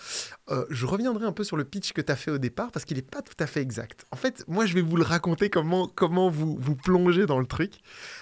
euh, 0.49 0.65
je 0.69 0.85
reviendrai 0.85 1.25
un 1.25 1.31
peu 1.31 1.43
sur 1.43 1.57
le 1.57 1.63
pitch 1.63 1.93
que 1.93 2.01
tu 2.01 2.11
as 2.11 2.15
fait 2.15 2.31
au 2.31 2.37
départ 2.37 2.71
parce 2.71 2.85
qu'il 2.85 2.97
n'est 2.97 3.03
pas 3.03 3.21
tout 3.21 3.35
à 3.39 3.47
fait 3.47 3.61
exact. 3.61 4.05
En 4.11 4.15
fait, 4.15 4.43
moi 4.47 4.65
je 4.65 4.73
vais 4.73 4.81
vous 4.81 4.97
le 4.97 5.03
raconter 5.03 5.49
comment, 5.49 5.87
comment 5.87 6.29
vous, 6.29 6.57
vous 6.59 6.75
plongez 6.75 7.25
dans 7.25 7.39
le 7.39 7.45
truc. 7.45 7.79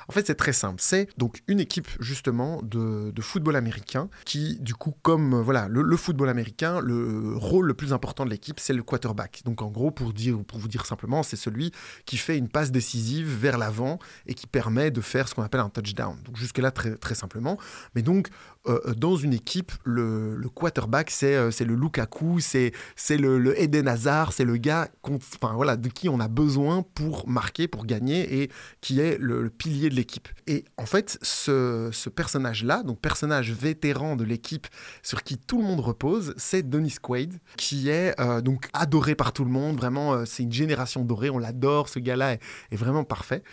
En 0.08 0.14
fait, 0.14 0.28
c'est 0.28 0.36
très 0.36 0.54
simple. 0.54 0.82
C'est 0.82 1.10
donc 1.18 1.42
une 1.48 1.60
équipe 1.60 1.90
justement 2.00 2.62
de, 2.64 3.12
football 3.22 3.56
américain 3.56 4.10
qui, 4.26 4.58
du 4.60 4.74
coup, 4.74 4.96
comme 5.04 5.40
voilà 5.42 5.68
le, 5.68 5.84
le 5.84 5.98
football 5.98 6.30
américain, 6.30 6.80
le 6.82 7.36
rôle 7.36 7.68
le 7.68 7.74
plus 7.74 7.94
important 7.94 8.26
de 8.26 8.30
l'équipe, 8.30 8.60
c'est 8.60 8.74
le 8.74 8.84
quarterback. 8.84 9.42
Donc 9.46 9.62
en 9.62 9.68
gros, 9.68 9.92
pour 9.92 10.14
dire, 10.14 10.44
pour 10.44 10.58
vous 10.58 10.68
dire 10.68 10.86
simplement, 10.86 11.24
c'est 11.24 11.36
celui 11.36 11.72
qui 12.06 12.18
fait 12.18 12.38
une 12.38 12.50
passe 12.50 12.72
décisive 12.72 13.28
vers 13.28 13.58
l'avant 13.58 13.91
et 14.28 14.34
qui 14.34 14.48
permet 14.48 14.92
de 14.92 15.02
faire 15.02 15.28
ce 15.28 15.36
qu'on 15.36 15.44
appelle 15.44 15.62
un 15.62 15.70
touchdown. 15.70 16.18
Donc 16.24 16.38
jusque 16.38 16.58
là 16.58 16.72
très 16.72 16.96
très 16.96 17.16
simplement. 17.16 17.58
Mais 17.96 18.02
donc 18.02 18.30
euh, 18.68 18.94
dans 18.96 19.16
une 19.16 19.34
équipe, 19.34 19.72
le, 19.84 20.40
quarterback, 20.54 21.10
c'est 21.10 21.36
euh, 21.36 21.52
c'est 21.52 21.66
le 21.66 21.76
Lukaku, 21.76 22.40
c'est 22.40 22.72
c'est 22.96 23.18
le, 23.18 23.60
Eden 23.60 23.88
Hazard, 23.88 24.34
c'est 24.34 24.46
le 24.46 24.58
gars 24.58 24.90
enfin, 25.04 25.54
voilà, 25.56 25.78
de 25.78 25.90
qui 25.90 26.10
on 26.10 26.20
a 26.20 26.28
besoin 26.28 26.84
pour 26.84 27.28
marquer, 27.28 27.68
pour 27.68 27.86
gagner 27.86 28.42
et 28.42 28.52
qui 28.82 29.00
est 29.00 29.18
le, 29.20 29.50
pilier 29.50 29.90
de 29.90 29.96
l'équipe. 29.96 30.28
Et 30.48 30.66
en 30.78 30.86
fait, 30.86 31.18
ce, 31.22 31.90
ce 31.92 32.10
personnage-là, 32.10 32.84
donc 32.84 33.00
personnage 33.00 33.52
vétéran 33.52 34.16
de 34.16 34.24
l'équipe 34.24 34.68
sur 35.04 35.24
qui 35.24 35.38
tout 35.38 35.58
le 35.60 35.64
monde 35.64 35.80
repose, 35.80 36.34
c'est 36.38 36.68
Dennis 36.70 36.96
Quaid, 37.02 37.40
qui 37.58 37.90
est 37.90 38.20
euh, 38.20 38.42
donc 38.42 38.68
adoré 38.74 39.16
par 39.16 39.34
tout 39.34 39.46
le 39.46 39.52
monde. 39.52 39.78
Vraiment, 39.78 40.14
euh, 40.14 40.26
c'est 40.26 40.44
une 40.44 40.52
génération 40.52 41.04
dorée, 41.04 41.30
on 41.30 41.38
l'adore, 41.38 41.90
ce 41.90 42.00
gars-là 42.00 42.34
est 42.34 42.76
vraiment 42.76 43.04
parfait. 43.04 43.44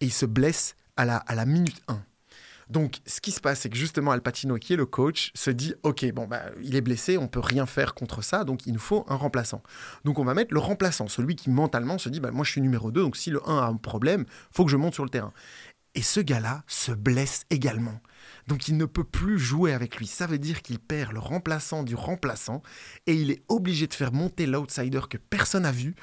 Et 0.00 0.06
il 0.06 0.12
se 0.12 0.26
blesse 0.26 0.76
à 0.96 1.04
la, 1.04 1.16
à 1.16 1.34
la 1.34 1.46
minute 1.46 1.82
1. 1.88 2.02
Donc, 2.68 2.98
ce 3.06 3.20
qui 3.20 3.30
se 3.30 3.40
passe, 3.40 3.60
c'est 3.60 3.70
que 3.70 3.76
justement, 3.76 4.10
Al 4.10 4.20
Pacino, 4.20 4.56
qui 4.56 4.72
est 4.72 4.76
le 4.76 4.86
coach, 4.86 5.30
se 5.34 5.50
dit 5.50 5.74
Ok, 5.84 6.04
bon, 6.12 6.26
bah, 6.26 6.42
il 6.62 6.74
est 6.74 6.80
blessé, 6.80 7.16
on 7.16 7.28
peut 7.28 7.40
rien 7.40 7.64
faire 7.64 7.94
contre 7.94 8.22
ça, 8.22 8.42
donc 8.42 8.66
il 8.66 8.72
nous 8.72 8.80
faut 8.80 9.04
un 9.08 9.14
remplaçant. 9.14 9.62
Donc, 10.04 10.18
on 10.18 10.24
va 10.24 10.34
mettre 10.34 10.52
le 10.52 10.58
remplaçant, 10.58 11.06
celui 11.06 11.36
qui 11.36 11.48
mentalement 11.48 11.98
se 11.98 12.08
dit 12.08 12.18
bah, 12.18 12.32
Moi, 12.32 12.44
je 12.44 12.50
suis 12.50 12.60
numéro 12.60 12.90
2, 12.90 13.02
donc 13.02 13.16
si 13.16 13.30
le 13.30 13.40
1 13.48 13.58
a 13.58 13.66
un 13.66 13.76
problème, 13.76 14.24
faut 14.50 14.64
que 14.64 14.70
je 14.70 14.76
monte 14.76 14.94
sur 14.94 15.04
le 15.04 15.10
terrain. 15.10 15.32
Et 15.94 16.02
ce 16.02 16.20
gars-là 16.20 16.62
se 16.66 16.92
blesse 16.92 17.46
également. 17.48 18.00
Donc 18.48 18.68
il 18.68 18.76
ne 18.76 18.84
peut 18.84 19.02
plus 19.02 19.38
jouer 19.38 19.72
avec 19.72 19.96
lui. 19.96 20.06
Ça 20.06 20.26
veut 20.26 20.38
dire 20.38 20.60
qu'il 20.60 20.78
perd 20.78 21.12
le 21.12 21.20
remplaçant 21.20 21.82
du 21.82 21.94
remplaçant 21.94 22.62
et 23.06 23.14
il 23.14 23.30
est 23.30 23.42
obligé 23.48 23.86
de 23.86 23.94
faire 23.94 24.12
monter 24.12 24.44
l'outsider 24.44 25.00
que 25.08 25.16
personne 25.16 25.62
n'a 25.62 25.72
vu 25.72 25.94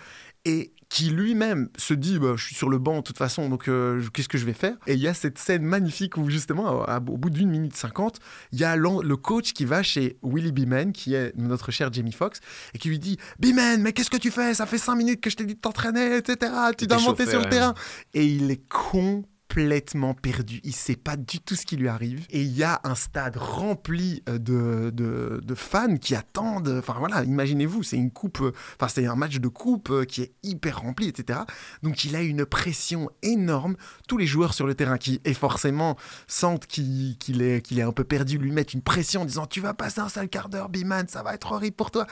et 0.46 0.74
qui 0.90 1.10
lui-même 1.10 1.70
se 1.76 1.96
dit 1.96 2.20
bah, 2.20 2.34
je 2.36 2.46
suis 2.46 2.54
sur 2.56 2.70
le 2.70 2.78
banc 2.78 2.98
de 2.98 3.02
toute 3.02 3.18
façon 3.18 3.50
donc 3.50 3.68
euh, 3.68 4.00
qu'est-ce 4.14 4.28
que 4.30 4.38
je 4.38 4.46
vais 4.46 4.54
faire? 4.54 4.76
Et 4.86 4.94
il 4.94 5.00
y 5.00 5.08
a 5.08 5.16
cette 5.16 5.40
scène 5.40 5.64
magnifique 5.64 6.18
où 6.18 6.30
justement 6.30 6.84
à- 6.84 6.96
à- 6.96 6.98
au 6.98 7.18
bout 7.18 7.32
d'une 7.32 7.50
minute 7.50 7.76
cinquante 7.76 8.20
il 8.52 8.60
y 8.60 8.64
a 8.64 8.76
le 8.76 9.16
coach 9.16 9.54
qui 9.54 9.66
va 9.66 9.82
chez 9.82 10.18
Willie 10.22 10.52
Beeman 10.52 10.92
qui 10.92 11.16
est 11.16 11.36
notre 11.36 11.72
cher 11.72 11.92
Jamie 11.92 12.12
Foxx 12.12 12.42
et 12.76 12.78
qui 12.78 12.90
lui 12.90 13.00
dit 13.00 13.18
Beeman 13.40 13.82
mais 13.82 13.92
qu'est-ce 13.94 14.12
que 14.12 14.18
tu 14.18 14.30
fais? 14.30 14.54
Ça 14.54 14.68
fait 14.68 14.78
cinq 14.78 14.96
minutes 14.96 15.20
que 15.22 15.32
je 15.32 15.36
t'ai 15.38 15.46
dit 15.46 15.56
de 15.56 15.60
t'entraîner 15.60 16.18
etc 16.18 16.52
tu 16.78 16.86
dois 16.86 16.98
monter 17.10 17.24
sur 17.32 17.40
le 17.40 17.46
terrain 17.50 17.74
et 18.14 18.26
il 18.28 18.52
est 18.52 18.62
complètement 19.54 20.16
perdu. 20.16 20.60
Il 20.64 20.74
sait 20.74 20.96
pas 20.96 21.16
du 21.16 21.40
tout 21.40 21.56
ce 21.56 21.68
qui 21.68 21.78
lui 21.78 21.88
arrive. 21.88 22.26
Et 22.32 22.42
il 22.42 22.58
y 22.58 22.64
a 22.64 22.82
un 22.84 22.96
stade 22.96 23.38
rempli 23.38 24.24
euh, 24.28 24.40
de, 24.40 24.90
de, 24.92 25.56
fans 25.56 25.98
qui 25.98 26.16
attendent. 26.16 26.76
Enfin 26.80 26.96
voilà, 26.98 27.24
imaginez-vous, 27.24 27.84
c'est 27.84 27.98
une 27.98 28.10
coupe, 28.10 28.42
euh, 28.42 28.52
enfin 28.76 28.88
c'est 28.88 29.06
un 29.06 29.16
match 29.16 29.38
de 29.38 29.48
coupe 29.48 29.92
euh, 29.92 30.06
qui 30.06 30.24
est 30.24 30.34
hyper 30.42 30.80
rempli, 30.80 31.08
etc. 31.08 31.42
Donc 31.84 32.04
il 32.04 32.16
a 32.16 32.24
une 32.24 32.46
pression 32.46 33.12
énorme. 33.22 33.76
Tous 34.08 34.18
les 34.18 34.26
joueurs 34.26 34.56
sur 34.56 34.66
le 34.66 34.74
terrain 34.74 34.98
qui, 34.98 35.22
et 35.24 35.36
forcément, 35.36 35.98
sentent 36.26 36.66
qu'il 36.66 37.42
est, 37.42 37.62
qu'il 37.62 37.78
est 37.78 37.84
un 37.84 37.92
peu 37.92 38.04
perdu, 38.04 38.40
lui 38.40 38.52
mettent 38.52 38.74
une 38.74 38.82
pression 38.82 39.22
en 39.22 39.26
disant 39.26 39.46
Tu 39.46 39.62
vas 39.62 39.76
passer 39.76 40.02
un 40.02 40.10
sale 40.10 40.30
quart 40.30 40.50
d'heure, 40.50 40.70
Biman, 40.70 41.08
ça 41.08 41.22
va 41.22 41.36
être 41.36 41.52
horrible 41.52 41.76
pour 41.76 41.92
toi. 41.92 42.08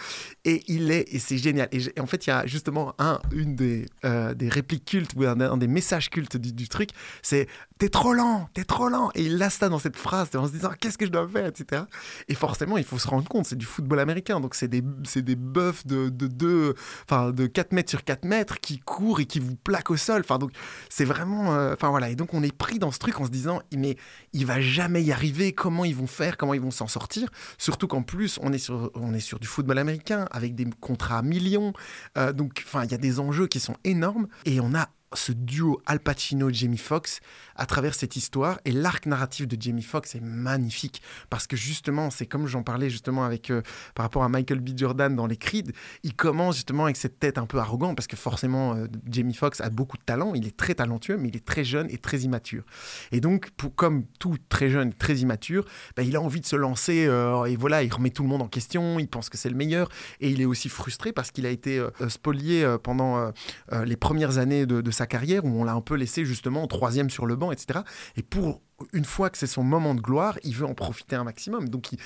Et 0.45 0.63
il 0.67 0.91
est, 0.91 1.11
et 1.11 1.17
c'est 1.17 1.39
génial. 1.39 1.69
Et, 1.71 1.99
en 1.99 2.05
fait, 2.05 2.27
il 2.27 2.29
y 2.29 2.33
a 2.33 2.45
justement 2.45 2.93
un, 2.99 3.19
une 3.31 3.55
des, 3.55 3.87
des 4.03 4.49
répliques 4.49 4.85
cultes 4.85 5.13
ou 5.15 5.23
un, 5.23 5.39
un 5.41 5.57
des 5.57 5.67
messages 5.67 6.11
cultes 6.11 6.37
du, 6.37 6.53
du 6.53 6.69
truc 6.69 6.91
c'est 7.31 7.47
T'es 7.79 7.89
trop 7.89 8.13
lent, 8.13 8.47
t'es 8.53 8.63
trop 8.63 8.89
lent. 8.89 9.09
Et 9.15 9.23
il 9.23 9.39
lâche 9.39 9.53
ça 9.55 9.67
dans 9.67 9.79
cette 9.79 9.97
phrase 9.97 10.29
en 10.35 10.45
se 10.45 10.51
disant 10.51 10.69
Qu'est-ce 10.79 10.99
que 10.99 11.05
je 11.07 11.09
dois 11.09 11.27
faire, 11.27 11.47
etc. 11.47 11.81
Et 12.27 12.35
forcément, 12.35 12.77
il 12.77 12.83
faut 12.83 12.99
se 12.99 13.07
rendre 13.07 13.27
compte, 13.27 13.47
c'est 13.47 13.57
du 13.57 13.65
football 13.65 13.99
américain. 13.99 14.39
Donc, 14.39 14.53
c'est 14.53 14.67
des, 14.67 14.81
des 14.81 15.35
buffs 15.35 15.87
de, 15.87 16.09
de, 16.09 16.75
enfin, 17.09 17.31
de 17.31 17.47
4 17.47 17.71
mètres 17.71 17.89
sur 17.89 18.03
4 18.03 18.23
mètres 18.23 18.59
qui 18.59 18.77
courent 18.77 19.19
et 19.19 19.25
qui 19.25 19.39
vous 19.39 19.55
plaquent 19.55 19.89
au 19.89 19.97
sol. 19.97 20.21
Enfin, 20.23 20.37
donc, 20.37 20.51
c'est 20.89 21.05
vraiment. 21.05 21.55
euh, 21.55 21.73
Enfin, 21.73 21.89
voilà. 21.89 22.11
Et 22.11 22.15
donc, 22.15 22.35
on 22.35 22.43
est 22.43 22.55
pris 22.55 22.77
dans 22.77 22.91
ce 22.91 22.99
truc 22.99 23.19
en 23.19 23.25
se 23.25 23.31
disant 23.31 23.63
Mais 23.75 23.95
il 24.33 24.45
va 24.45 24.61
jamais 24.61 25.01
y 25.01 25.11
arriver. 25.11 25.51
Comment 25.51 25.83
ils 25.83 25.95
vont 25.95 26.05
faire? 26.05 26.37
Comment 26.37 26.53
ils 26.53 26.61
vont 26.61 26.69
s'en 26.69 26.87
sortir? 26.87 27.29
Surtout 27.57 27.87
qu'en 27.87 28.03
plus, 28.03 28.37
on 28.43 28.53
est, 28.53 28.59
sur, 28.59 28.91
on 28.93 29.11
est 29.15 29.19
sur 29.21 29.39
du 29.39 29.47
football 29.47 29.79
américain 29.79 30.27
avec 30.29 30.53
des 30.53 30.67
contrats 30.81 31.17
à 31.17 31.21
millions. 31.23 31.73
Euh, 32.19 32.31
donc, 32.31 32.63
il 32.83 32.91
y 32.91 32.93
a 32.93 32.97
des 32.99 33.19
enjeux 33.19 33.47
qui 33.47 33.59
sont 33.59 33.75
énormes 33.83 34.27
et 34.45 34.59
on 34.59 34.75
a 34.75 34.87
ce 35.13 35.31
duo 35.31 35.81
Al 35.85 35.99
Pacino-Jamie 35.99 36.77
Foxx 36.77 37.19
à 37.55 37.65
travers 37.65 37.93
cette 37.93 38.15
histoire. 38.15 38.59
Et 38.65 38.71
l'arc 38.71 39.05
narratif 39.05 39.47
de 39.47 39.57
Jamie 39.59 39.83
Foxx 39.83 40.15
est 40.15 40.21
magnifique 40.21 41.01
parce 41.29 41.47
que 41.47 41.55
justement, 41.55 42.09
c'est 42.09 42.25
comme 42.25 42.47
j'en 42.47 42.63
parlais 42.63 42.89
justement 42.89 43.23
avec 43.23 43.51
euh, 43.51 43.61
par 43.93 44.03
rapport 44.03 44.23
à 44.23 44.29
Michael 44.29 44.59
B. 44.59 44.69
Jordan 44.75 45.15
dans 45.15 45.27
les 45.27 45.37
Creed, 45.37 45.73
il 46.03 46.15
commence 46.15 46.55
justement 46.55 46.85
avec 46.85 46.97
cette 46.97 47.19
tête 47.19 47.37
un 47.37 47.45
peu 47.45 47.59
arrogante 47.59 47.95
parce 47.95 48.07
que 48.07 48.15
forcément, 48.15 48.75
euh, 48.75 48.87
Jamie 49.09 49.33
Foxx 49.33 49.61
a 49.61 49.69
beaucoup 49.69 49.97
de 49.97 50.03
talent, 50.03 50.33
il 50.33 50.47
est 50.47 50.55
très 50.55 50.75
talentueux, 50.75 51.17
mais 51.17 51.29
il 51.29 51.35
est 51.35 51.45
très 51.45 51.63
jeune 51.63 51.87
et 51.89 51.97
très 51.97 52.19
immature. 52.19 52.63
Et 53.11 53.19
donc, 53.19 53.51
pour, 53.51 53.75
comme 53.75 54.05
tout 54.19 54.37
très 54.49 54.69
jeune, 54.69 54.93
très 54.93 55.17
immature, 55.17 55.65
bah, 55.95 56.03
il 56.03 56.15
a 56.15 56.21
envie 56.21 56.41
de 56.41 56.45
se 56.45 56.55
lancer 56.55 57.05
euh, 57.07 57.45
et 57.45 57.55
voilà, 57.55 57.83
il 57.83 57.93
remet 57.93 58.11
tout 58.11 58.23
le 58.23 58.29
monde 58.29 58.41
en 58.41 58.47
question, 58.47 58.99
il 58.99 59.07
pense 59.07 59.29
que 59.29 59.37
c'est 59.37 59.49
le 59.49 59.55
meilleur 59.55 59.89
et 60.19 60.29
il 60.29 60.41
est 60.41 60.45
aussi 60.45 60.69
frustré 60.69 61.11
parce 61.11 61.31
qu'il 61.31 61.45
a 61.45 61.49
été 61.49 61.83
spolié 62.09 62.77
pendant 62.83 63.31
les 63.71 63.95
premières 63.95 64.37
années 64.37 64.65
de, 64.65 64.81
de 64.81 64.91
sa 64.91 65.00
carrière 65.05 65.45
où 65.45 65.49
on 65.49 65.63
l'a 65.63 65.73
un 65.73 65.81
peu 65.81 65.95
laissé 65.95 66.25
justement 66.25 66.67
troisième 66.67 67.09
sur 67.09 67.25
le 67.25 67.35
banc, 67.35 67.51
etc. 67.51 67.79
Et 68.15 68.23
pour 68.23 68.61
une 68.93 69.05
fois 69.05 69.29
que 69.29 69.37
c'est 69.37 69.47
son 69.47 69.63
moment 69.63 69.93
de 69.95 70.01
gloire, 70.01 70.37
il 70.43 70.55
veut 70.55 70.65
en 70.65 70.73
profiter 70.73 71.15
un 71.15 71.23
maximum. 71.23 71.69
Donc 71.69 71.91
il, 71.91 71.97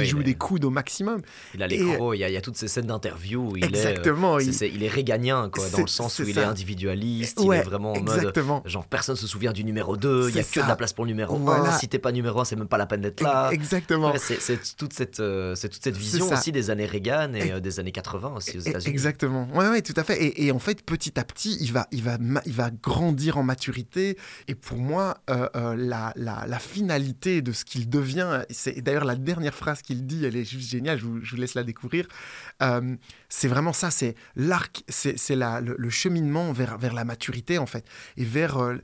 il 0.00 0.04
joue 0.06 0.18
il 0.18 0.20
est- 0.22 0.24
des 0.24 0.34
coudes 0.34 0.64
au 0.64 0.70
maximum. 0.70 1.22
Il 1.54 1.62
a 1.62 1.66
Et- 1.66 1.70
l'écro, 1.78 2.14
il 2.14 2.18
y, 2.18 2.24
a- 2.36 2.40
toutes 2.40 2.56
ces 2.56 2.68
scènes 2.68 2.86
d'interview 2.86 3.56
il 3.56 3.64
Exactement, 3.64 4.38
est, 4.38 4.62
euh, 4.62 4.66
il- 4.66 4.82
est 4.82 4.88
réganien 4.88 5.48
quoi, 5.52 5.68
dans 5.70 5.80
le 5.80 5.86
sens 5.86 6.18
où 6.18 6.22
il 6.28 6.38
est 6.38 6.42
individualiste, 6.44 7.40
il 7.42 7.52
est 7.52 7.62
vraiment 7.62 7.92
en 7.92 8.00
mode 8.02 8.32
genre 8.66 8.86
personne 8.86 9.16
se 9.16 9.26
souvient 9.26 9.52
du 9.52 9.64
numéro 9.64 9.96
2, 9.96 10.28
il 10.30 10.36
y 10.36 10.38
a 10.38 10.44
que 10.44 10.60
de 10.60 10.66
la 10.68 10.76
place 10.76 10.92
pour 10.92 11.04
le 11.04 11.10
numéro 11.10 11.34
1, 11.36 11.38
Voilà. 11.38 11.72
si 11.78 11.88
t'es 11.88 11.98
pas 11.98 12.12
numéro 12.12 12.40
1, 12.40 12.44
c'est 12.44 12.56
même 12.56 12.68
pas 12.68 12.78
la 12.78 12.86
peine 12.86 13.00
d'être 13.00 13.20
là. 13.20 13.50
Exactement. 13.52 14.12
Ouais, 14.12 14.18
c'est 14.18 14.58
toute 14.76 14.92
cette 14.92 15.20
euh, 15.20 15.54
toute 15.60 15.82
cette 15.82 15.96
vision 15.96 16.30
aussi 16.30 16.52
des 16.52 16.70
années 16.70 16.86
Reagan 16.86 17.34
et 17.34 17.52
euh, 17.52 17.60
des 17.60 17.78
années 17.80 17.92
80 17.92 18.34
aussi 18.36 18.56
aux 18.58 18.60
E- 18.60 18.68
États-Unis. 18.68 18.90
Exactement. 18.92 19.48
Ouais, 19.54 19.68
ouais, 19.68 19.82
tout 19.82 19.94
à 19.96 20.04
fait. 20.04 20.22
Et, 20.22 20.46
et 20.46 20.52
en 20.52 20.58
fait, 20.58 20.82
petit 20.82 21.18
à 21.18 21.24
petit, 21.24 21.56
il 21.60 21.72
va, 21.72 21.86
il 21.92 22.02
va, 22.02 22.18
il 22.46 22.52
va 22.52 22.70
grandir 22.70 23.38
en 23.38 23.42
maturité. 23.42 24.16
Et 24.48 24.54
pour 24.54 24.78
moi, 24.78 25.18
euh, 25.30 25.48
euh, 25.56 25.74
la, 25.76 26.12
la, 26.20 26.58
finalité 26.58 27.40
de 27.42 27.52
ce 27.52 27.64
qu'il 27.64 27.88
devient, 27.88 28.42
c'est 28.50 28.80
d'ailleurs 28.82 29.04
la 29.04 29.16
dernière 29.16 29.54
phrase 29.54 29.82
qu'il 29.82 30.06
dit, 30.06 30.24
elle 30.24 30.36
est 30.36 30.44
juste 30.44 30.70
géniale. 30.70 30.98
Je 30.98 31.04
vous, 31.04 31.24
je 31.24 31.30
vous 31.30 31.40
laisse 31.40 31.54
la 31.54 31.64
découvrir. 31.64 32.06
Euh, 32.62 32.96
c'est 33.30 33.48
vraiment 33.48 33.72
ça. 33.72 33.90
C'est 33.90 34.14
l'arc, 34.36 34.82
c'est 34.88 35.14
le, 35.30 35.74
le 35.78 35.90
cheminement 35.90 36.52
vers, 36.52 36.76
vers 36.76 36.92
la 36.92 37.04
maturité 37.04 37.56
en 37.56 37.64
fait, 37.66 37.86
et 38.18 38.24
vers 38.24 38.58
euh, 38.58 38.74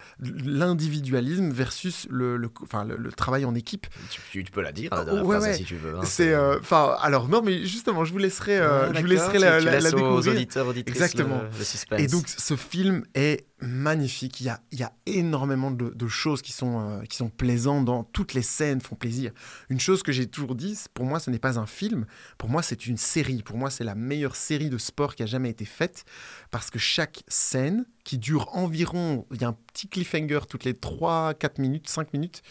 l'individualisme 0.45 1.51
versus 1.51 2.07
le, 2.11 2.37
le, 2.37 2.49
enfin, 2.63 2.85
le, 2.85 2.97
le 2.97 3.13
travail 3.13 3.45
en 3.45 3.55
équipe. 3.55 3.87
Tu, 4.31 4.43
peux 4.45 4.63
la 4.63 4.73
dire 4.73 4.91
la 4.95 5.05
dernière 5.05 5.27
Ouais, 5.27 5.55
si 5.55 5.65
tu 5.65 5.77
veux. 5.77 5.97
hein, 5.97 6.03
C'est, 6.05 6.33
euh, 6.33 6.59
alors 7.01 7.29
non, 7.29 7.43
mais 7.43 7.65
justement, 7.67 8.05
je 8.05 8.13
vous 8.13 8.19
laisserai, 8.19 8.59
euh, 8.59 8.89
Ah, 8.89 8.93
je 8.95 9.01
vous 9.01 9.07
laisserai 9.07 9.39
la, 9.39 9.61
la- 9.61 9.81
la 9.81 9.89
aux 9.91 9.93
découvrir. 9.93 10.33
auditeurs, 10.33 10.67
auditrices 10.69 10.97
Exactement. 10.97 11.43
le- 11.43 11.59
le 11.59 11.65
suspense. 11.65 12.01
Et 12.01 12.07
donc, 12.07 12.27
ce 12.29 12.57
film 12.57 13.05
est 13.15 13.47
magnifique. 13.61 14.41
Il 14.41 14.47
y 14.47 14.49
a, 14.51 14.61
il 14.71 14.79
y 14.79 14.83
a 14.83 14.93
énormément 15.07 15.71
de, 15.71 15.91
de 15.91 16.09
choses 16.09 16.43
qui 16.43 16.53
sont, 16.53 16.81
euh, 17.01 17.03
qui 17.05 17.17
sont 17.17 17.29
plaisantes 17.31 17.85
dans 17.85 18.05
toutes 18.05 18.35
les 18.35 18.43
scènes, 18.43 18.81
font 18.81 18.97
plaisir. 18.97 19.33
Une 19.71 19.81
chose 19.81 20.03
que 20.03 20.13
j'ai 20.13 20.27
toujours 20.27 20.55
dit, 20.55 20.79
pour 20.95 21.05
moi, 21.07 21.21
ce 21.21 21.31
n'est 21.31 21.39
pas 21.39 21.59
un 21.59 21.67
film. 21.67 22.07
Pour 22.39 22.49
moi, 22.51 22.63
c'est 22.63 22.87
une 22.87 22.97
série. 22.99 23.43
Pour 23.43 23.57
moi, 23.57 23.71
c'est 23.71 23.85
la 23.85 23.95
meilleure 23.95 24.36
série 24.37 24.70
de 24.70 24.79
sport 24.79 25.14
qui 25.14 25.22
a 25.22 25.27
jamais 25.27 25.51
été 25.51 25.64
faite 25.64 26.05
parce 26.51 26.70
que 26.70 26.79
chaque 26.79 27.22
scène 27.29 27.87
qui 28.05 28.18
dure 28.18 28.49
environ, 28.57 29.27
il 29.33 29.40
y 29.40 29.44
a 29.44 29.49
un 29.49 29.57
petit 29.72 29.88
cliffhanger 29.88 30.40
toutes 30.49 30.64
les 30.64 30.75
3, 30.75 31.35
4 31.35 31.59
minutes, 31.59 31.88
5 31.88 32.12
minutes. 32.12 32.42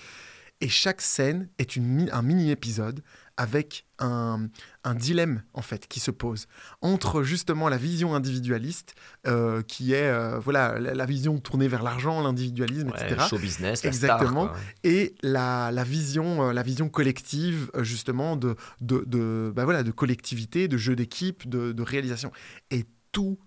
Et 0.61 0.69
chaque 0.69 1.01
scène 1.01 1.49
est 1.57 1.75
une, 1.75 2.09
un 2.11 2.21
mini-épisode 2.21 3.03
avec 3.37 3.85
un, 3.99 4.47
un 4.85 4.95
dilemme, 4.95 5.43
en 5.53 5.61
fait, 5.61 5.87
qui 5.87 5.99
se 5.99 6.09
pose 6.11 6.47
entre 6.81 7.21
justement 7.23 7.67
la 7.67 7.77
vision 7.77 8.15
individualiste, 8.15 8.95
euh, 9.27 9.61
qui 9.61 9.93
est 9.93 10.07
euh, 10.09 10.39
voilà, 10.39 10.79
la, 10.79 10.93
la 10.93 11.05
vision 11.05 11.37
tournée 11.39 11.67
vers 11.67 11.83
l'argent, 11.83 12.21
l'individualisme, 12.23 12.89
Ouais, 12.89 13.03
etc. 13.05 13.27
show 13.29 13.37
business, 13.37 13.83
la 13.83 13.89
Exactement. 13.89 14.49
et 14.83 15.15
la, 15.21 15.71
la 15.71 15.83
vision, 15.83 16.49
euh, 16.49 16.53
la 16.53 16.63
vision 16.63 16.87
collective, 16.89 17.69
justement, 17.79 18.37
de, 18.37 18.55
de, 18.81 19.03
de, 19.05 19.51
bah 19.55 19.65
voilà, 19.65 19.83
de 19.83 19.91
collectivité, 19.91 20.67
de 20.67 20.77
jeu 20.77 20.95
d'équipe, 20.95 21.47
de, 21.49 21.73
de 21.73 21.83
réalisation. 21.83 22.31
Et 22.71 22.85
tout, 23.11 23.37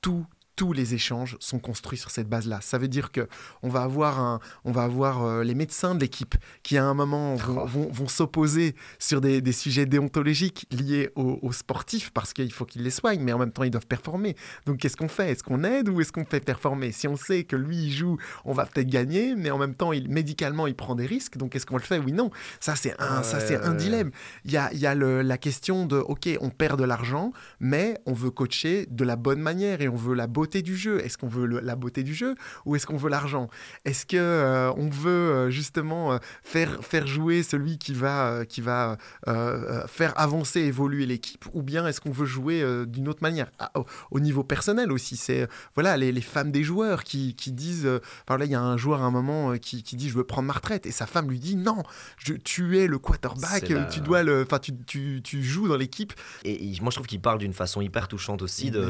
tout, 0.00 0.26
tous 0.56 0.72
les 0.72 0.94
échanges 0.94 1.36
sont 1.38 1.58
construits 1.58 1.98
sur 1.98 2.10
cette 2.10 2.28
base-là. 2.28 2.60
Ça 2.62 2.78
veut 2.78 2.88
dire 2.88 3.12
que 3.12 3.28
on 3.62 3.68
va 3.68 3.82
avoir, 3.82 4.18
un, 4.20 4.40
on 4.64 4.72
va 4.72 4.84
avoir 4.84 5.22
euh, 5.24 5.44
les 5.44 5.54
médecins 5.54 5.94
de 5.94 6.00
l'équipe 6.00 6.34
qui, 6.62 6.76
à 6.78 6.84
un 6.84 6.94
moment, 6.94 7.34
vont, 7.36 7.56
Oh. 7.62 7.66
vont, 7.66 7.88
vont 7.92 8.08
s'opposer 8.08 8.74
sur 8.98 9.20
des, 9.20 9.40
des 9.40 9.52
sujets 9.52 9.86
déontologiques 9.86 10.66
liés 10.70 11.10
aux, 11.14 11.38
aux 11.42 11.52
sportifs 11.52 12.10
parce 12.10 12.32
qu'il 12.32 12.50
faut 12.52 12.64
qu'ils 12.64 12.82
les 12.82 12.90
soignent, 12.90 13.22
mais 13.22 13.32
en 13.32 13.38
même 13.38 13.52
temps, 13.52 13.62
ils 13.64 13.70
doivent 13.70 13.86
performer. 13.86 14.34
Donc, 14.66 14.78
qu'est-ce 14.78 14.96
qu'on 14.96 15.08
fait? 15.08 15.30
Est-ce 15.32 15.42
qu'on 15.42 15.62
aide 15.64 15.88
ou 15.88 16.00
est-ce 16.00 16.10
qu'on 16.12 16.24
fait 16.24 16.40
performer? 16.44 16.90
Si 16.92 17.06
on 17.06 17.16
sait 17.16 17.44
que 17.44 17.56
lui, 17.56 17.76
il 17.76 17.92
joue, 17.92 18.16
on 18.44 18.52
va 18.52 18.64
peut-être 18.66 18.88
gagner, 18.88 19.34
mais 19.36 19.50
en 19.50 19.58
même 19.58 19.74
temps, 19.74 19.92
il, 19.92 20.08
médicalement, 20.08 20.66
il 20.66 20.74
prend 20.74 20.94
des 20.94 21.06
risques. 21.06 21.36
Donc, 21.36 21.54
est-ce 21.54 21.66
qu'on 21.66 21.76
le 21.76 21.82
fait? 21.82 21.98
Oui, 21.98 22.12
non. 22.12 22.30
Ça, 22.60 22.76
c'est 22.76 22.94
un, 23.00 23.22
ça, 23.22 23.40
c'est 23.40 23.56
un 23.56 23.72
Ouais. 23.72 23.76
dilemme. 23.76 24.10
Il 24.44 24.52
y 24.52 24.56
a, 24.56 24.72
y 24.72 24.86
a 24.86 24.94
le- 24.94 25.22
la 25.22 25.36
question 25.38 25.84
de, 25.86 25.96
OK, 25.98 26.28
on 26.40 26.50
perd 26.50 26.78
de 26.78 26.84
l'argent, 26.84 27.32
mais 27.60 27.98
on 28.06 28.12
veut 28.14 28.30
coacher 28.30 28.86
de 28.90 29.04
la 29.04 29.16
bonne 29.16 29.40
manière 29.40 29.80
et 29.82 29.88
on 29.88 29.96
veut 29.96 30.14
la 30.14 30.26
beauté 30.46 30.62
du 30.62 30.76
jeu. 30.76 31.04
Est-ce 31.04 31.18
qu'on 31.18 31.26
veut 31.28 31.46
le- 31.46 31.60
la 31.60 31.74
beauté 31.76 32.02
du 32.04 32.14
jeu 32.14 32.34
ou 32.64 32.76
est-ce 32.76 32.86
qu'on 32.86 32.96
veut 32.96 33.10
l'argent? 33.10 33.48
Est-ce 33.84 34.06
que 34.06 34.16
euh, 34.16 34.72
on 34.76 34.88
veut 34.88 35.10
euh, 35.10 35.50
justement 35.50 36.12
euh, 36.12 36.18
faire, 36.44 36.84
faire 36.84 37.06
jouer 37.06 37.42
celui 37.42 37.78
qui 37.78 37.92
va, 37.94 38.44
qui 38.46 38.60
va 38.60 38.96
euh, 39.26 39.86
faire 39.88 40.12
avancer, 40.16 40.60
évoluer 40.60 41.04
l'équipe 41.06 41.44
ou 41.52 41.62
bien 41.62 41.86
est-ce 41.86 42.00
qu'on 42.00 42.12
veut 42.12 42.26
jouer 42.26 42.62
euh, 42.62 42.86
d'une 42.86 43.08
autre 43.08 43.22
manière? 43.22 43.50
Ah, 43.58 43.72
au, 43.74 43.84
au 44.12 44.20
niveau 44.20 44.44
personnel 44.44 44.92
aussi, 44.92 45.16
c'est 45.16 45.48
voilà 45.74 45.96
les, 45.96 46.12
les 46.12 46.20
femmes 46.20 46.52
des 46.52 46.62
joueurs 46.62 47.02
qui, 47.02 47.34
qui 47.34 47.52
disent, 47.52 47.88
enfin 48.28 48.38
là 48.38 48.44
il 48.44 48.50
y 48.50 48.54
a 48.54 48.60
un 48.62 48.76
joueur 48.76 49.02
à 49.02 49.04
un 49.06 49.10
moment 49.10 49.56
qui, 49.58 49.82
qui 49.82 49.96
dit 49.96 50.08
je 50.10 50.14
veux 50.14 50.24
prendre 50.24 50.46
ma 50.46 50.52
retraite 50.54 50.86
et 50.86 50.92
sa 50.92 51.06
femme 51.06 51.28
lui 51.28 51.40
dit 51.40 51.56
non, 51.56 51.82
je, 52.18 52.34
tu 52.34 52.78
es 52.78 52.86
le 52.86 52.98
quarterback, 52.98 53.62
la- 53.74 53.84
tu 53.86 54.00
dois 54.00 54.22
le, 54.22 54.42
enfin 54.42 54.58
tu, 54.58 54.72
tu, 54.86 55.20
tu 55.24 55.42
joues 55.42 55.66
dans 55.68 55.76
l'équipe. 55.76 56.12
Et 56.44 56.72
moi, 56.80 56.90
je 56.90 56.96
trouve 56.96 57.06
qu'il 57.06 57.20
parle 57.20 57.38
d'une 57.38 57.52
façon 57.52 57.80
hyper 57.80 58.06
touchante 58.08 58.42
aussi 58.42 58.70
de, 58.70 58.80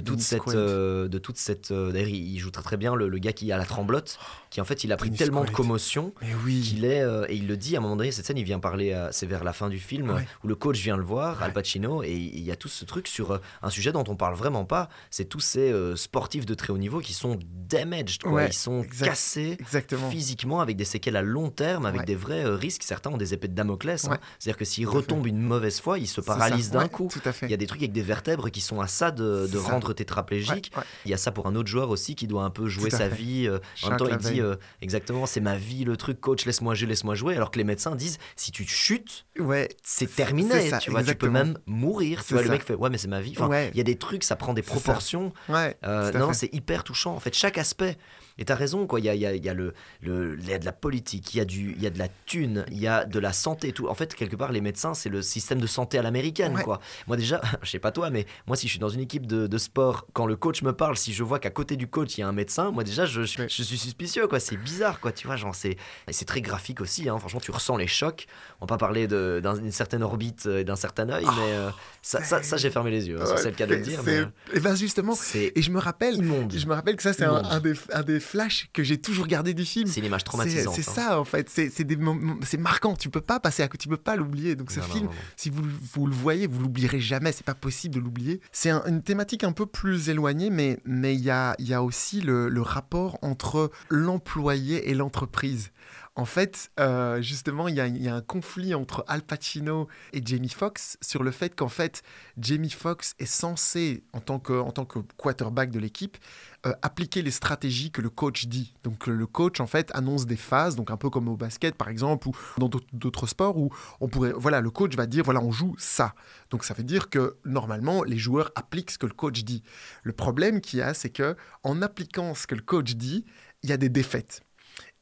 de 0.00 0.06
toute 0.06 0.20
cette, 0.20 0.40
euh, 0.58 1.05
de 1.08 1.18
toute 1.18 1.38
cette. 1.38 1.70
euh, 1.70 1.92
D'ailleurs, 1.92 2.08
il 2.08 2.38
joue 2.38 2.50
très 2.50 2.62
très 2.62 2.76
bien 2.76 2.94
le, 2.94 3.08
le 3.08 3.18
gars 3.18 3.32
qui 3.32 3.50
a 3.52 3.56
la 3.58 3.64
tremblote, 3.64 4.18
qui 4.50 4.60
en 4.60 4.64
fait, 4.64 4.84
il 4.84 4.92
a 4.92 4.96
pris 4.96 5.08
Dennis 5.08 5.18
tellement 5.18 5.44
de 5.44 5.50
commotion 5.50 6.12
oui. 6.44 6.60
qu'il 6.60 6.84
est 6.84 7.00
euh, 7.02 7.26
et 7.28 7.34
il 7.36 7.46
le 7.46 7.56
dit 7.56 7.76
à 7.76 7.78
un 7.78 7.82
moment 7.82 7.96
donné. 7.96 8.10
Cette 8.12 8.26
scène, 8.26 8.38
il 8.38 8.44
vient 8.44 8.58
parler. 8.60 8.94
C'est 9.12 9.26
vers 9.26 9.44
la 9.44 9.52
fin 9.52 9.68
du 9.68 9.78
film 9.78 10.10
Ouais. 10.10 10.26
où 10.44 10.48
le 10.48 10.54
coach 10.54 10.78
vient 10.78 10.96
le 10.96 11.04
voir, 11.04 11.42
Al. 11.42 11.52
Pacino, 11.52 12.02
et 12.02 12.12
il 12.12 12.40
y 12.42 12.50
a 12.50 12.56
tout 12.56 12.68
ce 12.68 12.84
truc 12.84 13.08
sur 13.08 13.32
euh, 13.32 13.38
un 13.62 13.70
sujet 13.70 13.92
dont 13.92 14.04
on 14.08 14.16
parle 14.16 14.34
vraiment 14.34 14.64
pas. 14.64 14.88
C'est 15.10 15.24
tous 15.26 15.40
ces 15.40 15.72
euh, 15.72 15.96
sportifs 15.96 16.46
de 16.46 16.54
très 16.54 16.72
haut 16.72 16.78
niveau 16.78 17.00
qui 17.00 17.12
sont 17.14 17.38
damaged, 17.68 18.22
quoi. 18.22 18.32
Ouais, 18.32 18.46
Ils 18.48 18.52
sont 18.52 18.82
exact- 18.82 19.06
cassés 19.08 19.56
Exactement. 19.60 20.10
physiquement 20.10 20.60
avec 20.60 20.76
des 20.76 20.84
séquelles 20.84 21.16
à 21.16 21.22
long 21.22 21.50
terme, 21.50 21.86
avec 21.86 22.04
des 22.04 22.14
vrais 22.14 22.44
euh, 22.44 22.54
risques. 22.54 22.82
Certains 22.82 23.10
ont 23.10 23.16
des 23.16 23.34
épées 23.34 23.48
de 23.48 23.54
Damoclès. 23.54 24.04
hein. 24.06 24.18
C'est-à-dire 24.38 24.58
que 24.58 24.64
s'ils 24.64 24.86
retombent 24.88 25.26
une 25.26 25.40
mauvaise 25.40 25.80
fois, 25.80 25.98
ils 25.98 26.06
se 26.06 26.20
paralysent 26.20 26.70
d'un 26.70 26.88
coup. 26.88 27.08
Tout 27.12 27.20
à 27.24 27.32
fait. 27.32 27.46
Il 27.46 27.50
y 27.50 27.54
a 27.54 27.58
des 27.58 27.66
trucs 27.66 27.80
avec 27.80 27.92
des 27.92 28.02
vertèbres 28.02 28.50
qui 28.50 28.60
sont 28.60 28.80
à 28.80 28.86
ça 28.86 29.10
de, 29.10 29.46
de 29.50 29.58
rendre 29.58 29.92
tétraplégique. 29.92 30.72
Il 31.04 31.10
y 31.10 31.14
a 31.14 31.16
ça 31.16 31.32
pour 31.32 31.46
un 31.46 31.54
autre 31.54 31.68
joueur 31.68 31.90
aussi 31.90 32.14
qui 32.14 32.26
doit 32.26 32.42
un 32.44 32.50
peu 32.50 32.66
jouer 32.68 32.90
sa 32.90 33.08
fait. 33.10 33.14
vie. 33.16 33.46
euh, 33.48 33.58
en 33.82 33.90
même 33.90 33.98
temps, 33.98 34.06
il 34.08 34.16
dit 34.16 34.40
euh, 34.40 34.56
exactement 34.80 35.26
c'est 35.26 35.40
ma 35.40 35.56
vie, 35.56 35.84
le 35.84 35.96
truc, 35.96 36.20
coach, 36.20 36.44
laisse-moi 36.46 36.74
jouer, 36.74 36.88
laisse-moi 36.88 37.14
jouer. 37.14 37.36
Alors 37.36 37.50
que 37.50 37.58
les 37.58 37.64
médecins 37.64 37.94
disent 37.96 38.18
si 38.36 38.50
tu 38.52 38.64
chutes, 38.66 39.26
Ouais. 39.38 39.68
c'est 39.82 40.12
terminé. 40.14 40.70
ça, 40.70 40.78
tu 40.78 40.90
vois, 40.90 41.02
tu 41.02 41.14
peux 41.14 41.28
même 41.30 41.58
mourir. 41.66 42.24
Tu 42.24 42.34
vois, 42.34 42.42
le 42.42 42.48
mec 42.48 42.64
fait 42.64 42.74
ouais, 42.74 42.90
mais 42.90 42.98
c'est 42.98 43.08
ma 43.08 43.20
vie. 43.20 43.32
Enfin, 43.36 43.48
Ouais. 43.48 43.70
il 43.72 43.76
y 43.76 43.80
a 43.80 43.84
des 43.84 43.96
trucs, 43.96 44.24
ça 44.24 44.36
prend 44.36 44.54
des 44.54 44.62
proportions. 44.62 45.32
Ouais. 45.48 45.76
Euh, 45.84 46.12
non, 46.12 46.32
c'est 46.32 46.52
hyper 46.54 46.84
touchant. 46.84 47.14
En 47.14 47.20
fait, 47.20 47.34
chaque 47.34 47.58
aspect. 47.58 47.96
Et 48.38 48.44
t'as 48.44 48.54
raison, 48.54 48.86
quoi. 48.86 49.00
Il 49.00 49.06
y 49.06 49.08
a, 49.08 49.14
il 49.14 49.20
y 49.20 49.26
a- 49.26 49.34
il 49.34 49.44
y 49.44 49.48
a 49.48 49.54
le, 49.54 49.72
le- 50.02 50.38
y 50.42 50.52
a 50.52 50.58
de 50.58 50.64
la 50.64 50.72
politique, 50.72 51.34
il 51.34 51.38
y 51.38 51.40
a 51.40 51.44
du, 51.44 51.74
y 51.78 51.86
a 51.86 51.90
de 51.90 51.98
la 51.98 52.08
thune, 52.26 52.64
il 52.70 52.78
y 52.78 52.86
a 52.86 53.04
de 53.04 53.18
la 53.18 53.32
santé, 53.32 53.72
tout. 53.72 53.88
En 53.88 53.94
fait, 53.94 54.14
quelque 54.14 54.36
part, 54.36 54.52
les 54.52 54.60
médecins, 54.60 54.94
c'est 54.94 55.08
le 55.08 55.22
système 55.22 55.60
de 55.60 55.66
santé 55.66 55.98
à 55.98 56.02
l'américaine, 56.02 56.54
Ouais. 56.56 56.62
quoi. 56.62 56.80
Moi 57.06 57.16
déjà, 57.16 57.40
je 57.62 57.70
sais 57.70 57.78
pas 57.78 57.92
toi, 57.92 58.10
mais 58.10 58.26
moi, 58.46 58.56
si 58.56 58.66
je 58.66 58.72
suis 58.72 58.78
dans 58.80 58.88
une 58.88 59.00
équipe 59.00 59.26
de, 59.26 59.46
de 59.46 59.58
sport, 59.58 60.06
quand 60.12 60.26
le 60.26 60.36
coach 60.36 60.62
me 60.62 60.72
parle, 60.72 60.96
si 60.96 61.12
je 61.12 61.22
vois 61.22 61.38
qu'à 61.38 61.50
côté 61.50 61.76
du 61.76 61.86
coach 61.88 62.16
il 62.18 62.20
y 62.20 62.24
a 62.24 62.28
un 62.28 62.32
médecin, 62.32 62.70
moi 62.70 62.84
déjà, 62.84 63.06
je, 63.06 63.22
je, 63.22 63.42
je 63.48 63.62
suis 63.62 63.78
suspicieux, 63.78 64.26
quoi. 64.28 64.38
C'est 64.40 64.56
bizarre, 64.56 65.00
quoi. 65.00 65.12
Tu 65.12 65.26
vois, 65.26 65.36
genre 65.36 65.54
c'est, 65.54 65.76
et 66.08 66.12
c'est 66.12 66.24
très 66.26 66.40
graphique 66.42 66.80
aussi. 66.80 67.08
Hein. 67.08 67.18
Franchement, 67.18 67.40
tu 67.40 67.50
ressens 67.50 67.76
les 67.76 67.86
chocs. 67.86 68.26
On 68.60 68.66
va 68.66 68.68
pas 68.68 68.78
parler 68.78 69.06
d'une 69.08 69.72
certaine 69.72 70.02
orbite 70.02 70.44
euh, 70.46 70.60
et 70.60 70.64
d'un 70.64 70.76
certain 70.76 71.08
œil, 71.08 71.24
mais 71.24 71.52
euh, 71.54 71.70
ça, 72.02 72.22
ça, 72.22 72.42
ça, 72.42 72.56
j'ai 72.56 72.70
fermé 72.70 72.90
les 72.90 73.08
yeux. 73.08 73.18
hein, 73.20 73.24
Ouais, 73.24 73.36
c'est 73.38 73.50
le 73.50 73.56
cas 73.56 73.66
de 73.66 73.74
le 73.74 73.80
dire. 73.80 74.00
mais, 74.04 74.22
Et 74.52 74.60
ben 74.60 74.74
justement, 74.74 75.14
et 75.34 75.62
je 75.62 75.70
me 75.70 75.78
rappelle, 75.78 76.16
immonde. 76.16 76.52
je 76.56 76.66
me 76.66 76.74
rappelle 76.74 76.96
que 76.96 77.02
ça 77.02 77.12
c'est 77.12 77.24
un, 77.24 77.36
un 77.44 77.60
des, 77.60 77.72
un 77.92 78.02
des 78.02 78.20
flashs 78.26 78.68
que 78.72 78.82
j'ai 78.82 78.98
toujours 79.00 79.26
gardé 79.26 79.54
du 79.54 79.64
film. 79.64 79.86
C'est 79.88 80.00
une 80.00 80.06
image 80.06 80.24
traumatisante. 80.24 80.74
c'est 80.74 80.88
hein. 80.88 80.92
ça 80.94 81.20
en 81.20 81.24
fait, 81.24 81.48
c'est 81.48 82.58
marquant. 82.58 82.94
Tu 82.96 83.08
peux 83.10 83.20
pas 83.20 83.40
passer 83.40 83.62
à 83.62 83.68
côté, 83.68 83.82
tu 83.84 83.88
peux 83.88 83.96
pas 83.96 84.16
l'oublier. 84.16 84.56
Donc 84.56 84.70
ce 84.70 84.80
Non, 84.80 84.86
film, 84.86 85.04
non, 85.06 85.10
non. 85.12 85.16
si 85.36 85.50
vous, 85.50 85.62
vous 85.94 86.06
le 86.06 86.14
voyez, 86.14 86.46
vous 86.46 86.60
l'oublierez 86.60 87.00
jamais. 87.00 87.32
C'est 87.32 87.44
pas 87.46 87.54
possible 87.54 87.94
de 87.94 88.00
l'oublier. 88.00 88.40
C'est 88.52 88.70
un- 88.70 88.82
une 88.86 89.02
thématique 89.02 89.44
un 89.44 89.52
peu 89.52 89.66
plus 89.66 90.08
éloignée, 90.08 90.50
mais 90.50 90.78
mais 90.84 91.14
il 91.14 91.20
y 91.22 91.30
a 91.30 91.54
y 91.58 91.72
a 91.74 91.82
aussi 91.82 92.20
le, 92.20 92.48
le 92.48 92.60
rapport 92.62 93.18
entre 93.22 93.70
l'employé 93.88 94.90
et 94.90 94.94
l'entreprise. 94.94 95.70
En 96.18 96.24
fait, 96.24 96.70
euh, 96.80 97.20
justement, 97.20 97.68
il 97.68 97.74
y, 97.74 97.80
a- 98.08 98.14
un 98.14 98.22
conflit 98.22 98.74
entre 98.74 99.04
Al 99.06 99.20
Pacino 99.20 99.86
et 100.14 100.22
Jamie 100.24 100.48
Foxx 100.48 100.96
sur 101.02 101.22
le 101.22 101.30
fait 101.30 101.54
qu'en 101.54 101.68
fait, 101.68 102.02
Jamie 102.38 102.70
Foxx 102.70 103.14
est 103.18 103.26
censé, 103.26 104.02
en 104.14 104.20
tant 104.20 104.38
que, 104.38 104.54
en 104.54 104.70
tant 104.72 104.86
que 104.86 105.00
quarterback 105.18 105.70
de 105.70 105.78
l'équipe, 105.78 106.16
euh, 106.64 106.72
appliquer 106.80 107.20
les 107.20 107.30
stratégies 107.30 107.90
que 107.90 108.00
le 108.00 108.08
coach 108.08 108.46
dit. 108.46 108.72
Donc 108.82 109.06
le 109.08 109.26
coach, 109.26 109.60
en 109.60 109.66
fait, 109.66 109.90
annonce 109.94 110.24
des 110.24 110.36
phases, 110.38 110.74
donc 110.74 110.90
un 110.90 110.96
peu 110.96 111.10
comme 111.10 111.28
au 111.28 111.36
basket, 111.36 111.74
par 111.74 111.88
exemple, 111.90 112.28
ou 112.28 112.32
dans 112.56 112.70
d'autres- 112.70 112.86
d'autres 112.94 113.26
sports, 113.26 113.58
où 113.58 113.70
on 114.00 114.08
pourrait, 114.08 114.32
voilà, 114.34 114.62
le 114.62 114.70
coach 114.70 114.96
va 114.96 115.04
dire, 115.04 115.22
voilà, 115.22 115.42
on 115.42 115.52
joue 115.52 115.74
ça. 115.76 116.14
Donc 116.48 116.64
ça 116.64 116.72
veut 116.72 116.82
dire 116.84 117.10
que 117.10 117.36
normalement, 117.44 118.02
les 118.04 118.16
joueurs 118.16 118.52
appliquent 118.54 118.90
ce 118.92 118.98
que 118.98 119.06
le 119.06 119.12
coach 119.12 119.44
dit. 119.44 119.62
Le 120.02 120.14
problème 120.14 120.62
qu'il 120.62 120.78
y 120.78 120.82
a, 120.82 120.94
c'est 120.94 121.10
que 121.10 121.36
en 121.62 121.82
appliquant 121.82 122.34
ce 122.34 122.46
que 122.46 122.54
le 122.54 122.62
coach 122.62 122.94
dit, 122.94 123.26
il 123.62 123.68
y 123.68 123.72
a 123.74 123.76
des 123.76 123.90
défaites. 123.90 124.40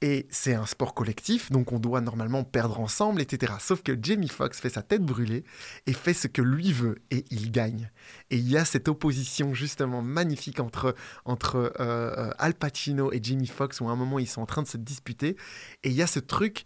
Et 0.03 0.26
c'est 0.30 0.55
un 0.55 0.66
sport 0.66 0.92
collectif, 0.92 1.51
donc 1.51 1.72
on 1.72 1.78
doit 1.78 2.01
normalement 2.01 2.45
perdre 2.45 2.80
ensemble, 2.80 3.22
etc. 3.22 3.55
Sauf 3.59 3.82
que 3.82 3.97
Jamie 4.01 4.28
Foxx 4.28 4.61
fait 4.61 4.68
sa 4.68 4.82
tête 4.82 5.03
brûlée 5.03 5.45
et 5.86 5.92
fait 5.92 6.12
ce 6.12 6.26
que 6.26 6.42
lui 6.42 6.72
veut, 6.72 6.99
et 7.11 7.24
il 7.30 7.51
gagne. 7.51 7.90
Et 8.30 8.36
il 8.36 8.49
y 8.49 8.59
a 8.59 8.64
cette 8.64 8.88
opposition 8.88 9.55
justement 9.55 10.03
magnifique 10.03 10.61
entre, 10.61 10.95
entre 11.24 11.72
euh, 11.80 12.30
Al 12.38 12.55
Pacino 12.55 13.12
et 13.12 13.20
Jamie 13.22 13.47
Foxx, 13.47 13.80
où 13.80 13.88
à 13.88 13.92
un 13.92 13.97
moment 13.97 14.18
ils 14.18 14.28
sont 14.28 14.42
en 14.42 14.47
train 14.47 14.62
de 14.62 14.68
se 14.68 14.76
disputer, 14.76 15.36
et 15.84 15.88
il 15.88 15.95
y 15.95 16.03
a 16.03 16.07
ce 16.07 16.20
truc... 16.20 16.64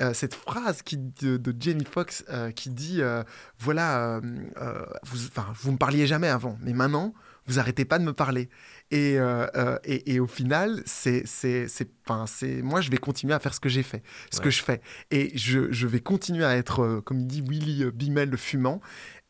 euh, 0.00 0.14
cette 0.14 0.34
phrase 0.34 0.82
qui, 0.82 0.96
de, 0.96 1.54
Jamie 1.60 1.84
Foxx 1.84 2.24
euh, 2.30 2.50
qui 2.50 2.70
dit 2.70 3.02
voilà 3.58 4.20
vous, 5.04 5.18
vous 5.60 5.72
me 5.72 5.76
parliez 5.76 6.06
jamais 6.06 6.28
avant 6.28 6.56
mais 6.62 6.72
maintenant 6.72 7.12
vous 7.50 7.58
arrêtez 7.58 7.84
pas 7.84 7.98
de 7.98 8.04
me 8.04 8.12
parler 8.12 8.48
et, 8.90 9.18
euh, 9.18 9.46
euh, 9.54 9.78
et, 9.84 10.14
et 10.14 10.20
au 10.20 10.26
final, 10.26 10.82
c'est, 10.86 11.22
c'est, 11.26 11.68
c'est, 11.68 11.88
enfin, 12.06 12.26
c'est, 12.26 12.62
moi, 12.62 12.80
je 12.80 12.90
vais 12.90 12.96
continuer 12.98 13.34
à 13.34 13.38
faire 13.38 13.54
ce 13.54 13.60
que 13.60 13.68
j'ai 13.68 13.82
fait, 13.82 14.02
ce 14.32 14.38
Ouais. 14.38 14.44
que 14.44 14.50
je 14.50 14.62
fais. 14.62 14.80
Et 15.10 15.36
je, 15.36 15.70
je 15.70 15.86
vais 15.86 16.00
continuer 16.00 16.44
à 16.44 16.56
être, 16.56 16.80
euh, 16.82 17.00
comme 17.00 17.20
il 17.20 17.26
dit 17.26 17.42
Willy 17.42 17.84
Bimel, 17.92 18.30
le 18.30 18.36
fumant, 18.36 18.80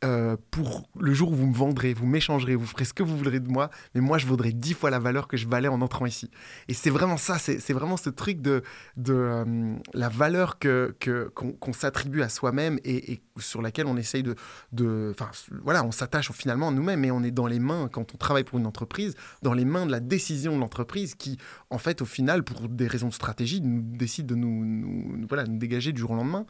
euh, 0.02 0.36
pour 0.50 0.88
le 0.98 1.12
jour 1.12 1.30
où 1.30 1.34
vous 1.34 1.46
me 1.46 1.54
vendrez, 1.54 1.92
vous 1.92 2.06
m'échangerez, 2.06 2.54
vous 2.54 2.66
ferez 2.66 2.86
ce 2.86 2.94
que 2.94 3.02
vous 3.02 3.16
voudrez 3.16 3.38
de 3.38 3.48
moi, 3.48 3.70
mais 3.94 4.00
moi, 4.00 4.16
je 4.16 4.26
vaudrai 4.26 4.52
dix 4.52 4.72
fois 4.72 4.88
la 4.88 4.98
valeur 4.98 5.28
que 5.28 5.36
je 5.36 5.46
valais 5.46 5.68
en 5.68 5.82
entrant 5.82 6.06
ici. 6.06 6.30
Et 6.68 6.74
c'est 6.74 6.88
vraiment 6.88 7.18
ça, 7.18 7.38
c'est, 7.38 7.72
vraiment 7.72 7.98
ce 7.98 8.08
truc 8.08 8.40
de, 8.40 8.62
euh, 9.08 9.76
la 9.92 10.08
valeur 10.08 10.58
que, 10.58 10.94
qu'on, 11.34 11.72
s'attribue 11.72 12.22
à 12.22 12.28
soi-même 12.28 12.78
et, 12.84 13.12
et 13.12 13.22
sur 13.38 13.60
laquelle 13.62 13.86
on 13.86 13.96
essaye 13.96 14.22
de... 14.22 14.34
de 14.72 15.14
voilà, 15.62 15.84
on 15.84 15.92
s'attache 15.92 16.30
finalement 16.32 16.68
à 16.68 16.70
nous-mêmes, 16.70 17.00
mais 17.00 17.10
on 17.10 17.22
est 17.22 17.30
dans 17.30 17.46
les 17.46 17.58
mains, 17.58 17.88
quand 17.92 18.14
on 18.14 18.16
travaille 18.16 18.44
pour 18.44 18.58
une 18.58 18.66
entreprise, 18.66 19.14
dans 19.42 19.52
les 19.52 19.64
mains 19.64 19.86
de 19.86 19.90
la 19.90 20.00
décision 20.00 20.54
de 20.54 20.60
l'entreprise 20.60 21.14
qui, 21.14 21.38
en 21.68 21.78
fait, 21.78 22.00
au 22.02 22.06
final, 22.06 22.42
pour 22.42 22.68
des 22.68 22.86
raisons 22.86 23.08
de 23.08 23.14
stratégie, 23.14 23.60
nous 23.60 23.82
décide 23.82 24.26
de 24.26 24.34
nous, 24.34 25.26
voilà, 25.28 25.44
nous 25.44 25.58
dégager 25.58 25.92
du 25.92 26.00
jour 26.00 26.12
au 26.12 26.16
lendemain. 26.16 26.46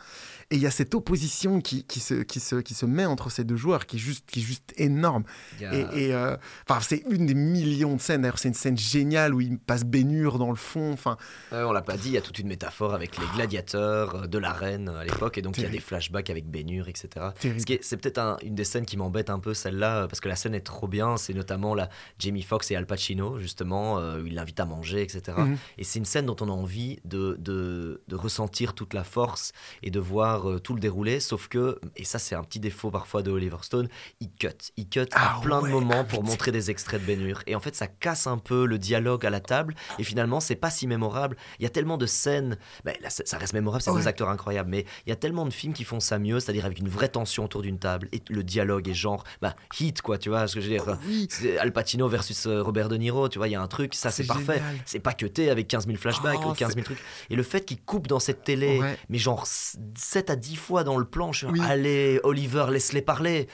Et 0.51 0.57
il 0.57 0.63
y 0.63 0.67
a 0.67 0.71
cette 0.71 0.95
opposition 0.95 1.61
qui, 1.61 1.85
qui, 1.85 2.01
se, 2.01 2.15
qui, 2.15 2.41
se, 2.41 2.57
qui 2.57 2.75
se 2.75 2.87
met 2.87 3.07
entre 3.07 3.31
ces 3.31 3.40
deux 3.45 3.57
joueurs 3.57 3.87
qui 3.87 3.97
est 3.97 4.01
juste, 4.01 4.29
qui 4.31 4.41
est 4.41 4.43
juste 4.43 4.73
énorme. 4.77 5.25
Et, 5.61 6.07
et, 6.09 6.15
euh, 6.15 6.37
c'est 6.81 7.03
une 7.11 7.27
des 7.27 7.35
millions 7.35 7.97
de 7.97 8.01
scènes. 8.01 8.23
D'ailleurs, 8.23 8.39
c'est 8.39 8.49
une 8.49 8.55
scène 8.55 8.79
géniale 8.79 9.35
où 9.35 9.41
il 9.41 9.59
passe 9.59 9.85
Bénur 9.85 10.39
dans 10.39 10.51
le 10.51 10.57
fond. 10.57 10.93
Enfin, 10.93 11.17
Ouais, 11.53 11.63
on 11.63 11.73
l'a 11.73 11.83
pas 11.83 11.97
dit, 11.97 12.09
il 12.09 12.13
y 12.15 12.19
a 12.19 12.23
toute 12.23 12.39
une 12.39 12.49
métaphore 12.49 12.95
avec 12.95 13.17
les 13.19 13.25
gladiateurs 13.35 14.15
euh, 14.15 14.27
de 14.27 14.39
l'arène 14.39 14.89
à 14.89 15.05
l'époque, 15.05 15.39
et 15.39 15.43
donc 15.43 15.59
il 15.59 15.65
y 15.65 15.67
a 15.67 15.71
des 15.71 15.81
flashbacks 15.81 16.31
avec 16.31 16.49
Bénur, 16.49 16.89
etc. 16.89 17.09
Terrible. 17.39 17.61
Ce 17.61 17.67
qui 17.67 17.73
est- 17.75 17.83
C'est 17.85 17.97
peut-être 17.97 18.19
un- 18.19 18.37
une 18.43 18.55
des 18.55 18.65
scènes 18.65 18.87
qui 18.87 18.97
m'embête 18.97 19.31
un 19.31 19.39
peu, 19.41 19.55
celle-là, 19.55 20.07
parce 20.09 20.21
que 20.21 20.29
la 20.29 20.37
scène 20.37 20.55
est 20.55 20.61
trop 20.61 20.87
bien, 20.89 21.17
c'est 21.17 21.35
notamment 21.35 21.75
la 21.75 21.89
Jamie 22.19 22.43
Foxx 22.43 22.71
et 22.71 22.77
Al 22.77 22.87
Pacino, 22.87 23.39
justement, 23.39 23.99
euh, 23.99 24.23
où 24.23 24.27
il 24.27 24.35
l'invite 24.35 24.61
à 24.61 24.65
manger, 24.67 25.03
etc. 25.03 25.37
Mhm. 25.39 25.57
Et 25.79 25.85
c'est 25.85 25.99
une 25.99 26.05
scène 26.05 26.27
dont 26.27 26.37
on 26.41 26.49
a 26.49 26.53
envie 26.53 26.99
de, 27.05 27.37
de, 27.41 28.01
de 28.09 28.17
ressentir 28.17 28.75
toute 28.75 28.95
la 28.95 29.05
force 29.05 29.53
et 29.83 29.91
de 29.91 29.99
voir 30.01 30.49
euh, 30.51 30.59
tout 30.61 30.75
le 30.75 30.81
déroulé, 30.81 31.21
sauf 31.21 31.49
que, 31.49 31.79
et 31.97 32.05
ça 32.05 32.19
c'est 32.19 32.35
un 32.35 32.45
petit 32.45 32.61
défaut 32.61 32.91
parfois 32.91 33.23
de 33.23 33.30
Oliver 33.31 33.57
Stone, 33.63 33.89
il 34.21 34.31
cut. 34.33 34.49
Il 34.77 34.89
cut 34.89 35.07
Ah 35.13 35.37
à 35.37 35.41
plein 35.41 35.61
ouais, 35.61 35.69
de 35.69 35.73
moments 35.75 36.01
ah 36.01 36.05
pour 36.05 36.23
montrer 36.25 36.53
des 36.53 36.71
extraits 36.71 37.01
de 37.01 37.07
Bénur. 37.07 37.43
Et 37.47 37.55
en 37.55 37.61
fait, 37.61 37.75
ça 37.77 37.87
casse 37.87 38.27
un 38.27 38.39
peu 38.39 38.65
le 38.67 38.79
dialogue 38.79 39.25
à 39.27 39.31
la 39.31 39.41
table, 39.41 39.75
et 39.99 40.05
finalement, 40.05 40.41
c'est 40.41 40.55
pas 40.57 40.71
si 40.71 40.87
mémorable. 40.87 41.37
Il 41.59 41.63
y 41.63 41.67
a 41.67 41.71
tellement 41.71 41.97
de 41.99 42.07
scènes, 42.07 42.59
là, 42.85 42.93
ça 43.11 43.39
reste 43.39 43.53
mémorable, 43.53 43.83
c'est 43.83 43.91
Ouais. 43.91 44.01
deux 44.01 44.09
acteurs 44.09 44.29
incroyables, 44.29 44.71
mais 44.71 44.85
il 45.07 45.11
y 45.11 45.13
a 45.13 45.17
tellement 45.17 45.45
de 45.47 45.53
films 45.53 45.73
qui 45.73 45.85
font 45.85 46.01
ça 46.01 46.19
mieux, 46.19 46.41
c'est-à-dire 46.41 46.65
avec 46.65 46.79
une 46.79 46.89
vraie 46.89 47.09
tension 47.09 47.45
autour 47.45 47.63
d'une 47.63 47.79
table, 47.79 48.09
et 48.13 48.23
le 48.29 48.43
dialogue 48.45 48.89
est 48.89 48.95
genre, 48.95 49.25
bah, 49.43 49.55
hit, 49.79 50.03
quoi, 50.03 50.19
tu 50.19 50.29
vois, 50.29 50.47
ce 50.49 50.55
que 50.55 50.61
je 50.61 50.67
veux 50.69 50.73
dire? 50.73 50.85
Oh 50.89 50.93
oui. 51.07 51.29
Al 51.59 51.73
Pacino 51.73 52.09
versus 52.09 52.47
euh, 52.47 52.63
Robert 52.63 52.89
De 52.89 52.97
Niro, 52.97 53.29
tu 53.29 53.39
vois, 53.39 53.49
il 53.49 53.53
y 53.53 53.55
a 53.57 53.63
un 53.63 53.67
truc, 53.69 53.95
ça 53.95 54.11
c'est 54.11 54.27
parfait. 54.27 54.63
C'est 54.85 54.99
pas 55.01 55.13
cuté 55.13 55.51
avec 55.51 55.69
15 55.69 55.87
000 55.87 55.97
flashbacks 55.99 56.39
Oh, 56.45 56.51
ou 56.51 56.55
15 56.55 56.69
000 56.75 56.79
c'est- 56.79 56.83
trucs. 56.83 56.99
Et 57.31 57.37
le 57.37 57.43
fait 57.43 57.65
qu'il 57.65 57.81
coupe 57.81 58.07
dans 58.07 58.19
cette 58.21 58.45
télé, 58.45 58.79
Ouais. 58.79 58.99
mais 59.09 59.19
genre 59.19 59.47
7 59.47 60.31
à 60.31 60.37
10 60.37 60.57
fois 60.57 60.85
dans 60.85 60.99
le 60.99 61.05
plan, 61.05 61.33
je 61.33 61.39
suis 61.39 61.47
Oui. 61.49 61.61
allez, 61.63 62.21
Oliver, 62.25 62.67
laisse-les 62.71 63.03
parler 63.03 63.20
parlait 63.21 63.49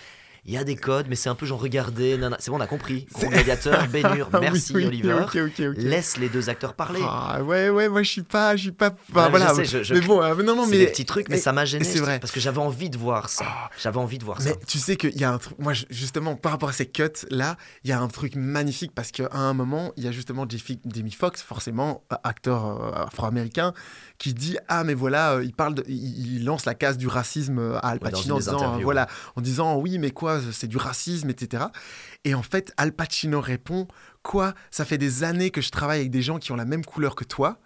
il 0.49 0.55
y 0.55 0.57
a 0.57 0.65
des 0.65 0.77
codes, 0.77 1.07
mais 1.09 1.17
c'est 1.17 1.29
un 1.29 1.35
peu 1.35 1.45
genre, 1.45 1.61
regardez, 1.61 2.19
c'est 2.39 2.51
bon, 2.51 2.59
on 2.59 2.61
a 2.61 2.67
compris. 2.69 3.07
Gladiateur, 3.21 3.87
Bénur, 3.93 4.29
Ah 4.33 4.39
oui, 4.39 4.43
merci 4.43 4.73
oui, 4.75 4.87
Oliver. 4.87 5.25
Laisse 5.77 6.19
les 6.19 6.29
deux 6.29 6.49
acteurs 6.49 6.75
parler. 6.75 7.01
Ah 7.03 7.43
ouais, 7.43 7.69
ouais, 7.69 7.89
moi 7.89 8.03
je 8.05 8.11
suis 8.11 8.23
pas, 8.23 8.55
je 8.57 8.63
suis 8.63 8.73
pas. 8.73 8.91
enfin, 9.11 9.21
Ouais, 9.21 9.25
je 9.27 9.31
voilà, 9.31 9.55
sais, 9.55 9.65
je- 9.65 9.83
je- 9.83 9.95
mais 9.95 10.01
bon, 10.01 10.23
euh, 10.23 10.35
non, 10.43 10.55
non, 10.55 10.65
c'est 10.65 10.71
mais 10.71 10.79
des 10.79 10.87
petits 10.87 11.05
trucs, 11.05 11.29
mais 11.29 11.37
ça 11.39 11.53
m'a 11.53 11.65
gêné. 11.65 11.85
C'est 11.85 11.99
vrai. 11.99 12.21
Parce 12.21 12.33
que 12.33 12.39
j'avais 12.41 12.59
envie 12.59 12.91
de 12.91 12.97
voir 12.97 13.29
ça. 13.29 13.45
J'avais 13.83 13.99
envie 13.99 14.19
de 14.19 14.25
voir 14.25 14.39
Mais 14.45 14.51
ça. 14.51 14.57
tu 14.67 14.79
sais 14.79 14.97
qu'il 14.97 15.19
y 15.19 15.25
a 15.25 15.33
un 15.33 15.39
truc, 15.39 15.59
moi 15.59 15.73
justement 15.91 16.37
par 16.37 16.53
rapport 16.53 16.69
à 16.69 16.73
ces 16.73 16.87
cuts 16.87 17.03
là, 17.31 17.57
il 17.85 17.91
y 17.91 17.93
a 17.93 18.01
un 18.01 18.09
truc 18.09 18.37
magnifique 18.37 18.93
parce 18.95 19.11
qu'à 19.11 19.29
un 19.33 19.53
moment, 19.53 19.93
il 19.97 20.05
y 20.05 20.09
a 20.09 20.13
justement 20.13 20.47
Jamie 20.49 21.11
Foxx, 21.11 21.43
forcément 21.43 22.05
euh, 22.13 22.17
acteur 22.23 22.67
euh, 22.67 22.93
afro-américain, 23.05 23.73
qui 24.19 24.33
dit 24.33 24.57
ah 24.69 24.85
mais 24.85 24.95
voilà, 24.95 25.41
il 25.43 25.53
parle, 25.53 25.75
de- 25.75 25.85
il, 25.89 26.45
lance 26.45 26.65
la 26.67 26.75
case 26.75 26.97
du 26.99 27.09
racisme 27.09 27.59
à 27.83 27.89
Al 27.89 27.99
Pacino 27.99 28.37
en 28.37 28.39
disant 28.39 28.79
voilà, 28.83 29.09
en 29.35 29.41
disant 29.41 29.77
oui 29.79 29.99
mais 29.99 30.11
quoi, 30.13 30.36
c'est 30.53 30.67
du 30.67 30.77
racisme 30.77 31.31
etc. 31.31 31.65
Et 32.25 32.35
en 32.35 32.43
fait, 32.43 32.73
Al 32.77 32.93
Pacino 32.93 33.41
répond 33.41 33.87
quoi, 34.23 34.55
ça 34.71 34.85
fait 34.85 34.99
des 34.99 35.25
années 35.25 35.51
que 35.51 35.61
je 35.61 35.71
travaille 35.71 36.01
avec 36.01 36.11
des 36.11 36.23
gens 36.23 36.39
qui 36.39 36.53
ont 36.53 36.57
la 36.57 36.65
même 36.65 36.85
couleur 36.85 37.15
que 37.15 37.25
toi. 37.25 37.59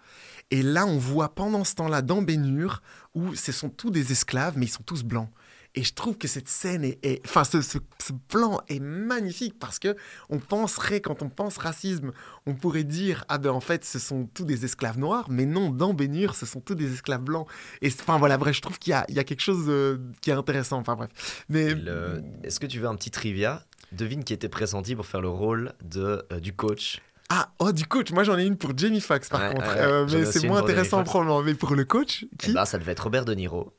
Et 0.51 0.63
là, 0.63 0.85
on 0.85 0.97
voit 0.97 1.33
pendant 1.33 1.63
ce 1.63 1.75
temps-là 1.75 2.01
dans 2.01 2.21
Bénur 2.21 2.81
où 3.15 3.33
ce 3.35 3.51
sont 3.51 3.69
tous 3.69 3.89
des 3.89 4.11
esclaves, 4.11 4.57
mais 4.57 4.65
ils 4.65 4.69
sont 4.69 4.83
tous 4.83 5.03
blancs. 5.03 5.29
Et 5.73 5.83
je 5.83 5.93
trouve 5.93 6.17
que 6.17 6.27
cette 6.27 6.49
scène 6.49 6.83
est, 6.83 6.99
est- 7.05 7.21
enfin, 7.25 7.45
ce, 7.45 7.61
ce- 7.61 7.77
ce 8.01 8.11
plan 8.27 8.59
est 8.67 8.81
magnifique 8.81 9.57
parce 9.57 9.79
que 9.79 9.95
on 10.29 10.37
penserait, 10.39 10.99
quand 10.99 11.21
on 11.21 11.29
pense 11.29 11.57
racisme, 11.57 12.11
on 12.45 12.55
pourrait 12.55 12.83
dire 12.83 13.23
ah 13.29 13.37
ben 13.37 13.51
en 13.51 13.61
fait 13.61 13.85
ce 13.85 13.97
sont 13.97 14.27
tous 14.33 14.43
des 14.43 14.65
esclaves 14.65 14.99
noirs, 14.99 15.27
mais 15.29 15.45
non, 15.45 15.69
dans 15.69 15.93
Bénur, 15.93 16.35
ce 16.35 16.45
sont 16.45 16.59
tous 16.59 16.75
des 16.75 16.91
esclaves 16.93 17.23
blancs. 17.23 17.47
Et 17.81 17.87
enfin 17.87 18.17
voilà, 18.17 18.37
bref, 18.37 18.55
je 18.55 18.61
trouve 18.61 18.79
qu'il 18.79 18.91
y 18.91 18.93
a, 18.93 19.05
il 19.07 19.15
y 19.15 19.19
a 19.19 19.23
quelque 19.23 19.39
chose 19.41 19.65
euh, 19.69 19.97
qui 20.21 20.29
est 20.29 20.33
intéressant. 20.33 20.77
Enfin 20.77 20.95
bref, 20.95 21.45
mais 21.47 21.73
Le- 21.73 22.21
Est-ce 22.43 22.59
que 22.59 22.65
tu 22.67 22.79
veux 22.79 22.87
un 22.87 22.95
petit 22.95 23.11
trivia? 23.11 23.63
Devine 23.93 24.23
qui 24.25 24.33
était 24.33 24.49
pressenti 24.49 24.95
pour 24.95 25.05
faire 25.05 25.21
le 25.21 25.29
rôle 25.29 25.73
de, 25.83 26.25
euh, 26.33 26.39
du 26.41 26.53
coach. 26.53 26.99
ah 27.29 27.49
oh 27.59 27.71
du 27.71 27.85
coach, 27.85 28.11
moi 28.11 28.23
j'en 28.25 28.37
ai 28.37 28.43
une 28.45 28.57
pour 28.57 28.77
Jamie 28.77 28.99
Foxx 29.01 29.29
par 29.29 29.39
Ouais, 29.41 29.53
contre, 29.53 29.67
ouais, 29.73 29.79
Euh, 29.81 30.05
mais 30.11 30.25
c'est 30.25 30.47
moins 30.47 30.59
intéressant 30.61 31.03
probablement. 31.05 31.41
Mais 31.43 31.53
pour 31.55 31.75
le 31.75 31.85
coach, 31.85 32.25
Eh 32.45 32.51
ben, 32.51 32.65
ça 32.65 32.77
devait 32.77 32.91
être 32.91 33.03
Robert 33.03 33.23
De 33.23 33.33
Niro. 33.33 33.73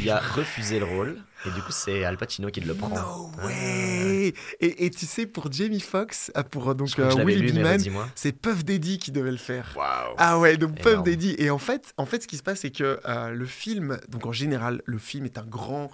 Il 0.00 0.10
a 0.10 0.18
refusé 0.18 0.80
le 0.80 0.84
rôle, 0.84 1.22
et 1.46 1.50
du 1.50 1.62
coup, 1.62 1.70
c'est 1.70 2.04
Al 2.04 2.16
Pacino 2.18 2.48
qui 2.50 2.60
le 2.60 2.74
prend. 2.74 2.88
No 2.88 3.30
Ah. 3.38 3.46
way 3.46 4.34
et, 4.60 4.86
et 4.86 4.90
tu 4.90 5.06
sais, 5.06 5.26
pour 5.26 5.52
Jamie 5.52 5.80
Foxx, 5.80 6.32
euh, 6.36 6.42
pour 6.42 6.68
euh, 6.70 6.74
donc 6.74 6.96
lu, 6.96 7.04
mais 7.24 7.36
Beeman, 7.36 7.80
c'est 8.16 8.32
Puff 8.32 8.64
Daddy 8.64 8.98
qui 8.98 9.12
devait 9.12 9.30
le 9.30 9.36
faire. 9.36 9.72
Waouh. 9.76 10.14
Ah 10.18 10.38
ouais, 10.40 10.56
donc 10.56 10.80
Puff. 10.80 11.02
Daddy. 11.04 11.36
Et 11.38 11.50
en 11.50 11.58
fait, 11.58 11.92
en 11.96 12.06
fait, 12.06 12.22
ce 12.22 12.28
qui 12.28 12.36
se 12.36 12.42
passe, 12.42 12.60
c'est 12.60 12.70
que 12.72 12.98
euh, 13.06 13.30
le 13.30 13.46
film, 13.46 13.98
donc 14.08 14.26
en 14.26 14.32
général, 14.32 14.82
le 14.84 14.98
film 14.98 15.24
est 15.24 15.38
un 15.38 15.44
grand, 15.46 15.90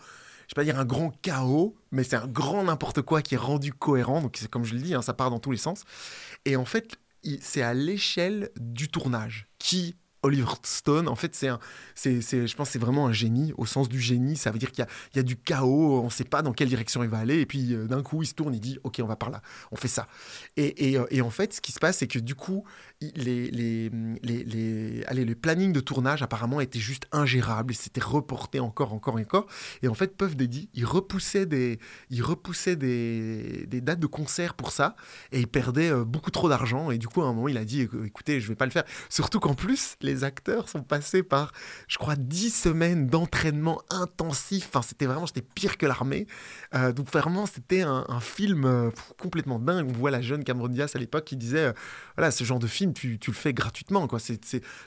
je 0.49 0.55
vais 0.55 0.61
pas 0.61 0.65
dire 0.65 0.79
un 0.79 0.87
grand 0.87 1.11
chaos, 1.21 1.77
mais 1.93 2.05
c'est 2.05 2.17
un 2.17 2.27
grand 2.27 2.65
n'importe 2.65 3.03
quoi 3.03 3.21
qui 3.21 3.35
est 3.35 3.39
rendu 3.39 3.73
cohérent. 3.75 4.23
Donc 4.23 4.37
c'est 4.39 4.49
comme 4.49 4.65
je 4.65 4.75
le 4.75 4.81
dis, 4.81 4.95
hein, 4.95 5.03
ça 5.03 5.13
part 5.13 5.31
dans 5.31 5.39
tous 5.41 5.51
les 5.53 5.59
sens. 5.59 5.83
Et 6.47 6.57
en 6.57 6.65
fait, 6.65 6.97
c'est 7.43 7.63
à 7.63 7.75
l'échelle 7.75 8.49
du 8.59 8.89
tournage 8.89 9.47
qui 9.59 9.95
Oliver 10.25 10.47
Stone, 10.63 11.07
en 11.07 11.17
fait, 11.17 11.35
c'est 11.35 11.49
un, 11.49 11.59
c'est, 11.95 12.21
je 12.21 12.57
pense, 12.57 12.71
c'est 12.71 12.79
vraiment 12.79 13.07
un 13.07 13.13
génie 13.13 13.53
au 13.59 13.67
sens 13.67 13.89
du 13.89 14.01
génie. 14.01 14.37
Ça 14.37 14.51
veut 14.51 14.59
dire 14.59 14.73
qu'il 14.73 14.81
y 14.81 14.87
a, 14.87 14.89
il 15.13 15.17
y 15.19 15.21
a 15.21 15.23
du 15.23 15.37
chaos, 15.37 16.01
on 16.01 16.07
ne 16.07 16.11
sait 16.11 16.25
pas 16.25 16.41
dans 16.43 16.53
quelle 16.53 16.69
direction 16.69 17.03
il 17.05 17.11
va 17.11 17.19
aller, 17.19 17.41
et 17.41 17.47
puis 17.47 17.75
euh, 17.75 17.87
d'un 17.87 18.03
coup, 18.03 18.23
il 18.23 18.27
se 18.27 18.35
tourne, 18.35 18.55
il 18.55 18.61
dit, 18.61 18.79
ok, 18.85 19.01
on 19.03 19.07
va 19.07 19.17
par 19.17 19.31
là, 19.31 19.43
on 19.71 19.77
fait 19.77 19.89
ça. 19.89 20.09
Et, 20.57 20.91
et, 20.91 20.99
euh, 20.99 21.23
en 21.23 21.31
fait, 21.31 21.53
ce 21.53 21.61
qui 21.61 21.73
se 21.73 21.79
passe, 21.79 21.99
c'est 21.99 22.07
que 22.07 22.19
du 22.19 22.35
coup, 22.35 22.65
les, 23.17 23.51
les, 23.51 23.91
les, 24.23 25.05
allez, 25.07 25.25
les 25.25 25.35
plannings 25.35 25.73
de 25.73 25.81
tournage 25.81 26.23
apparemment 26.23 26.61
étaient 26.61 26.79
juste 26.79 27.07
ingérables, 27.13 27.73
et 27.73 27.77
c'était 27.77 28.01
reporté 28.03 28.61
encore, 28.61 28.93
encore 28.93 29.17
encore. 29.17 29.47
Et 29.83 29.89
en 29.89 29.95
fait, 29.95 30.17
Puff 30.17 30.37
Daddy, 30.37 30.69
il 30.75 30.85
repoussait 30.85 31.47
des, 31.47 31.79
des, 32.77 33.67
des 33.67 33.81
dates 33.81 34.01
de 34.01 34.07
concert 34.07 34.55
pour 34.55 34.73
ça, 34.73 34.97
et 35.33 35.41
il 35.41 35.47
perdait 35.47 35.91
euh, 35.91 36.05
beaucoup 36.05 36.31
trop 36.31 36.49
d'argent. 36.49 36.91
Et 36.91 36.99
du 36.99 37.09
coup, 37.09 37.23
à 37.23 37.27
un 37.27 37.33
moment, 37.33 37.49
il 37.49 37.59
a 37.59 37.65
dit, 37.65 37.85
éc- 37.85 38.07
écoutez, 38.07 38.41
je 38.41 38.49
vais 38.49 38.55
pas 38.55 38.65
le 38.67 38.71
faire. 38.71 38.85
Surtout 39.09 39.41
qu'en 39.41 39.55
plus, 39.55 39.97
les 40.01 40.25
acteurs 40.25 40.69
sont 40.69 40.83
passés 40.83 41.23
par, 41.23 41.53
je 41.89 41.99
crois, 41.99 42.17
10 42.17 42.51
semaines 42.51 43.07
d'entraînement 43.07 43.83
intensif. 43.91 44.69
Enfin, 44.69 44.83
c'était 44.83 45.07
vraiment, 45.07 45.27
c'était 45.27 45.43
pire 45.43 45.77
que 45.77 45.87
l'armée. 45.87 46.27
Euh, 46.75 46.93
donc 46.93 47.11
vraiment, 47.11 47.47
c'était 47.47 47.83
un, 47.83 48.05
film 48.21 48.65
euh, 48.65 48.91
complètement 49.21 49.59
dingue. 49.59 49.87
On 49.91 49.93
voit 49.93 50.11
la 50.11 50.23
jeune 50.23 50.45
Cameron 50.45 50.69
Diaz 50.69 50.95
à 50.95 50.99
l'époque 50.99 51.25
qui 51.25 51.37
disait, 51.37 51.75
voilà, 52.17 52.31
ce 52.31 52.45
genre 52.45 52.59
de 52.59 52.67
film, 52.67 52.94
tu, 52.95 53.19
tu 53.19 53.31
le 53.31 53.37
fais 53.37 53.53
gratuitement. 53.53 54.07
Quoi. 54.07 54.19
C'est, 54.19 54.41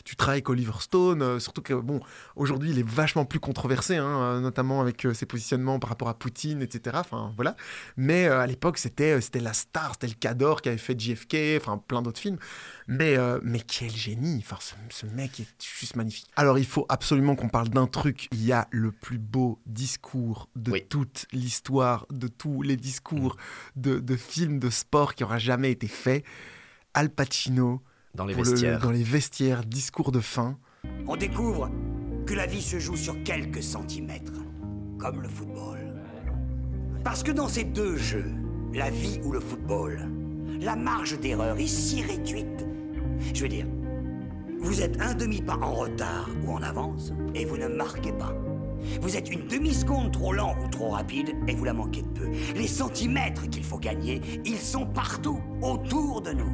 tu 0.03 0.15
travailles 0.15 0.37
avec 0.37 0.49
Oliver 0.49 0.71
Stone, 0.79 1.21
euh, 1.21 1.39
surtout 1.39 1.61
que, 1.61 1.73
bon, 1.73 1.99
aujourd'hui, 2.35 2.71
il 2.71 2.79
est 2.79 2.87
vachement 2.87 3.25
plus 3.25 3.39
controversé, 3.39 3.97
hein, 3.97 4.21
euh, 4.21 4.39
notamment 4.39 4.81
avec 4.81 5.05
euh, 5.05 5.13
ses 5.13 5.25
positionnements 5.25 5.77
par 5.79 5.89
rapport 5.89 6.09
à 6.09 6.17
Poutine, 6.17 6.61
etc. 6.61 6.97
Enfin, 6.99 7.33
voilà. 7.35 7.55
Mais 7.97 8.25
à 8.27 8.47
l'époque, 8.47 8.77
c'était, 8.79 9.19
c'était 9.21 9.39
la 9.39 9.53
star, 9.53 9.91
c'était 9.93 10.07
le 10.07 10.13
Cador 10.15 10.61
qui 10.61 10.69
avait 10.69 10.77
fait 10.77 10.99
JFK, 10.99 11.35
enfin, 11.61 11.77
plein 11.77 12.01
d'autres 12.01 12.19
films. 12.19 12.37
Mais, 12.87 13.17
mais 13.43 13.59
quel 13.59 13.91
génie 13.93 14.41
Enfin, 14.43 14.57
ce, 14.61 14.73
ce 14.89 15.05
mec 15.13 15.39
est 15.41 15.47
juste 15.61 15.95
magnifique. 15.97 16.27
Alors, 16.37 16.57
il 16.57 16.65
faut 16.65 16.85
absolument 16.89 17.35
qu'on 17.35 17.49
parle 17.49 17.69
d'un 17.69 17.85
truc. 17.87 18.29
Il 18.31 18.43
y 18.45 18.53
a 18.53 18.67
le 18.71 18.91
plus 18.91 19.17
beau 19.17 19.59
discours 19.65 20.49
de 20.55 20.71
Oui. 20.71 20.85
toute 20.87 21.25
l'histoire, 21.33 22.05
de 22.11 22.27
tous 22.29 22.61
les 22.61 22.77
discours 22.77 23.35
de, 23.75 23.99
de 23.99 24.15
films 24.15 24.59
de 24.59 24.69
sport 24.69 25.15
qui 25.15 25.23
aura 25.25 25.37
jamais 25.37 25.71
été 25.71 25.87
fait. 25.87 26.23
Al 26.93 27.09
Pacino 27.09 27.81
Dans 28.17 28.25
les 28.25 28.33
pour 28.33 28.43
le- 28.43 28.49
vestiaires. 28.51 28.79
dans 28.79 28.91
les 28.91 29.03
vestiaires, 29.03 29.63
discours 29.63 30.11
de 30.11 30.19
fin. 30.19 30.57
On 31.07 31.15
découvre 31.15 31.69
que 32.25 32.33
la 32.33 32.45
vie 32.47 32.61
se 32.61 32.79
joue 32.79 32.95
sur 32.97 33.21
quelques 33.23 33.63
centimètres, 33.63 34.33
comme 34.97 35.21
le 35.21 35.29
football. 35.29 35.77
Parce 37.03 37.23
que 37.23 37.31
dans 37.31 37.47
ces 37.47 37.63
deux 37.63 37.95
jeux, 37.95 38.25
la 38.73 38.89
vie 38.89 39.19
ou 39.23 39.31
le 39.31 39.39
football, 39.39 40.09
la 40.59 40.75
marge 40.75 41.17
d'erreur 41.19 41.57
est 41.59 41.67
si 41.67 42.01
réduite. 42.01 42.65
Je 43.33 43.43
veux 43.43 43.49
dire, 43.49 43.67
vous 44.59 44.81
êtes 44.81 44.99
un 44.99 45.13
demi-pas 45.13 45.57
en 45.61 45.73
retard 45.73 46.27
ou 46.45 46.51
en 46.51 46.61
avance 46.63 47.13
et 47.35 47.45
vous 47.45 47.57
ne 47.57 47.67
marquez 47.67 48.11
pas. 48.13 48.33
Vous 49.01 49.15
êtes 49.15 49.31
une 49.31 49.47
demi-seconde 49.47 50.11
trop 50.11 50.33
lent 50.33 50.55
ou 50.63 50.67
trop 50.69 50.89
rapide 50.89 51.35
et 51.47 51.53
vous 51.55 51.65
la 51.65 51.73
manquez 51.73 52.01
de 52.01 52.07
peu. 52.07 52.27
Les 52.55 52.67
centimètres 52.67 53.47
qu'il 53.49 53.63
faut 53.63 53.77
gagner, 53.79 54.21
ils 54.45 54.57
sont 54.57 54.85
partout, 54.85 55.39
autour 55.61 56.21
de 56.21 56.31
nous. 56.31 56.51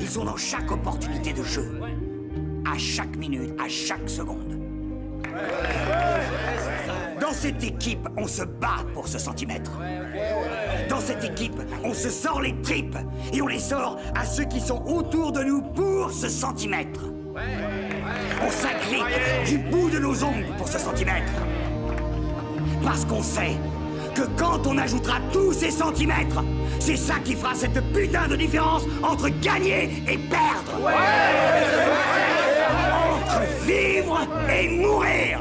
Ils 0.00 0.08
sont 0.08 0.24
dans 0.24 0.36
chaque 0.36 0.70
opportunité 0.70 1.32
de 1.32 1.42
jeu. 1.42 1.80
À 2.70 2.78
chaque 2.78 3.16
minute, 3.16 3.54
à 3.62 3.68
chaque 3.68 4.08
seconde. 4.08 4.58
Dans 7.20 7.32
cette 7.32 7.62
équipe, 7.62 8.08
on 8.16 8.26
se 8.26 8.42
bat 8.42 8.84
pour 8.92 9.08
ce 9.08 9.18
centimètre. 9.18 9.72
Dans 10.88 11.00
cette 11.00 11.24
équipe, 11.24 11.60
on 11.82 11.94
se 11.94 12.10
sort 12.10 12.40
les 12.40 12.60
tripes 12.62 12.96
et 13.32 13.40
on 13.42 13.46
les 13.46 13.58
sort 13.58 13.98
à 14.14 14.24
ceux 14.24 14.44
qui 14.44 14.60
sont 14.60 14.82
autour 14.86 15.32
de 15.32 15.42
nous 15.42 15.62
pour 15.62 16.12
ce 16.12 16.28
centimètre. 16.28 17.00
On 18.46 18.50
s'agrippe 18.50 19.46
du 19.46 19.58
bout 19.58 19.90
de 19.90 19.98
nos 19.98 20.22
ongles 20.22 20.54
pour 20.56 20.68
ce 20.68 20.78
centimètre. 20.78 21.32
Parce 22.82 23.04
qu'on 23.04 23.22
sait 23.22 23.56
que 24.14 24.22
quand 24.38 24.66
on 24.66 24.78
ajoutera 24.78 25.20
tous 25.32 25.52
ces 25.52 25.70
centimètres, 25.70 26.42
c'est 26.80 26.96
ça 26.96 27.18
qui 27.18 27.34
fera 27.34 27.54
cette 27.54 27.80
putain 27.92 28.28
de 28.28 28.36
différence 28.36 28.84
entre 29.02 29.28
gagner 29.28 29.84
et 30.08 30.18
perdre. 30.18 30.80
Entre 33.02 33.64
vivre 33.66 34.20
et 34.50 34.68
mourir. 34.68 35.40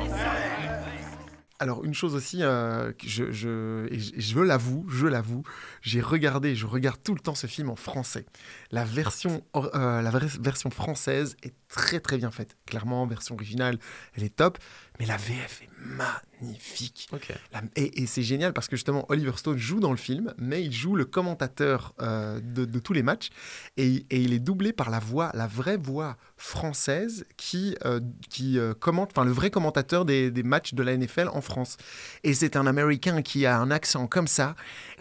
Alors, 1.59 1.85
une 1.85 1.93
chose 1.93 2.13
aussi, 2.13 2.43
euh, 2.43 2.91
je, 3.05 3.31
je, 3.31 3.87
et 3.89 3.97
je, 3.97 4.39
l'avoue, 4.39 4.85
je 4.89 5.07
l'avoue, 5.07 5.43
j'ai 5.81 6.01
regardé, 6.01 6.55
je 6.55 6.65
regarde 6.65 6.97
tout 7.01 7.13
le 7.13 7.21
temps 7.21 7.35
ce 7.35 7.47
film 7.47 7.69
en 7.69 7.77
français. 7.77 8.25
La 8.71 8.83
version, 8.83 9.41
or- 9.53 9.69
euh, 9.73 10.01
la 10.01 10.11
version 10.41 10.69
française 10.71 11.37
est 11.41 11.53
très 11.69 12.01
très 12.01 12.17
bien 12.17 12.31
faite. 12.31 12.57
Clairement, 12.65 13.05
version 13.07 13.35
originale, 13.35 13.77
elle 14.17 14.23
est 14.25 14.35
top, 14.35 14.57
mais 14.99 15.05
la 15.05 15.15
VF 15.15 15.61
est 15.61 15.69
magnifique. 15.85 16.32
La- 17.51 17.61
et 17.75 18.01
et 18.03 18.05
c'est 18.05 18.23
génial 18.23 18.53
parce 18.53 18.67
que 18.67 18.75
justement, 18.75 19.05
Oliver 19.09 19.31
Stone 19.37 19.57
joue 19.57 19.79
dans 19.79 19.91
le 19.91 19.97
film, 19.97 20.33
mais 20.37 20.63
il 20.63 20.71
joue 20.73 20.95
le 20.95 21.05
commentateur 21.05 21.93
euh, 22.01 22.39
de, 22.41 22.65
de 22.65 22.79
tous 22.79 22.93
les 22.93 23.03
matchs 23.03 23.29
et, 23.77 24.05
et 24.09 24.19
il 24.21 24.33
est 24.33 24.39
doublé 24.39 24.73
par 24.73 24.89
la 24.89 24.99
voix, 24.99 25.31
la 25.33 25.47
vraie 25.47 25.77
voix 25.77 26.17
française 26.37 27.25
qui, 27.37 27.75
euh, 27.85 27.99
qui 28.29 28.59
euh, 28.59 28.73
commente, 28.73 29.11
enfin 29.15 29.25
le 29.25 29.31
vrai 29.31 29.49
commentateur 29.49 30.05
des, 30.05 30.29
des 30.31 30.43
matchs 30.43 30.73
de 30.73 30.83
la 30.83 30.95
NFL 30.97 31.29
en 31.31 31.41
France. 31.41 31.77
Et 32.23 32.33
c'est 32.33 32.55
un 32.55 32.67
Américain 32.67 33.21
qui 33.21 33.45
a 33.45 33.57
un 33.59 33.71
accent 33.71 34.07
comme 34.07 34.27
ça. 34.27 34.55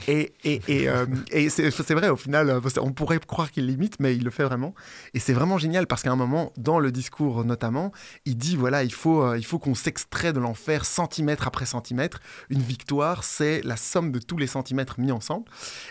Et, 0.09 0.33
et, 0.45 0.61
et, 0.69 0.89
c'est 1.51 1.95
vrai, 1.95 2.09
au 2.09 2.17
final, 2.17 2.61
on 2.81 2.93
pourrait 2.93 3.19
croire 3.19 3.51
qu'il 3.51 3.67
l'imite, 3.67 3.99
mais 4.01 4.15
il 4.17 4.25
le 4.25 4.31
fait 4.31 4.45
vraiment. 4.45 4.75
Et 5.15 5.19
c'est 5.21 5.33
vraiment 5.33 5.59
génial 5.59 5.87
parce 5.87 6.03
qu'à 6.03 6.13
un 6.13 6.17
moment, 6.17 6.53
dans 6.57 6.79
le 6.79 6.93
discours 6.93 7.45
notamment, 7.45 7.93
il 8.25 8.37
dit 8.37 8.57
voilà, 8.57 8.85
il 8.85 8.93
faut, 8.93 9.35
il 9.35 9.45
faut 9.45 9.59
qu'on 9.59 9.75
s'extrait 9.75 10.33
de 10.33 10.39
l'enfer 10.41 10.85
centimètre 10.85 11.32
après 11.41 11.67
centimètre. 11.67 12.21
Une 12.51 12.61
victoire, 12.61 13.25
c'est 13.25 13.63
la 13.65 13.77
somme 13.77 14.13
de 14.13 14.19
tous 14.19 14.37
les 14.37 14.47
centimètres 14.47 15.01
mis 15.01 15.13
ensemble. 15.13 15.47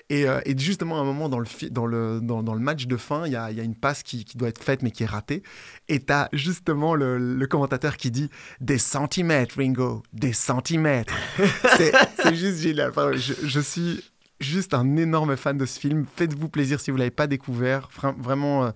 Et, 0.09 0.27
euh, 0.27 0.39
et 0.45 0.57
justement, 0.57 0.97
à 0.97 1.01
un 1.01 1.03
moment 1.05 1.27
dans 1.29 1.39
le, 1.39 1.47
dans 1.71 1.85
le, 1.85 2.19
dans, 2.21 2.43
dans 2.43 2.53
le 2.53 2.59
match 2.59 2.85
de 2.85 2.97
fin, 2.97 3.25
il 3.25 3.31
y 3.33 3.35
a, 3.35 3.49
il 3.51 3.57
y 3.57 3.59
a 3.59 3.63
une 3.63 3.75
passe 3.75 4.03
qui, 4.03 4.23
qui 4.25 4.37
doit 4.37 4.49
être 4.49 4.63
faite 4.63 4.83
mais 4.83 4.91
qui 4.91 5.03
est 5.03 5.07
ratée. 5.07 5.43
Et 5.89 5.99
tu 5.99 6.13
as 6.13 6.29
justement 6.33 6.93
le, 6.95 7.17
le 7.17 7.47
commentateur 7.47 7.97
qui 7.97 8.11
dit 8.11 8.29
des 8.59 8.77
centimètres, 8.77 9.55
Ringo, 9.57 10.03
des 10.13 10.33
centimètres. 10.33 11.13
c'est 11.77 12.35
juste 12.35 12.59
génial. 12.59 12.89
Enfin, 12.91 13.11
je, 13.13 13.33
je 13.43 13.59
suis 13.59 14.03
juste 14.39 14.73
un 14.73 14.95
énorme 14.97 15.37
fan 15.37 15.55
de 15.57 15.65
ce 15.67 15.79
film. 15.79 16.05
Faites-vous 16.15 16.49
plaisir 16.49 16.79
si 16.79 16.89
vous 16.89 16.97
ne 16.97 17.01
l'avez 17.01 17.11
pas 17.11 17.27
découvert. 17.27 17.89
Vra- 17.95 18.15
Vraiment, 18.19 18.65
euh, 18.65 18.71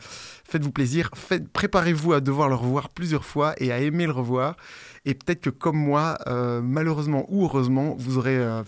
faites-vous 0.48 0.72
plaisir. 0.72 1.10
Faites- 1.16 1.48
Préparez-vous 1.52 2.14
à 2.14 2.22
devoir 2.22 2.50
le 2.50 2.56
revoir 2.56 2.90
plusieurs 2.90 3.26
fois 3.26 3.56
et 3.58 3.72
à 3.72 3.80
aimer 3.80 4.06
le 4.06 4.12
revoir. 4.12 4.58
Et 5.06 5.14
peut-être 5.14 5.42
que 5.42 5.50
comme 5.52 5.78
moi, 5.78 6.18
euh, 6.28 6.62
malheureusement 6.62 7.26
ou 7.30 7.46
heureusement, 7.46 7.96
euh, 8.00 8.64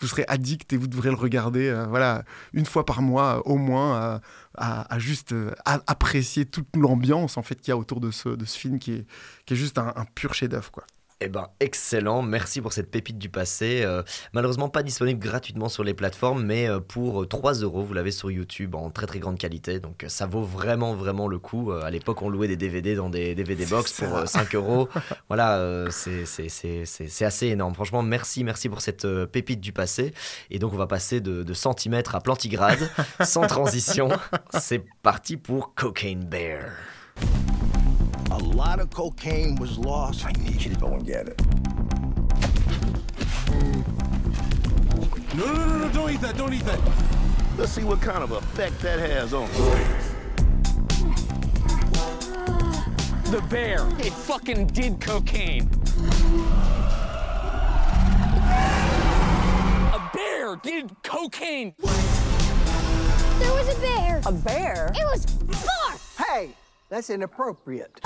vous 0.00 0.06
serez 0.06 0.24
addict 0.26 0.72
et 0.72 0.76
vous 0.78 0.86
devrez 0.86 1.10
le 1.10 1.16
regarder 1.16 1.68
euh, 1.68 1.86
voilà, 1.86 2.24
une 2.54 2.64
fois 2.64 2.86
par 2.86 3.02
mois 3.02 3.46
au 3.46 3.56
moins, 3.56 4.20
à, 4.56 4.98
juste 4.98 5.34
apprécier 5.64 6.46
toute 6.46 6.74
l'ambiance 6.76 7.36
en 7.36 7.42
fait, 7.42 7.56
qu'il 7.56 7.68
y 7.68 7.72
a 7.72 7.76
autour 7.76 8.00
de 8.00 8.10
ce, 8.10 8.36
film 8.46 8.78
qui 8.78 8.92
est, 8.92 9.54
juste 9.54 9.78
un, 9.78 9.92
pur 10.14 10.32
chef-d'œuvre. 10.34 10.70
Eh 11.24 11.28
ben, 11.28 11.46
excellent. 11.60 12.20
Merci 12.22 12.60
pour 12.60 12.72
cette 12.72 12.90
pépite 12.90 13.16
du 13.16 13.28
passé. 13.28 13.82
Euh, 13.84 14.02
malheureusement, 14.32 14.68
pas 14.68 14.82
disponible 14.82 15.20
gratuitement 15.20 15.68
sur 15.68 15.84
les 15.84 15.94
plateformes, 15.94 16.42
mais 16.44 16.68
euh, 16.68 16.80
pour 16.80 17.28
3 17.28 17.54
euros, 17.60 17.84
vous 17.84 17.94
l'avez 17.94 18.10
sur 18.10 18.28
YouTube 18.28 18.74
en 18.74 18.90
très 18.90 19.06
très 19.06 19.20
grande 19.20 19.38
qualité. 19.38 19.78
Donc, 19.78 20.02
euh, 20.02 20.08
ça 20.08 20.26
vaut 20.26 20.42
vraiment 20.42 20.94
vraiment 20.96 21.28
le 21.28 21.38
coup. 21.38 21.70
Euh, 21.70 21.82
à 21.84 21.90
l'époque, 21.90 22.22
on 22.22 22.28
louait 22.28 22.48
des 22.48 22.56
DVD 22.56 22.96
dans 22.96 23.08
des 23.08 23.36
DVD 23.36 23.66
box 23.66 23.92
pour 23.92 24.08
ça. 24.08 24.18
euh, 24.22 24.26
5 24.26 24.52
euros. 24.56 24.88
Voilà, 25.28 25.58
euh, 25.58 25.90
c'est- 25.90 27.24
assez 27.24 27.46
énorme. 27.46 27.74
Franchement, 27.74 28.02
merci, 28.02 28.42
merci 28.42 28.68
pour 28.68 28.80
cette 28.80 29.04
euh, 29.04 29.26
pépite 29.26 29.60
du 29.60 29.72
passé. 29.72 30.12
Et 30.50 30.58
donc, 30.58 30.72
on 30.72 30.76
va 30.76 30.88
passer 30.88 31.20
de, 31.20 31.44
de 31.44 31.54
centimètres 31.54 32.16
à 32.16 32.20
plantigrade, 32.20 32.80
sans 33.22 33.46
transition. 33.46 34.08
C'est 34.58 34.82
parti 35.04 35.36
pour 35.36 35.74
Cocaine 35.76 36.24
Bear. 36.24 36.64
A 38.32 38.38
lot 38.38 38.80
of 38.80 38.88
cocaine 38.88 39.56
was 39.56 39.76
lost. 39.76 40.24
I 40.24 40.32
need 40.32 40.64
you 40.64 40.72
to 40.72 40.80
go 40.80 40.94
and 40.94 41.04
get 41.06 41.28
it. 41.28 41.38
No, 45.36 45.52
no, 45.52 45.66
no, 45.66 45.78
no, 45.78 45.92
don't 45.92 46.10
eat 46.10 46.20
that, 46.22 46.38
don't 46.38 46.54
eat 46.54 46.64
that. 46.64 46.80
Let's 47.58 47.72
see 47.72 47.84
what 47.84 48.00
kind 48.00 48.22
of 48.22 48.32
effect 48.32 48.80
that 48.80 48.98
has 48.98 49.34
on 49.34 49.48
The 53.30 53.42
bear. 53.50 53.86
It 53.98 54.14
fucking 54.14 54.68
did 54.68 54.98
cocaine. 54.98 55.68
A 59.92 60.10
bear 60.14 60.56
did 60.56 60.90
cocaine. 61.02 61.74
There 63.38 63.52
was 63.52 63.76
a 63.76 63.80
bear. 63.80 64.22
A 64.24 64.32
bear? 64.32 64.90
It 64.94 65.04
was 65.04 65.26
four. 65.26 66.26
Hey, 66.26 66.54
that's 66.92 67.08
inappropriate. 67.08 68.00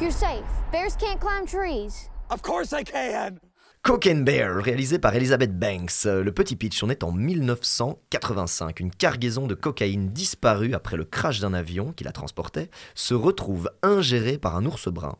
You're 0.00 0.10
safe. 0.10 0.44
Bears 0.70 0.96
can't 0.96 1.18
climb 1.18 1.46
trees. 1.46 2.10
Of 2.30 2.42
course 2.42 2.72
I 2.72 2.84
can. 2.84 3.40
Cocaine 3.82 4.24
Bear, 4.24 4.56
réalisé 4.56 4.98
par 4.98 5.14
Elizabeth 5.14 5.58
Banks. 5.58 6.04
Euh, 6.04 6.22
Le 6.22 6.32
petit 6.32 6.54
pitch, 6.56 6.82
on 6.82 6.90
est 6.90 7.02
en 7.02 7.12
1985. 7.12 8.80
Une 8.80 8.90
cargaison 8.90 9.46
de 9.46 9.54
cocaïne 9.54 10.10
disparue 10.10 10.74
après 10.74 10.98
le 10.98 11.06
crash 11.06 11.40
d'un 11.40 11.54
avion 11.54 11.92
qui 11.92 12.04
la 12.04 12.12
transportait 12.12 12.68
se 12.94 13.14
retrouve 13.14 13.70
ingérée 13.82 14.36
par 14.36 14.56
un 14.56 14.66
ours 14.66 14.88
brun. 14.88 15.16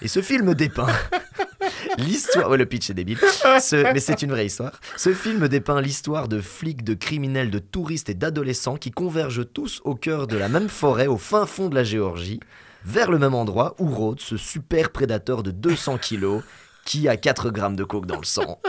Et 0.00 0.08
ce 0.08 0.22
film 0.22 0.54
dépeint 0.54 0.86
l'histoire. 1.98 2.48
Ouais, 2.50 2.56
le 2.56 2.66
pitch 2.66 2.90
est 2.90 2.94
débile. 2.94 3.18
Ce- 3.60 3.92
Mais 3.92 4.00
c'est 4.00 4.22
une 4.22 4.30
vraie 4.30 4.46
histoire. 4.46 4.72
Ce 4.96 5.12
film 5.12 5.48
dépeint 5.48 5.80
l'histoire 5.80 6.28
de 6.28 6.40
flics, 6.40 6.84
de 6.84 6.94
criminels, 6.94 7.50
de 7.50 7.58
touristes 7.58 8.08
et 8.08 8.14
d'adolescents 8.14 8.76
qui 8.76 8.90
convergent 8.90 9.46
tous 9.52 9.80
au 9.84 9.94
cœur 9.94 10.26
de 10.26 10.36
la 10.36 10.48
même 10.48 10.68
forêt 10.68 11.06
au 11.06 11.16
fin 11.16 11.46
fond 11.46 11.68
de 11.68 11.74
la 11.74 11.84
Géorgie, 11.84 12.40
vers 12.84 13.10
le 13.10 13.18
même 13.18 13.34
endroit 13.34 13.74
où 13.78 13.86
rôde 13.88 14.20
ce 14.20 14.36
super 14.36 14.90
prédateur 14.90 15.42
de 15.42 15.50
200 15.50 15.98
kilos 15.98 16.42
qui 16.84 17.08
a 17.08 17.16
4 17.16 17.50
grammes 17.50 17.76
de 17.76 17.84
coke 17.84 18.06
dans 18.06 18.16
le 18.18 18.24
sang. 18.24 18.60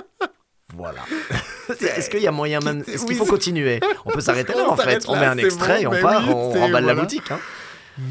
Voilà. 0.73 1.01
Est-ce 1.81 2.09
qu'il 2.09 2.21
y 2.21 2.27
a 2.27 2.31
moyen 2.31 2.59
même. 2.61 2.83
Est-ce 2.87 3.05
qu'il 3.05 3.15
faut 3.17 3.25
continuer? 3.25 3.79
On 4.05 4.11
peut 4.11 4.21
s'arrêter 4.21 4.53
là 4.53 4.69
en 4.69 4.75
fait. 4.77 5.03
On 5.07 5.19
met 5.19 5.25
un 5.25 5.37
extrait, 5.37 5.83
bon, 5.83 5.89
on 5.89 5.91
mais 5.93 6.01
part, 6.01 6.23
oui, 6.27 6.33
on 6.33 6.49
remballe 6.51 6.85
la 6.85 6.93
voilà. 6.93 7.01
boutique. 7.01 7.29
hein. 7.31 7.39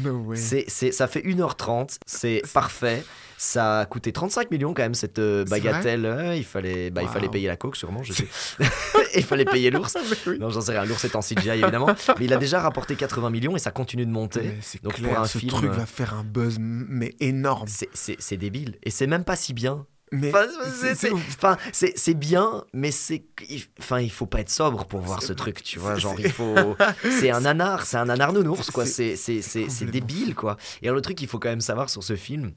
No 0.03 0.11
way. 0.27 0.35
Ça 0.37 1.07
fait 1.07 1.21
1h30, 1.21 1.97
c'est 2.05 2.41
parfait. 2.53 3.03
Ça 3.43 3.79
a 3.79 3.85
coûté 3.87 4.11
35 4.13 4.51
millions 4.51 4.71
quand 4.75 4.83
même 4.83 4.93
cette 4.93 5.17
euh, 5.17 5.43
bagatelle. 5.45 6.05
Ouais, 6.05 6.37
il 6.37 6.43
fallait, 6.43 6.91
bah, 6.91 7.01
il 7.01 7.07
fallait 7.07 7.27
payer 7.27 7.47
la 7.47 7.57
coke 7.57 7.75
sûrement, 7.75 8.03
je 8.03 8.13
sais. 8.13 8.27
Il 9.15 9.23
fallait 9.23 9.45
payer 9.45 9.71
l'ours. 9.71 9.97
Non, 10.39 10.51
j'en 10.51 10.61
sais 10.61 10.71
rien. 10.77 10.85
L'ours 10.85 11.03
est 11.03 11.15
en 11.15 11.21
CGI 11.21 11.49
évidemment, 11.49 11.87
mais 12.19 12.25
il 12.25 12.33
a 12.33 12.37
déjà 12.37 12.61
rapporté 12.61 12.95
80 12.95 13.31
millions 13.31 13.55
et 13.55 13.59
ça 13.59 13.71
continue 13.71 14.05
de 14.05 14.11
monter. 14.11 14.51
Donc 14.83 14.93
clair, 14.93 15.09
pour 15.09 15.19
un 15.19 15.25
ce 15.25 15.39
film, 15.39 15.51
truc 15.51 15.71
euh, 15.71 15.73
va 15.73 15.85
faire 15.87 16.13
un 16.13 16.23
buzz 16.23 16.57
mais 16.59 17.15
énorme. 17.19 17.67
c'est- 17.67 18.37
débile 18.37 18.77
et 18.83 18.91
c'est 18.91 19.07
même 19.07 19.23
pas 19.23 19.35
si 19.35 19.53
bien. 19.53 19.87
Mais 20.11 20.31
Enfin, 20.31 21.57
c'est- 21.73 22.13
bien, 22.13 22.63
mais 22.73 22.91
c'est, 22.91 23.23
il- 23.49 23.63
enfin, 23.79 23.99
il 24.01 24.11
faut 24.11 24.27
pas 24.27 24.41
être 24.41 24.49
sobre 24.51 24.85
pour 24.85 24.99
voir 25.01 25.23
ce 25.23 25.33
truc, 25.33 25.63
tu 25.63 25.79
vois. 25.79 25.95
Genre, 25.95 26.15
il 26.19 26.29
faut, 26.31 26.75
c'est 27.19 27.31
un 27.31 27.41
nanar, 27.41 27.85
c'est 27.87 27.97
un 27.97 28.05
nanar 28.05 28.33
nounours, 28.33 28.69
quoi. 28.69 28.85
C'est, 28.85 29.15
c'est 29.15 29.85
débile, 29.85 30.35
quoi. 30.35 30.57
Et 30.83 30.85
alors, 30.87 30.95
le 30.97 31.01
truc 31.01 31.17
qu'il 31.17 31.27
faut 31.27 31.39
quand 31.39 31.49
même 31.49 31.59
savoir 31.61 31.89
sur 31.89 32.03
ce 32.03 32.15
film. 32.15 32.51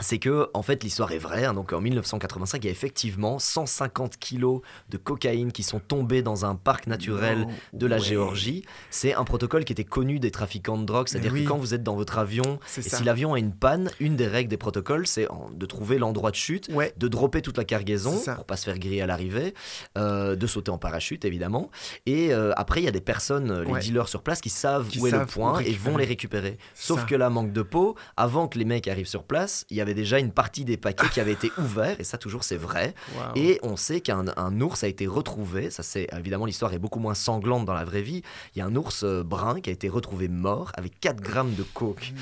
C'est 0.00 0.18
que, 0.18 0.48
en 0.54 0.62
fait, 0.62 0.84
l'histoire 0.84 1.10
est 1.12 1.18
vraie. 1.18 1.44
hein. 1.44 1.54
Donc, 1.54 1.72
en 1.72 1.80
1985, 1.80 2.62
il 2.62 2.66
y 2.66 2.68
a 2.68 2.70
effectivement 2.72 3.38
150 3.38 4.16
kilos 4.18 4.60
de 4.90 4.96
cocaïne 4.96 5.50
qui 5.52 5.62
sont 5.62 5.80
tombés 5.80 6.22
dans 6.22 6.44
un 6.44 6.54
parc 6.54 6.86
naturel 6.86 7.40
Non, 7.40 7.48
de 7.72 7.86
la 7.86 7.96
ouais. 7.96 8.02
Géorgie. 8.02 8.64
C'est 8.90 9.14
un 9.14 9.24
protocole 9.24 9.64
qui 9.64 9.72
était 9.72 9.84
connu 9.84 10.18
des 10.20 10.30
trafiquants 10.30 10.78
de 10.78 10.84
drogue. 10.84 11.08
C'est-à-dire 11.08 11.32
oui. 11.32 11.42
que 11.44 11.48
quand 11.48 11.56
vous 11.58 11.74
êtes 11.74 11.82
dans 11.82 11.96
votre 11.96 12.18
avion, 12.18 12.60
et 12.76 12.82
ça. 12.82 12.96
si 12.98 13.04
l'avion 13.04 13.34
a 13.34 13.38
une 13.38 13.52
panne, 13.52 13.90
une 13.98 14.14
des 14.16 14.26
règles 14.28 14.48
des 14.50 14.56
protocoles, 14.56 15.06
c'est 15.06 15.26
de 15.52 15.66
trouver 15.66 15.98
l'endroit 15.98 16.30
de 16.30 16.36
chute, 16.36 16.68
Ouais. 16.72 16.92
de 16.96 17.08
dropper 17.08 17.42
toute 17.42 17.56
la 17.58 17.64
cargaison 17.64 18.18
pour 18.36 18.44
pas 18.44 18.56
se 18.56 18.64
faire 18.64 18.78
griller 18.78 19.02
à 19.02 19.06
l'arrivée, 19.06 19.54
euh, 19.96 20.36
de 20.36 20.46
sauter 20.46 20.70
en 20.70 20.78
parachute 20.78 21.24
évidemment. 21.24 21.70
Et 22.06 22.32
euh, 22.32 22.52
après, 22.56 22.80
il 22.80 22.84
y 22.84 22.88
a 22.88 22.92
des 22.92 23.00
personnes, 23.00 23.50
euh, 23.50 23.64
les 23.64 23.72
Ouais. 23.72 23.80
dealers 23.80 24.08
sur 24.08 24.22
place, 24.22 24.40
qui 24.40 24.48
savent 24.50 24.88
Qui 24.88 25.00
où 25.00 25.06
est 25.06 25.10
le 25.10 25.26
point 25.26 25.58
et 25.60 25.72
vont 25.72 25.96
les 25.96 26.04
récupérer. 26.04 26.56
Sauf 26.74 27.00
ça. 27.00 27.06
que 27.06 27.14
là, 27.14 27.30
manque 27.30 27.52
de 27.52 27.62
peau, 27.62 27.96
avant 28.16 28.46
que 28.48 28.58
les 28.58 28.64
mecs 28.64 28.86
arrivent 28.88 29.06
sur 29.08 29.24
place, 29.24 29.64
il 29.70 29.76
y 29.76 29.80
avait 29.80 29.87
déjà 29.94 30.18
une 30.18 30.32
partie 30.32 30.64
des 30.64 30.76
paquets 30.76 31.08
qui 31.08 31.20
avait 31.20 31.32
été 31.32 31.50
ouvert, 31.58 31.98
et 32.00 32.04
ça 32.04 32.18
toujours 32.18 32.44
c'est 32.44 32.56
vrai. 32.56 32.94
Et 33.34 33.58
on 33.62 33.76
sait 33.76 34.00
qu'un 34.00 34.24
un 34.36 34.60
ours 34.60 34.84
a 34.84 34.88
été 34.88 35.06
retrouvé, 35.06 35.70
ça 35.70 35.82
c'est 35.82 36.06
évidemment 36.16 36.46
l'histoire 36.46 36.72
est 36.74 36.78
beaucoup 36.78 37.00
moins 37.00 37.14
sanglante 37.14 37.64
dans 37.64 37.74
la 37.74 37.84
vraie 37.84 38.02
vie. 38.02 38.22
Il 38.54 38.58
y 38.58 38.62
a 38.62 38.66
un 38.66 38.74
ours 38.76 39.02
euh, 39.04 39.22
brun 39.22 39.60
qui 39.60 39.70
a 39.70 39.72
été 39.72 39.88
retrouvé 39.88 40.28
mort 40.28 40.72
avec 40.74 40.98
4 41.00 41.20
grammes 41.20 41.54
de 41.54 41.62
coke 41.62 42.12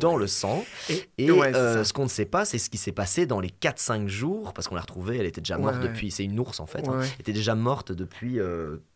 dans 0.00 0.16
le 0.16 0.26
sang. 0.26 0.64
Et, 0.88 1.08
Et 1.18 1.30
ouais, 1.30 1.52
c'est 1.52 1.58
euh, 1.58 1.84
ce 1.84 1.92
qu'on 1.92 2.04
ne 2.04 2.08
sait 2.08 2.24
pas, 2.24 2.44
c'est 2.44 2.58
ce 2.58 2.70
qui 2.70 2.78
s'est 2.78 2.92
passé 2.92 3.26
dans 3.26 3.40
les 3.40 3.48
4-5 3.50 4.06
jours, 4.08 4.52
parce 4.52 4.68
qu'on 4.68 4.74
l'a 4.74 4.80
retrouvée, 4.82 5.18
elle 5.18 5.26
était 5.26 5.40
déjà 5.40 5.58
morte 5.58 5.76
Ouais, 5.76 5.82
depuis, 5.88 6.10
c'est 6.10 6.24
une 6.24 6.38
ours 6.38 6.60
en 6.60 6.66
fait, 6.66 6.86
Ouais, 6.86 6.94
hein, 6.94 7.00
elle 7.02 7.20
était 7.20 7.32
déjà 7.32 7.54
morte 7.54 7.92
depuis 7.92 8.38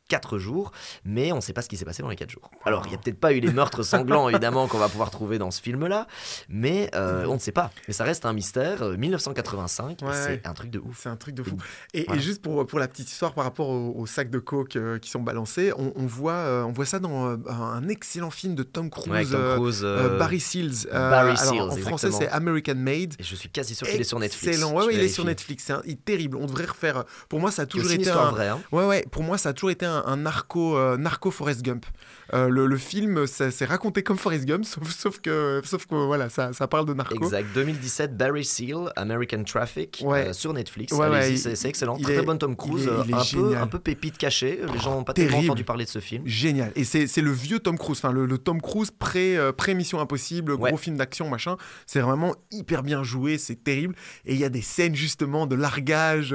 4 0.08 0.38
jours, 0.38 0.72
mais 1.04 1.32
on 1.32 1.36
ne 1.36 1.40
sait 1.40 1.52
pas 1.52 1.62
ce 1.62 1.68
qui 1.68 1.76
s'est 1.76 1.84
passé 1.84 2.02
dans 2.02 2.08
les 2.08 2.16
4 2.16 2.30
jours. 2.30 2.50
Alors, 2.64 2.82
il 2.86 2.90
n'y 2.90 2.94
a 2.94 2.98
peut-être 2.98 3.20
pas 3.20 3.32
eu 3.32 3.40
les 3.40 3.52
meurtres 3.52 3.82
sanglants, 3.82 4.28
évidemment, 4.28 4.66
qu'on 4.66 4.78
va 4.78 4.88
pouvoir 4.88 5.10
trouver 5.10 5.38
dans 5.38 5.50
ce 5.50 5.60
film-là, 5.60 6.06
mais 6.48 6.90
euh, 6.94 7.24
on 7.26 7.34
ne 7.34 7.38
sait 7.38 7.52
pas. 7.52 7.70
Mais 7.86 7.94
ça 7.94 8.04
reste 8.04 8.24
un 8.26 8.32
mystère, 8.32 8.82
euh, 8.82 8.96
1985, 8.96 10.02
et 10.02 10.04
Ouais, 10.06 10.12
c'est 10.14 10.28
ouais. 10.28 10.40
un 10.44 10.54
truc 10.54 10.70
de 10.70 10.78
ouf. 10.78 10.98
C'est 11.02 11.08
un 11.08 11.16
truc 11.16 11.34
de 11.34 11.42
fou. 11.42 11.56
Et, 11.94 12.06
juste 12.18 12.42
pour, 12.42 12.66
pour 12.66 12.78
la 12.78 12.88
petite 12.88 13.10
histoire 13.10 13.34
par 13.34 13.44
rapport 13.44 13.68
aux, 13.68 13.94
aux 13.96 14.06
sacs 14.06 14.30
de 14.30 14.38
coke 14.38 14.76
euh, 14.76 14.98
qui 14.98 15.10
sont 15.10 15.20
balancés, 15.20 15.72
on, 15.76 15.92
on 15.94 16.06
voit, 16.06 16.32
euh, 16.32 16.62
on 16.64 16.72
voit 16.72 16.86
ça 16.86 16.98
dans 16.98 17.28
euh, 17.30 17.36
un 17.48 17.86
excellent 17.88 18.30
film 18.30 18.54
de 18.54 18.62
Tom 18.62 18.90
Cruise, 18.90 19.08
Ouais, 19.10 19.24
Tom 19.24 19.34
euh, 19.40 19.56
Cruise, 19.56 19.80
euh, 19.84 20.14
euh, 20.14 20.18
Barry 20.18 20.40
Seals. 20.40 20.86
Euh, 20.92 21.10
Barry 21.10 21.30
alors, 21.38 21.38
Seals, 21.38 21.60
en 21.60 21.76
français, 21.76 22.10
c'est 22.12 22.28
American 22.28 22.74
Made. 22.76 23.14
Et 23.18 23.22
je 23.22 23.34
suis 23.34 23.48
quasi 23.50 23.74
sûr 23.74 23.86
qu'il 23.86 24.00
est 24.00 24.04
sur 24.04 24.18
Netflix. 24.18 24.56
Excellent, 24.56 24.72
ouais, 24.74 24.94
il 24.94 25.00
est 25.00 25.08
sur 25.08 25.24
Netflix. 25.24 25.64
C'est 25.66 25.72
un- 25.74 25.82
il 25.84 25.92
est 25.92 26.04
terrible. 26.04 26.36
On 26.36 26.46
devrait 26.46 26.64
refaire. 26.66 27.04
Pour 27.28 27.40
moi, 27.40 27.50
ça 27.50 27.62
a 27.62 27.66
toujours 27.66 27.88
une 27.88 27.94
été 28.00 28.04
histoire 28.08 28.28
un. 28.28 28.30
vraie, 28.30 28.48
hein. 28.48 28.60
Ouais, 28.72 28.86
ouais. 28.86 29.04
Pour 29.10 29.22
moi, 29.22 29.38
ça 29.38 29.50
a 29.50 29.52
toujours 29.52 29.70
été 29.70 29.86
un, 29.86 29.97
un 30.06 30.16
narco, 30.16 30.76
euh, 30.76 30.96
narco 30.96 31.30
Forrest 31.30 31.62
Gump. 31.62 31.86
Euh, 32.34 32.48
le, 32.48 32.66
le 32.66 32.76
film, 32.76 33.26
c'est 33.26 33.64
raconté 33.64 34.02
comme 34.02 34.18
Forrest 34.18 34.44
Gump, 34.44 34.64
sauf, 34.66 34.90
sauf 34.90 35.18
que, 35.20 35.62
sauf 35.64 35.86
que 35.86 35.94
voilà, 35.94 36.28
ça, 36.28 36.52
ça 36.52 36.68
parle 36.68 36.84
de 36.86 36.92
narco. 36.94 37.16
Exact, 37.16 37.46
2017, 37.54 38.16
Barry 38.18 38.44
Seal, 38.44 38.92
American 38.96 39.44
Traffic, 39.44 40.02
Ouais. 40.04 40.28
euh, 40.28 40.32
sur 40.34 40.52
Netflix. 40.52 40.92
Ouais, 40.92 41.08
ouais, 41.08 41.36
c'est 41.36 41.64
excellent. 41.68 41.96
Très 41.98 42.16
est- 42.16 42.22
bon 42.22 42.36
Tom 42.36 42.52
il 42.52 42.56
Cruise, 42.56 42.86
est- 42.86 42.90
il 43.06 43.10
est 43.10 43.14
un, 43.14 43.24
peu, 43.32 43.56
un 43.56 43.66
peu 43.66 43.78
pépite 43.78 44.18
cachée. 44.18 44.60
Les 44.72 44.78
gens 44.78 44.94
n'ont 44.96 45.04
pas 45.04 45.14
tellement 45.14 45.30
Terrible. 45.30 45.50
entendu 45.50 45.64
parler 45.64 45.84
de 45.86 45.90
ce 45.90 46.00
film. 46.00 46.22
Génial. 46.26 46.72
Et 46.76 46.84
c'est 46.84 47.06
le 47.22 47.30
vieux 47.32 47.60
Tom 47.60 47.78
Cruise, 47.78 47.98
enfin 47.98 48.12
le, 48.12 48.26
le 48.26 48.36
Tom 48.38 48.60
Cruise 48.60 48.90
pré, 48.90 49.36
pré-Mission 49.56 49.98
Impossible, 50.00 50.56
gros 50.56 50.76
film 50.76 50.96
d'action, 50.98 51.28
machin. 51.30 51.56
C'est 51.86 52.00
vraiment 52.00 52.34
hyper 52.50 52.82
bien 52.82 53.02
joué, 53.02 53.38
c'est 53.38 53.64
terrible. 53.64 53.94
Et 54.26 54.34
il 54.34 54.38
y 54.40 54.44
a 54.44 54.48
des 54.50 54.60
scènes 54.62 54.94
justement 54.94 55.46
de 55.46 55.54
largage 55.56 56.34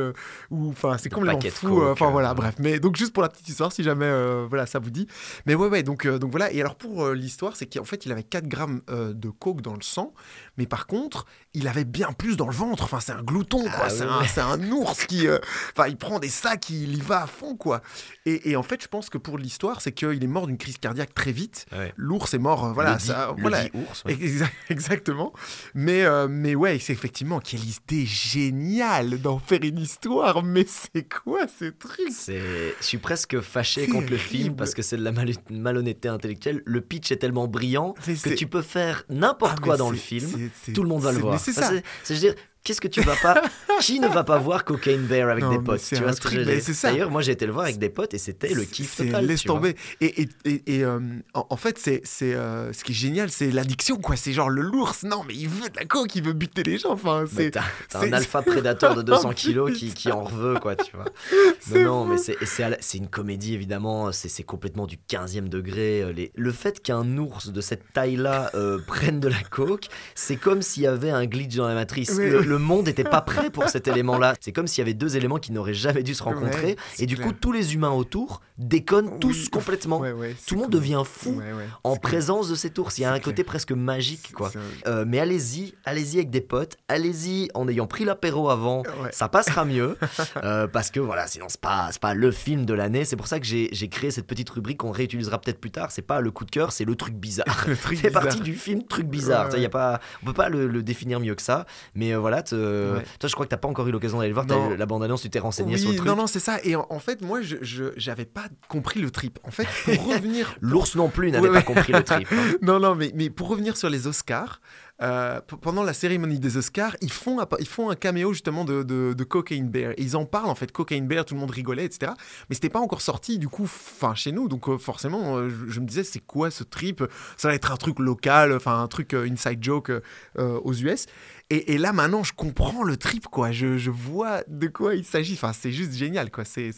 où, 0.50 0.70
enfin, 0.70 0.98
c'est 0.98 1.10
complètement 1.10 1.40
fou. 1.52 1.84
Enfin 1.84 2.10
voilà, 2.10 2.34
bref. 2.34 2.56
Mais 2.60 2.80
donc 2.80 2.96
juste 2.96 3.14
pour 3.14 3.22
la 3.24 3.30
petite 3.30 3.50
si 3.72 3.84
jamais, 3.84 4.06
euh, 4.06 4.46
voilà, 4.48 4.66
ça 4.66 4.80
vous 4.80 4.92
dit. 4.92 5.08
Mais 5.46 5.56
ouais, 5.56 5.68
ouais. 5.68 5.84
Donc, 5.84 6.06
euh, 6.06 6.20
donc 6.20 6.32
voilà. 6.32 6.52
Et 6.52 6.60
alors 6.60 6.76
pour 6.76 7.06
euh, 7.06 7.14
l'histoire, 7.14 7.56
c'est 7.56 7.66
qu'en 7.66 7.86
fait, 7.86 8.06
il 8.06 8.12
avait 8.12 8.24
4 8.24 8.48
grammes 8.48 8.82
de 8.90 9.30
coke 9.30 9.62
dans 9.62 9.76
le 9.76 9.82
sang, 9.82 10.14
mais 10.58 10.66
par 10.68 10.88
contre, 10.88 11.26
il 11.54 11.68
avait 11.68 11.84
bien 11.86 12.12
plus 12.14 12.38
dans 12.38 12.48
le 12.48 12.54
ventre. 12.54 12.84
Enfin, 12.84 13.00
c'est 13.00 13.12
un 13.12 13.22
glouton, 13.24 13.64
quoi. 13.64 13.72
Ah 13.86 13.90
c'est 13.90 14.06
ouais. 14.06 14.42
un, 14.42 14.72
ours 14.72 15.06
qui, 15.06 15.28
euh, 15.28 15.40
enfin, 15.76 15.88
il 15.88 15.98
prend 15.98 16.20
des 16.20 16.30
sacs, 16.30 16.70
il 16.70 16.96
y 16.98 17.02
va 17.02 17.24
à 17.24 17.28
fond, 17.28 17.56
quoi. 17.56 17.82
Et, 18.26 18.52
et 18.52 18.56
en 18.56 18.64
fait, 18.64 18.82
je 18.82 18.88
pense 18.88 19.10
que 19.10 19.18
pour 19.18 19.38
l'histoire, 19.38 19.82
c'est 19.82 19.92
qu'il 19.92 20.24
est 20.24 20.28
mort 20.28 20.48
d'une 20.48 20.58
crise 20.58 20.78
cardiaque 20.78 21.14
très 21.14 21.32
vite. 21.32 21.66
Ouais. 21.72 21.94
L'ours 21.98 22.34
est 22.34 22.38
mort, 22.40 22.66
euh, 22.66 22.72
voilà, 22.74 22.94
Le 22.94 22.98
dit- 23.00 23.06
ça, 23.08 23.34
le 23.36 23.42
voilà. 23.42 23.64
dit 23.66 23.72
ours, 23.74 24.04
ouais. 24.06 24.14
Exa- 24.16 24.48
Exactement. 24.70 25.34
Mais, 25.74 26.04
euh, 26.04 26.28
mais 26.30 26.56
ouais, 26.56 26.80
c'est 26.80 26.94
effectivement 26.94 27.40
quelle 27.40 27.64
idée 27.64 28.06
géniale 28.06 29.20
d'en 29.22 29.40
faire 29.40 29.60
une 29.64 29.80
histoire. 29.80 30.44
Mais 30.44 30.66
c'est 30.68 31.08
quoi 31.08 31.48
ce 31.60 31.66
truc? 31.66 32.10
C'est- 32.12 32.74
Je 32.80 32.86
suis 32.86 32.98
presque 32.98 33.40
fâché 33.42 33.88
contre 33.88 34.10
le 34.12 34.18
film 34.18 34.56
parce 34.56 34.74
que 34.74 34.82
c'est 34.82 34.98
de 34.98 35.04
la 35.04 35.12
mal- 35.12 35.34
malhonnêteté 35.50 36.08
intellectuelle. 36.10 36.62
Le 36.66 36.82
pitch 36.82 37.12
est 37.12 37.18
tellement 37.18 37.48
brillant 37.48 37.94
que 37.94 38.34
tu 38.36 38.48
peux 38.48 38.62
faire 38.62 39.04
n'importe 39.10 39.56
Ah, 39.58 39.62
quoi 39.62 39.78
dans 39.78 39.90
le 39.90 39.98
c'est- 39.98 40.20
film. 40.20 40.43
Tout 40.74 40.84
le 40.84 40.90
monde 40.90 41.02
va 41.02 41.12
le 41.12 41.20
voir. 41.20 41.36
Enfin, 41.36 41.72
je 42.06 42.14
veux 42.14 42.20
dire, 42.20 42.36
Qu'est-ce 42.64 42.80
que 42.82 42.88
tu 42.88 43.02
vas 43.02 43.16
pas 43.22 43.42
Qui 43.82 44.00
ne 44.00 44.08
va 44.08 44.24
pas 44.24 44.38
voir 44.38 44.64
Cocaine 44.64 45.02
Bear 45.02 45.30
avec 45.30 45.44
Non, 45.44 45.52
des 45.52 45.60
potes 45.60 45.82
Tu 45.82 45.96
vois 45.96 46.14
ce 46.14 46.22
que 46.22 46.28
truc, 46.30 46.40
je 46.42 46.60
c'est 46.60 46.74
ça. 46.74 46.92
D'ailleurs, 46.92 47.12
moi 47.12 47.22
j'ai 47.22 47.32
été 47.34 47.46
le 47.46 47.52
voir 47.52 47.66
avec 47.66 47.78
des 47.78 47.90
potes 47.90 48.14
et 48.14 48.18
c'était 48.18 48.54
le 48.54 48.64
kiff 48.64 48.96
total. 48.96 49.26
Laisse 49.26 49.44
tomber. 49.44 49.76
Et, 50.00 50.22
et, 50.24 50.30
et, 50.46 50.64
et, 50.78 50.84
euh, 50.86 51.00
en, 51.34 51.46
en 51.50 51.58
fait, 51.58 51.78
c'est, 51.78 52.02
c'est, 52.06 52.34
euh, 52.34 52.72
ce 52.72 52.84
qui 52.84 52.92
est 52.92 52.96
génial, 52.96 53.30
c'est 53.32 53.52
l'addiction, 53.52 53.98
quoi. 53.98 54.16
C'est 54.16 54.32
genre 54.32 54.50
le 54.50 54.62
l'ours. 54.62 55.04
Non, 55.04 55.24
mais 55.28 55.34
il 55.36 55.50
veut 55.50 55.70
de 55.70 55.76
la 55.78 55.86
coke, 55.86 56.16
il 56.16 56.24
veut 56.24 56.34
buter 56.34 56.64
les 56.64 56.78
gens. 56.78 56.92
Enfin, 56.92 57.26
c'est. 57.30 57.58
un 57.96 58.14
alpha 58.14 58.42
prédateur 58.42 58.96
de 58.96 59.02
200 59.04 59.30
Oh, 59.30 59.34
kilos 59.34 59.74
qui, 59.78 59.94
qui 59.94 60.12
en 60.12 60.24
veut, 60.24 60.58
quoi, 60.60 60.76
tu 60.76 60.96
vois. 60.96 61.06
Non, 61.74 62.06
non, 62.06 62.06
mais 62.06 62.18
c'est 62.18 62.98
une 62.98 63.08
comédie, 63.08 63.54
évidemment. 63.54 64.12
C'est 64.12 64.30
c'est 64.30 64.44
complètement 64.44 64.86
du 64.88 64.98
15e 64.98 65.50
degré. 65.50 66.02
euh, 66.02 66.12
Les... 66.14 66.32
Le 66.36 66.52
fait 66.52 66.82
qu'un 66.82 67.18
ours 67.18 67.50
de 67.50 67.62
cette 67.62 67.92
taille-là 67.94 68.52
euh, 68.56 68.80
prenne 68.86 69.20
de 69.20 69.28
la 69.28 69.42
coke, 69.50 69.88
c'est 70.16 70.36
comme 70.36 70.62
s'il 70.62 70.84
y 70.84 70.88
avait 70.88 71.10
un 71.10 71.26
glitch 71.26 71.56
dans 71.56 71.68
la 71.68 71.74
matrice. 71.74 72.14
Oui, 72.18 72.30
le, 72.30 72.40
oui. 72.40 72.46
Le 72.54 72.60
monde 72.60 72.86
n'était 72.86 73.04
pas 73.04 73.22
prêt 73.22 73.50
pour 73.50 73.68
cet 73.70 73.88
élément-là. 73.94 74.36
C'est 74.40 74.52
comme 74.52 74.68
s'il 74.68 74.80
y 74.82 74.84
avait 74.84 74.94
deux 74.94 75.18
éléments 75.18 75.38
qui 75.40 75.52
n'auraient 75.52 75.74
jamais 75.74 76.04
dû 76.04 76.14
se 76.14 76.22
rencontrer. 76.24 76.64
Ouais, 76.68 76.76
et 77.00 77.06
du 77.08 77.16
clair. 77.16 77.28
coup, 77.28 77.34
tous 77.34 77.52
les 77.52 77.74
humains 77.74 77.90
autour 77.92 78.42
déconnent 78.60 79.20
tous 79.20 79.44
Oui. 79.46 79.50
complètement. 79.50 80.00
Ouais, 80.00 80.12
ouais, 80.12 80.36
c'est 80.38 80.46
Tout 80.48 80.56
le 80.56 80.62
monde 80.62 80.72
cool. 80.72 80.80
devient 80.80 81.02
fou 81.06 81.42
en 81.84 81.96
présence 81.96 82.50
de 82.50 82.56
cet 82.56 82.78
ours. 82.78 82.98
Il 82.98 83.02
y 83.02 83.06
a 83.06 83.12
un 83.12 83.20
côté 83.20 83.44
presque 83.44 83.72
magique, 83.72 84.32
quoi. 84.34 84.52
Euh, 84.88 85.06
mais 85.08 85.20
allez-y, 85.20 85.74
allez-y 85.86 86.18
avec 86.18 86.30
des 86.30 86.42
potes, 86.42 86.78
allez-y 86.88 87.50
en 87.56 87.68
ayant 87.68 87.88
pris 87.88 88.06
l'apéro 88.06 88.50
avant, 88.50 88.84
ça 89.12 89.28
passera 89.30 89.66
mieux. 89.66 89.98
Euh, 90.44 90.68
parce 90.68 90.90
que 90.92 91.00
voilà, 91.00 91.28
sinon 91.28 91.46
c'est 91.48 91.60
pas, 91.62 91.90
pas 92.02 92.14
le 92.14 92.32
film 92.32 92.66
de 92.66 92.74
l'année. 92.74 93.06
C'est 93.06 93.16
pour 93.16 93.28
ça 93.28 93.40
que 93.40 93.46
j'ai 93.46 93.70
créé 93.90 94.12
cette 94.12 94.28
petite 94.28 94.50
rubrique 94.50 94.78
qu'on 94.78 94.92
réutilisera 94.92 95.40
peut-être 95.40 95.60
plus 95.60 95.72
tard. 95.72 95.92
C'est 95.92 96.02
pas 96.02 96.22
le 96.22 96.32
coup 96.32 96.44
de 96.46 96.52
cœur, 96.52 96.72
c'est 96.72 96.86
le 96.86 96.96
truc 96.96 97.16
bizarre. 97.16 97.66
C'est 97.96 98.12
parti 98.12 98.40
du 98.42 98.54
film 98.56 98.84
truc 98.84 99.08
bizarre. 99.08 99.52
Ça, 99.52 99.58
y 99.58 99.66
a 99.66 99.70
pas, 99.70 100.00
on 100.22 100.26
peut 100.28 100.34
pas 100.34 100.50
le, 100.50 100.68
le 100.68 100.84
définir 100.84 101.20
mieux 101.20 101.36
que 101.36 101.42
ça. 101.42 101.66
Mais 101.96 102.14
euh, 102.14 102.20
voilà, 102.20 102.43
Ouais. 102.52 103.04
toi 103.20 103.30
je 103.30 103.34
crois 103.34 103.46
que 103.46 103.50
t'as 103.52 103.58
pas 103.58 103.68
encore 103.68 103.88
eu 103.88 103.92
l'occasion 103.92 104.18
d'aller 104.18 104.30
le 104.30 104.36
voir. 104.36 104.46
Eu 104.72 104.76
la 104.78 104.86
bande-annonce, 104.86 105.22
tu 105.22 105.30
t'es 105.30 105.40
renseigné 105.40 105.76
Oui, 105.76 105.80
sur 105.80 105.90
le 105.92 105.96
truc. 105.96 106.08
non, 106.08 106.16
non, 106.16 106.28
c'est 106.28 106.40
ça. 106.40 106.58
Et 106.64 106.76
en, 106.76 106.86
en 106.90 107.00
fait, 107.00 107.22
moi, 107.22 107.42
je 107.42 107.92
j'avais 107.96 108.26
pas 108.26 108.46
compris 108.68 109.00
le 109.02 109.10
trip. 109.12 109.40
En 109.44 109.52
fait, 109.52 109.68
pour 109.86 110.08
revenir. 110.14 110.56
L'ours 110.62 110.96
non 110.96 111.10
plus 111.10 111.32
n'avait 111.32 111.48
Ouais, 111.48 111.54
pas 111.54 111.62
compris 111.62 111.94
le 111.94 112.04
trip. 112.04 112.28
hein. 112.32 112.54
non, 112.62 112.80
non, 112.80 112.96
mais, 112.96 113.12
mais 113.16 113.30
pour 113.30 113.48
revenir 113.48 113.78
sur 113.78 113.90
les 113.90 114.08
Oscars, 114.08 114.60
euh, 115.02 115.42
pendant 115.62 115.84
la 115.84 115.94
cérémonie 115.94 116.40
des 116.40 116.56
Oscars, 116.56 116.96
ils 117.02 117.12
font, 117.12 117.42
un- 117.42 117.48
ils 117.60 117.68
font 117.68 117.90
un 117.90 117.96
caméo 117.96 118.32
justement 118.32 118.64
de, 118.64 118.84
de, 118.84 119.14
de 119.14 119.24
Cocaine 119.24 119.68
Bear. 119.68 119.94
Ils 119.98 120.16
en 120.16 120.26
parlent 120.26 120.50
en 120.50 120.56
fait, 120.56 120.72
Cocaine 120.72 121.08
Bear, 121.08 121.26
tout 121.26 121.34
le 121.34 121.40
monde 121.40 121.50
rigolait, 121.50 121.86
etc. 121.86 122.12
Mais 122.48 122.56
c'était 122.56 122.70
pas 122.70 122.80
encore 122.80 123.02
sorti 123.02 123.40
du 123.40 123.48
coup, 123.50 123.66
fin 123.66 124.14
chez 124.14 124.32
nous. 124.32 124.48
Donc 124.48 124.70
euh, 124.70 124.78
forcément, 124.78 125.38
euh, 125.38 125.50
je, 125.68 125.80
me 125.80 125.88
disais, 125.88 126.04
c'est 126.04 126.20
quoi 126.20 126.52
ce 126.52 126.64
trip? 126.64 127.04
Ça 127.38 127.48
va 127.48 127.56
être 127.56 127.72
un 127.72 127.78
truc 127.78 127.98
local, 128.00 128.54
enfin 128.56 128.82
un 128.82 128.88
truc 128.88 129.14
inside 129.14 129.64
joke 129.64 129.92
aux 130.38 130.74
US. 130.74 131.08
Et, 131.50 131.78
là 131.78 131.92
maintenant, 131.92 132.24
je 132.24 132.34
comprends 132.34 132.84
le 132.84 132.98
trip, 132.98 133.28
quoi. 133.28 133.52
Je, 133.52 133.90
vois 133.90 134.44
de 134.48 134.68
quoi 134.68 134.96
il 134.96 135.06
s'agit. 135.06 135.34
Enfin, 135.34 135.54
c'est 135.54 135.72
juste 135.72 135.94
génial, 135.94 136.32
quoi. 136.32 136.46
C'est, 136.46 136.72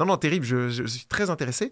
non, 0.00 0.06
non, 0.06 0.16
terrible. 0.16 0.44
Je, 0.44 0.68
je 0.68 0.84
suis 0.86 1.06
très 1.06 1.30
intéressé. 1.30 1.70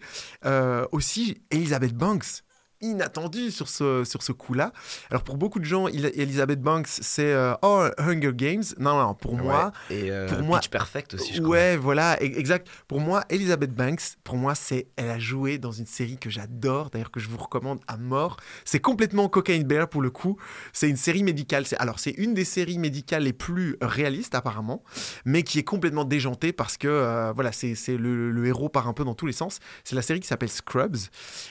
Aussi, 0.92 1.42
Elizabeth 1.50 1.94
Banks 1.94 2.43
inattendu 2.84 3.50
sur 3.50 3.68
ce, 3.68 4.04
sur 4.04 4.22
ce 4.22 4.32
coup-là. 4.32 4.72
Alors 5.10 5.22
pour 5.24 5.36
beaucoup 5.36 5.58
de 5.58 5.64
gens, 5.64 5.88
il- 5.88 6.06
Elizabeth 6.14 6.60
Banks, 6.60 6.88
c'est 6.88 7.32
euh, 7.32 7.54
oh 7.62 7.84
Hunger 7.98 8.32
Games. 8.34 8.62
Non, 8.78 8.98
non, 8.98 9.14
pour 9.14 9.36
moi, 9.36 9.72
Ouais. 9.90 9.96
Et 9.96 10.10
euh, 10.10 10.28
pour 10.28 10.42
moi, 10.42 10.60
Pitch 10.60 10.70
Perfect 10.70 11.14
aussi, 11.14 11.34
je 11.34 11.40
crois. 11.40 11.50
ouais, 11.56 11.76
voilà, 11.76 12.16
e- 12.20 12.24
exact. 12.24 12.68
Pour 12.88 13.00
moi, 13.00 13.24
Elizabeth 13.28 13.74
Banks, 13.74 14.02
pour 14.24 14.36
moi, 14.36 14.54
c'est, 14.54 14.88
elle 14.96 15.10
a 15.10 15.18
joué 15.18 15.58
dans 15.58 15.72
une 15.72 15.86
série 15.86 16.18
que 16.18 16.30
j'adore, 16.30 16.90
d'ailleurs 16.90 17.10
que 17.10 17.20
je 17.20 17.28
vous 17.28 17.36
recommande 17.38 17.80
à 17.88 17.96
mort. 17.96 18.36
C'est 18.64 18.80
complètement 18.80 19.28
Cocaine 19.28 19.64
Bear 19.64 19.88
pour 19.88 20.02
le 20.02 20.10
coup. 20.10 20.36
C'est 20.72 20.88
une 20.88 20.96
série 20.96 21.22
médicale. 21.22 21.66
C'est, 21.66 21.76
alors 21.78 21.98
c'est 21.98 22.10
une 22.12 22.34
des 22.34 22.44
séries 22.44 22.78
médicales 22.78 23.22
les 23.24 23.32
plus 23.32 23.76
réalistes 23.80 24.34
apparemment, 24.34 24.82
mais 25.24 25.42
qui 25.42 25.58
est 25.58 25.64
complètement 25.64 26.04
déjantée 26.04 26.52
parce 26.52 26.76
que 26.76 26.88
euh, 26.88 27.32
voilà, 27.34 27.52
c'est, 27.52 27.74
c'est 27.74 27.96
le, 27.96 28.30
le 28.30 28.46
héros 28.46 28.68
part 28.68 28.88
un 28.88 28.92
peu 28.92 29.04
dans 29.04 29.14
tous 29.14 29.26
les 29.26 29.32
sens. 29.32 29.58
C'est 29.84 29.96
la 29.96 30.02
série 30.02 30.20
qui 30.20 30.26
s'appelle 30.28 30.48
Scrubs 30.50 30.96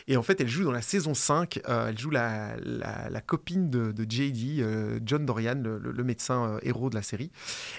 et 0.08 0.18
en 0.18 0.24
fait, 0.24 0.40
elle 0.42 0.48
joue 0.48 0.64
dans 0.64 0.72
la 0.72 0.82
saison 0.82 1.14
5. 1.24 1.60
euh, 1.70 1.88
elle 1.90 1.98
joue 1.98 2.10
la, 2.10 2.56
la, 2.64 3.10
la 3.10 3.22
copine 3.22 3.70
de, 3.70 3.92
de 3.92 4.04
JD, 4.04 4.60
euh, 4.62 5.00
John 5.06 5.26
Dorian, 5.26 5.56
le, 5.64 6.04
médecin 6.04 6.46
euh, 6.46 6.60
héros 6.64 6.90
de 6.90 6.96
la 6.96 7.02
série. 7.02 7.32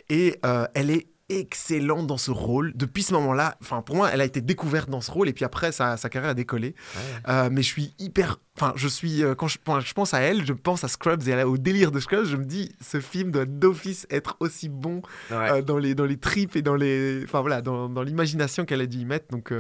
Et 0.08 0.40
elle 0.74 0.90
est 0.90 1.08
excellente 1.30 2.06
dans 2.06 2.18
ce 2.18 2.30
rôle. 2.30 2.72
Depuis 2.76 3.02
ce 3.02 3.14
moment-là, 3.14 3.56
enfin 3.62 3.80
pour 3.80 3.96
moi, 3.96 4.10
elle 4.12 4.20
a 4.20 4.26
été 4.26 4.42
découverte 4.42 4.90
dans 4.90 5.00
ce 5.00 5.10
rôle 5.10 5.26
et 5.28 5.32
puis 5.32 5.46
après 5.46 5.72
sa, 5.72 5.96
sa 5.96 6.10
carrière 6.10 6.32
a 6.32 6.34
décollé. 6.34 6.74
Euh, 7.28 7.48
mais 7.50 7.62
je 7.62 7.68
suis 7.68 7.94
hyper, 7.98 8.36
enfin 8.58 8.74
je 8.76 8.86
suis 8.88 9.24
euh, 9.24 9.34
quand 9.34 9.48
je, 9.48 9.56
quand 9.64 9.80
je 9.80 9.94
pense 9.94 10.12
à 10.12 10.20
elle, 10.20 10.44
je 10.44 10.52
pense 10.52 10.84
à 10.84 10.88
Scrubs 10.88 11.26
et 11.26 11.32
à 11.32 11.48
au 11.48 11.56
délire 11.56 11.90
de 11.92 11.98
Scrubs. 11.98 12.26
Je 12.26 12.36
me 12.36 12.44
dis, 12.44 12.74
ce 12.82 13.00
film 13.00 13.30
doit 13.30 13.46
d'office 13.46 14.06
être 14.10 14.36
aussi 14.40 14.68
bon 14.68 15.00
Ouais. 15.30 15.50
euh, 15.50 15.62
dans 15.62 15.78
les 15.78 15.94
dans 15.94 16.04
les 16.04 16.18
tripes 16.18 16.56
et 16.56 16.62
dans 16.62 16.76
les, 16.76 17.22
enfin 17.24 17.40
voilà, 17.40 17.62
dans, 17.62 17.88
dans 17.88 18.02
l'imagination 18.02 18.66
qu'elle 18.66 18.82
a 18.82 18.86
dû 18.86 18.98
y 18.98 19.04
mettre. 19.06 19.28
Donc 19.30 19.50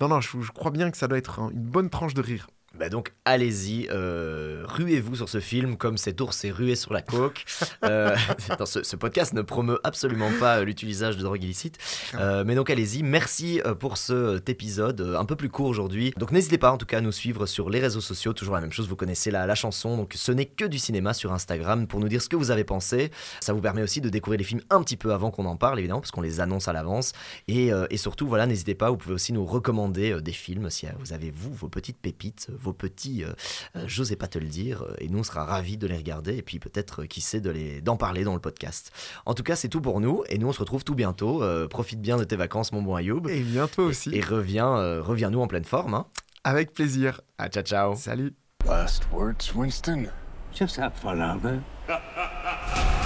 non 0.00 0.06
non, 0.08 0.20
je, 0.20 0.40
je 0.40 0.52
crois 0.52 0.70
bien 0.70 0.88
que 0.92 0.96
ça 0.96 1.08
doit 1.08 1.18
être 1.18 1.40
un- 1.40 1.50
une 1.50 1.64
bonne 1.64 1.90
tranche 1.90 2.14
de 2.14 2.22
rire. 2.22 2.46
Bah 2.74 2.90
donc 2.90 3.14
allez-y, 3.24 3.88
euh, 3.90 4.62
ruez-vous 4.66 5.16
sur 5.16 5.28
ce 5.30 5.40
film 5.40 5.78
comme 5.78 5.96
cet 5.96 6.20
ours 6.20 6.36
s'est 6.36 6.50
rué 6.50 6.76
sur 6.76 6.92
la 6.92 7.02
coke. 7.02 7.44
Euh, 7.84 8.16
ce, 8.66 8.82
ce 8.82 8.96
podcast 8.96 9.32
ne 9.34 9.42
promeut 9.42 9.78
absolument 9.84 10.30
pas 10.40 10.58
euh, 10.58 10.64
l'utilisation 10.64 11.16
de 11.16 11.24
drogue 11.24 11.42
illicite. 11.42 11.78
Euh, 12.14 12.42
mais 12.44 12.54
donc 12.54 12.70
allez-y, 12.70 13.02
merci 13.02 13.60
pour 13.78 13.96
cet 13.96 14.48
épisode 14.48 15.00
un 15.00 15.24
peu 15.24 15.36
plus 15.36 15.48
court 15.48 15.66
aujourd'hui. 15.66 16.12
Donc 16.16 16.32
n'hésitez 16.32 16.58
pas 16.58 16.72
en 16.72 16.76
tout 16.76 16.86
cas 16.86 16.98
à 16.98 17.00
nous 17.00 17.12
suivre 17.12 17.46
sur 17.46 17.70
les 17.70 17.78
réseaux 17.78 18.00
sociaux, 18.00 18.32
toujours 18.32 18.54
la 18.54 18.60
même 18.60 18.72
chose, 18.72 18.88
vous 18.88 18.96
connaissez 18.96 19.30
la, 19.30 19.46
la 19.46 19.54
chanson. 19.54 19.96
Donc 19.96 20.14
ce 20.16 20.32
n'est 20.32 20.46
que 20.46 20.64
du 20.64 20.78
cinéma 20.78 21.14
sur 21.14 21.32
Instagram 21.32 21.86
pour 21.86 22.00
nous 22.00 22.08
dire 22.08 22.20
ce 22.20 22.28
que 22.28 22.36
vous 22.36 22.50
avez 22.50 22.64
pensé. 22.64 23.10
Ça 23.40 23.52
vous 23.52 23.60
permet 23.60 23.82
aussi 23.82 24.00
de 24.00 24.08
découvrir 24.08 24.38
les 24.38 24.44
films 24.44 24.62
un 24.70 24.82
petit 24.82 24.96
peu 24.96 25.12
avant 25.12 25.30
qu'on 25.30 25.46
en 25.46 25.56
parle 25.56 25.78
évidemment 25.78 26.00
parce 26.00 26.10
qu'on 26.10 26.22
les 26.22 26.40
annonce 26.40 26.66
à 26.66 26.72
l'avance. 26.72 27.12
Et, 27.46 27.70
et 27.90 27.96
surtout 27.96 28.26
voilà, 28.26 28.46
n'hésitez 28.46 28.74
pas, 28.74 28.90
vous 28.90 28.96
pouvez 28.96 29.14
aussi 29.14 29.32
nous 29.32 29.46
recommander 29.46 30.20
des 30.20 30.32
films 30.32 30.68
si 30.68 30.86
vous 30.98 31.12
avez 31.12 31.30
vous 31.30 31.52
vos 31.52 31.68
petites 31.68 31.98
pépites, 31.98 32.48
vos 32.60 32.72
petits, 32.72 33.24
euh, 33.24 33.32
euh, 33.76 33.84
j'osais 33.86 34.16
pas 34.16 34.28
te 34.28 34.38
le 34.38 34.46
dire, 34.46 34.82
euh, 34.82 34.94
et 34.98 35.08
nous 35.08 35.18
on 35.20 35.22
sera 35.22 35.44
ravis 35.44 35.76
de 35.76 35.86
les 35.86 35.96
regarder 35.96 36.36
et 36.36 36.42
puis 36.42 36.58
peut-être 36.58 37.04
qui 37.04 37.20
sait 37.20 37.40
de 37.40 37.50
les 37.50 37.80
d'en 37.80 37.96
parler 37.96 38.24
dans 38.24 38.34
le 38.34 38.40
podcast. 38.40 38.92
En 39.26 39.34
tout 39.34 39.42
cas 39.42 39.56
c'est 39.56 39.68
tout 39.68 39.80
pour 39.80 40.00
nous 40.00 40.24
et 40.28 40.38
nous 40.38 40.48
on 40.48 40.52
se 40.52 40.60
retrouve 40.60 40.84
tout 40.84 40.94
bientôt. 40.94 41.42
Euh, 41.42 41.68
profite 41.68 42.00
bien 42.00 42.16
de 42.16 42.24
tes 42.24 42.36
vacances 42.36 42.72
mon 42.72 42.82
bon 42.82 42.96
Ayoub. 42.96 43.28
Et 43.28 43.40
bientôt 43.40 43.84
aussi. 43.84 44.10
Et, 44.12 44.20
reviens, 44.20 44.76
euh, 44.76 45.02
reviens 45.02 45.30
nous 45.30 45.40
en 45.40 45.46
pleine 45.46 45.64
forme. 45.64 45.94
Hein. 45.94 46.06
Avec 46.44 46.72
plaisir. 46.72 47.20
Ah, 47.38 47.48
ciao 47.48 47.62
ciao. 47.62 47.94
Salut. 47.96 48.34
Last 48.66 49.04
words, 49.12 49.54
Winston? 49.54 50.08
Just 50.52 50.76
have 50.78 50.94
fun 50.94 51.20
out 51.20 51.42
there. 51.42 51.62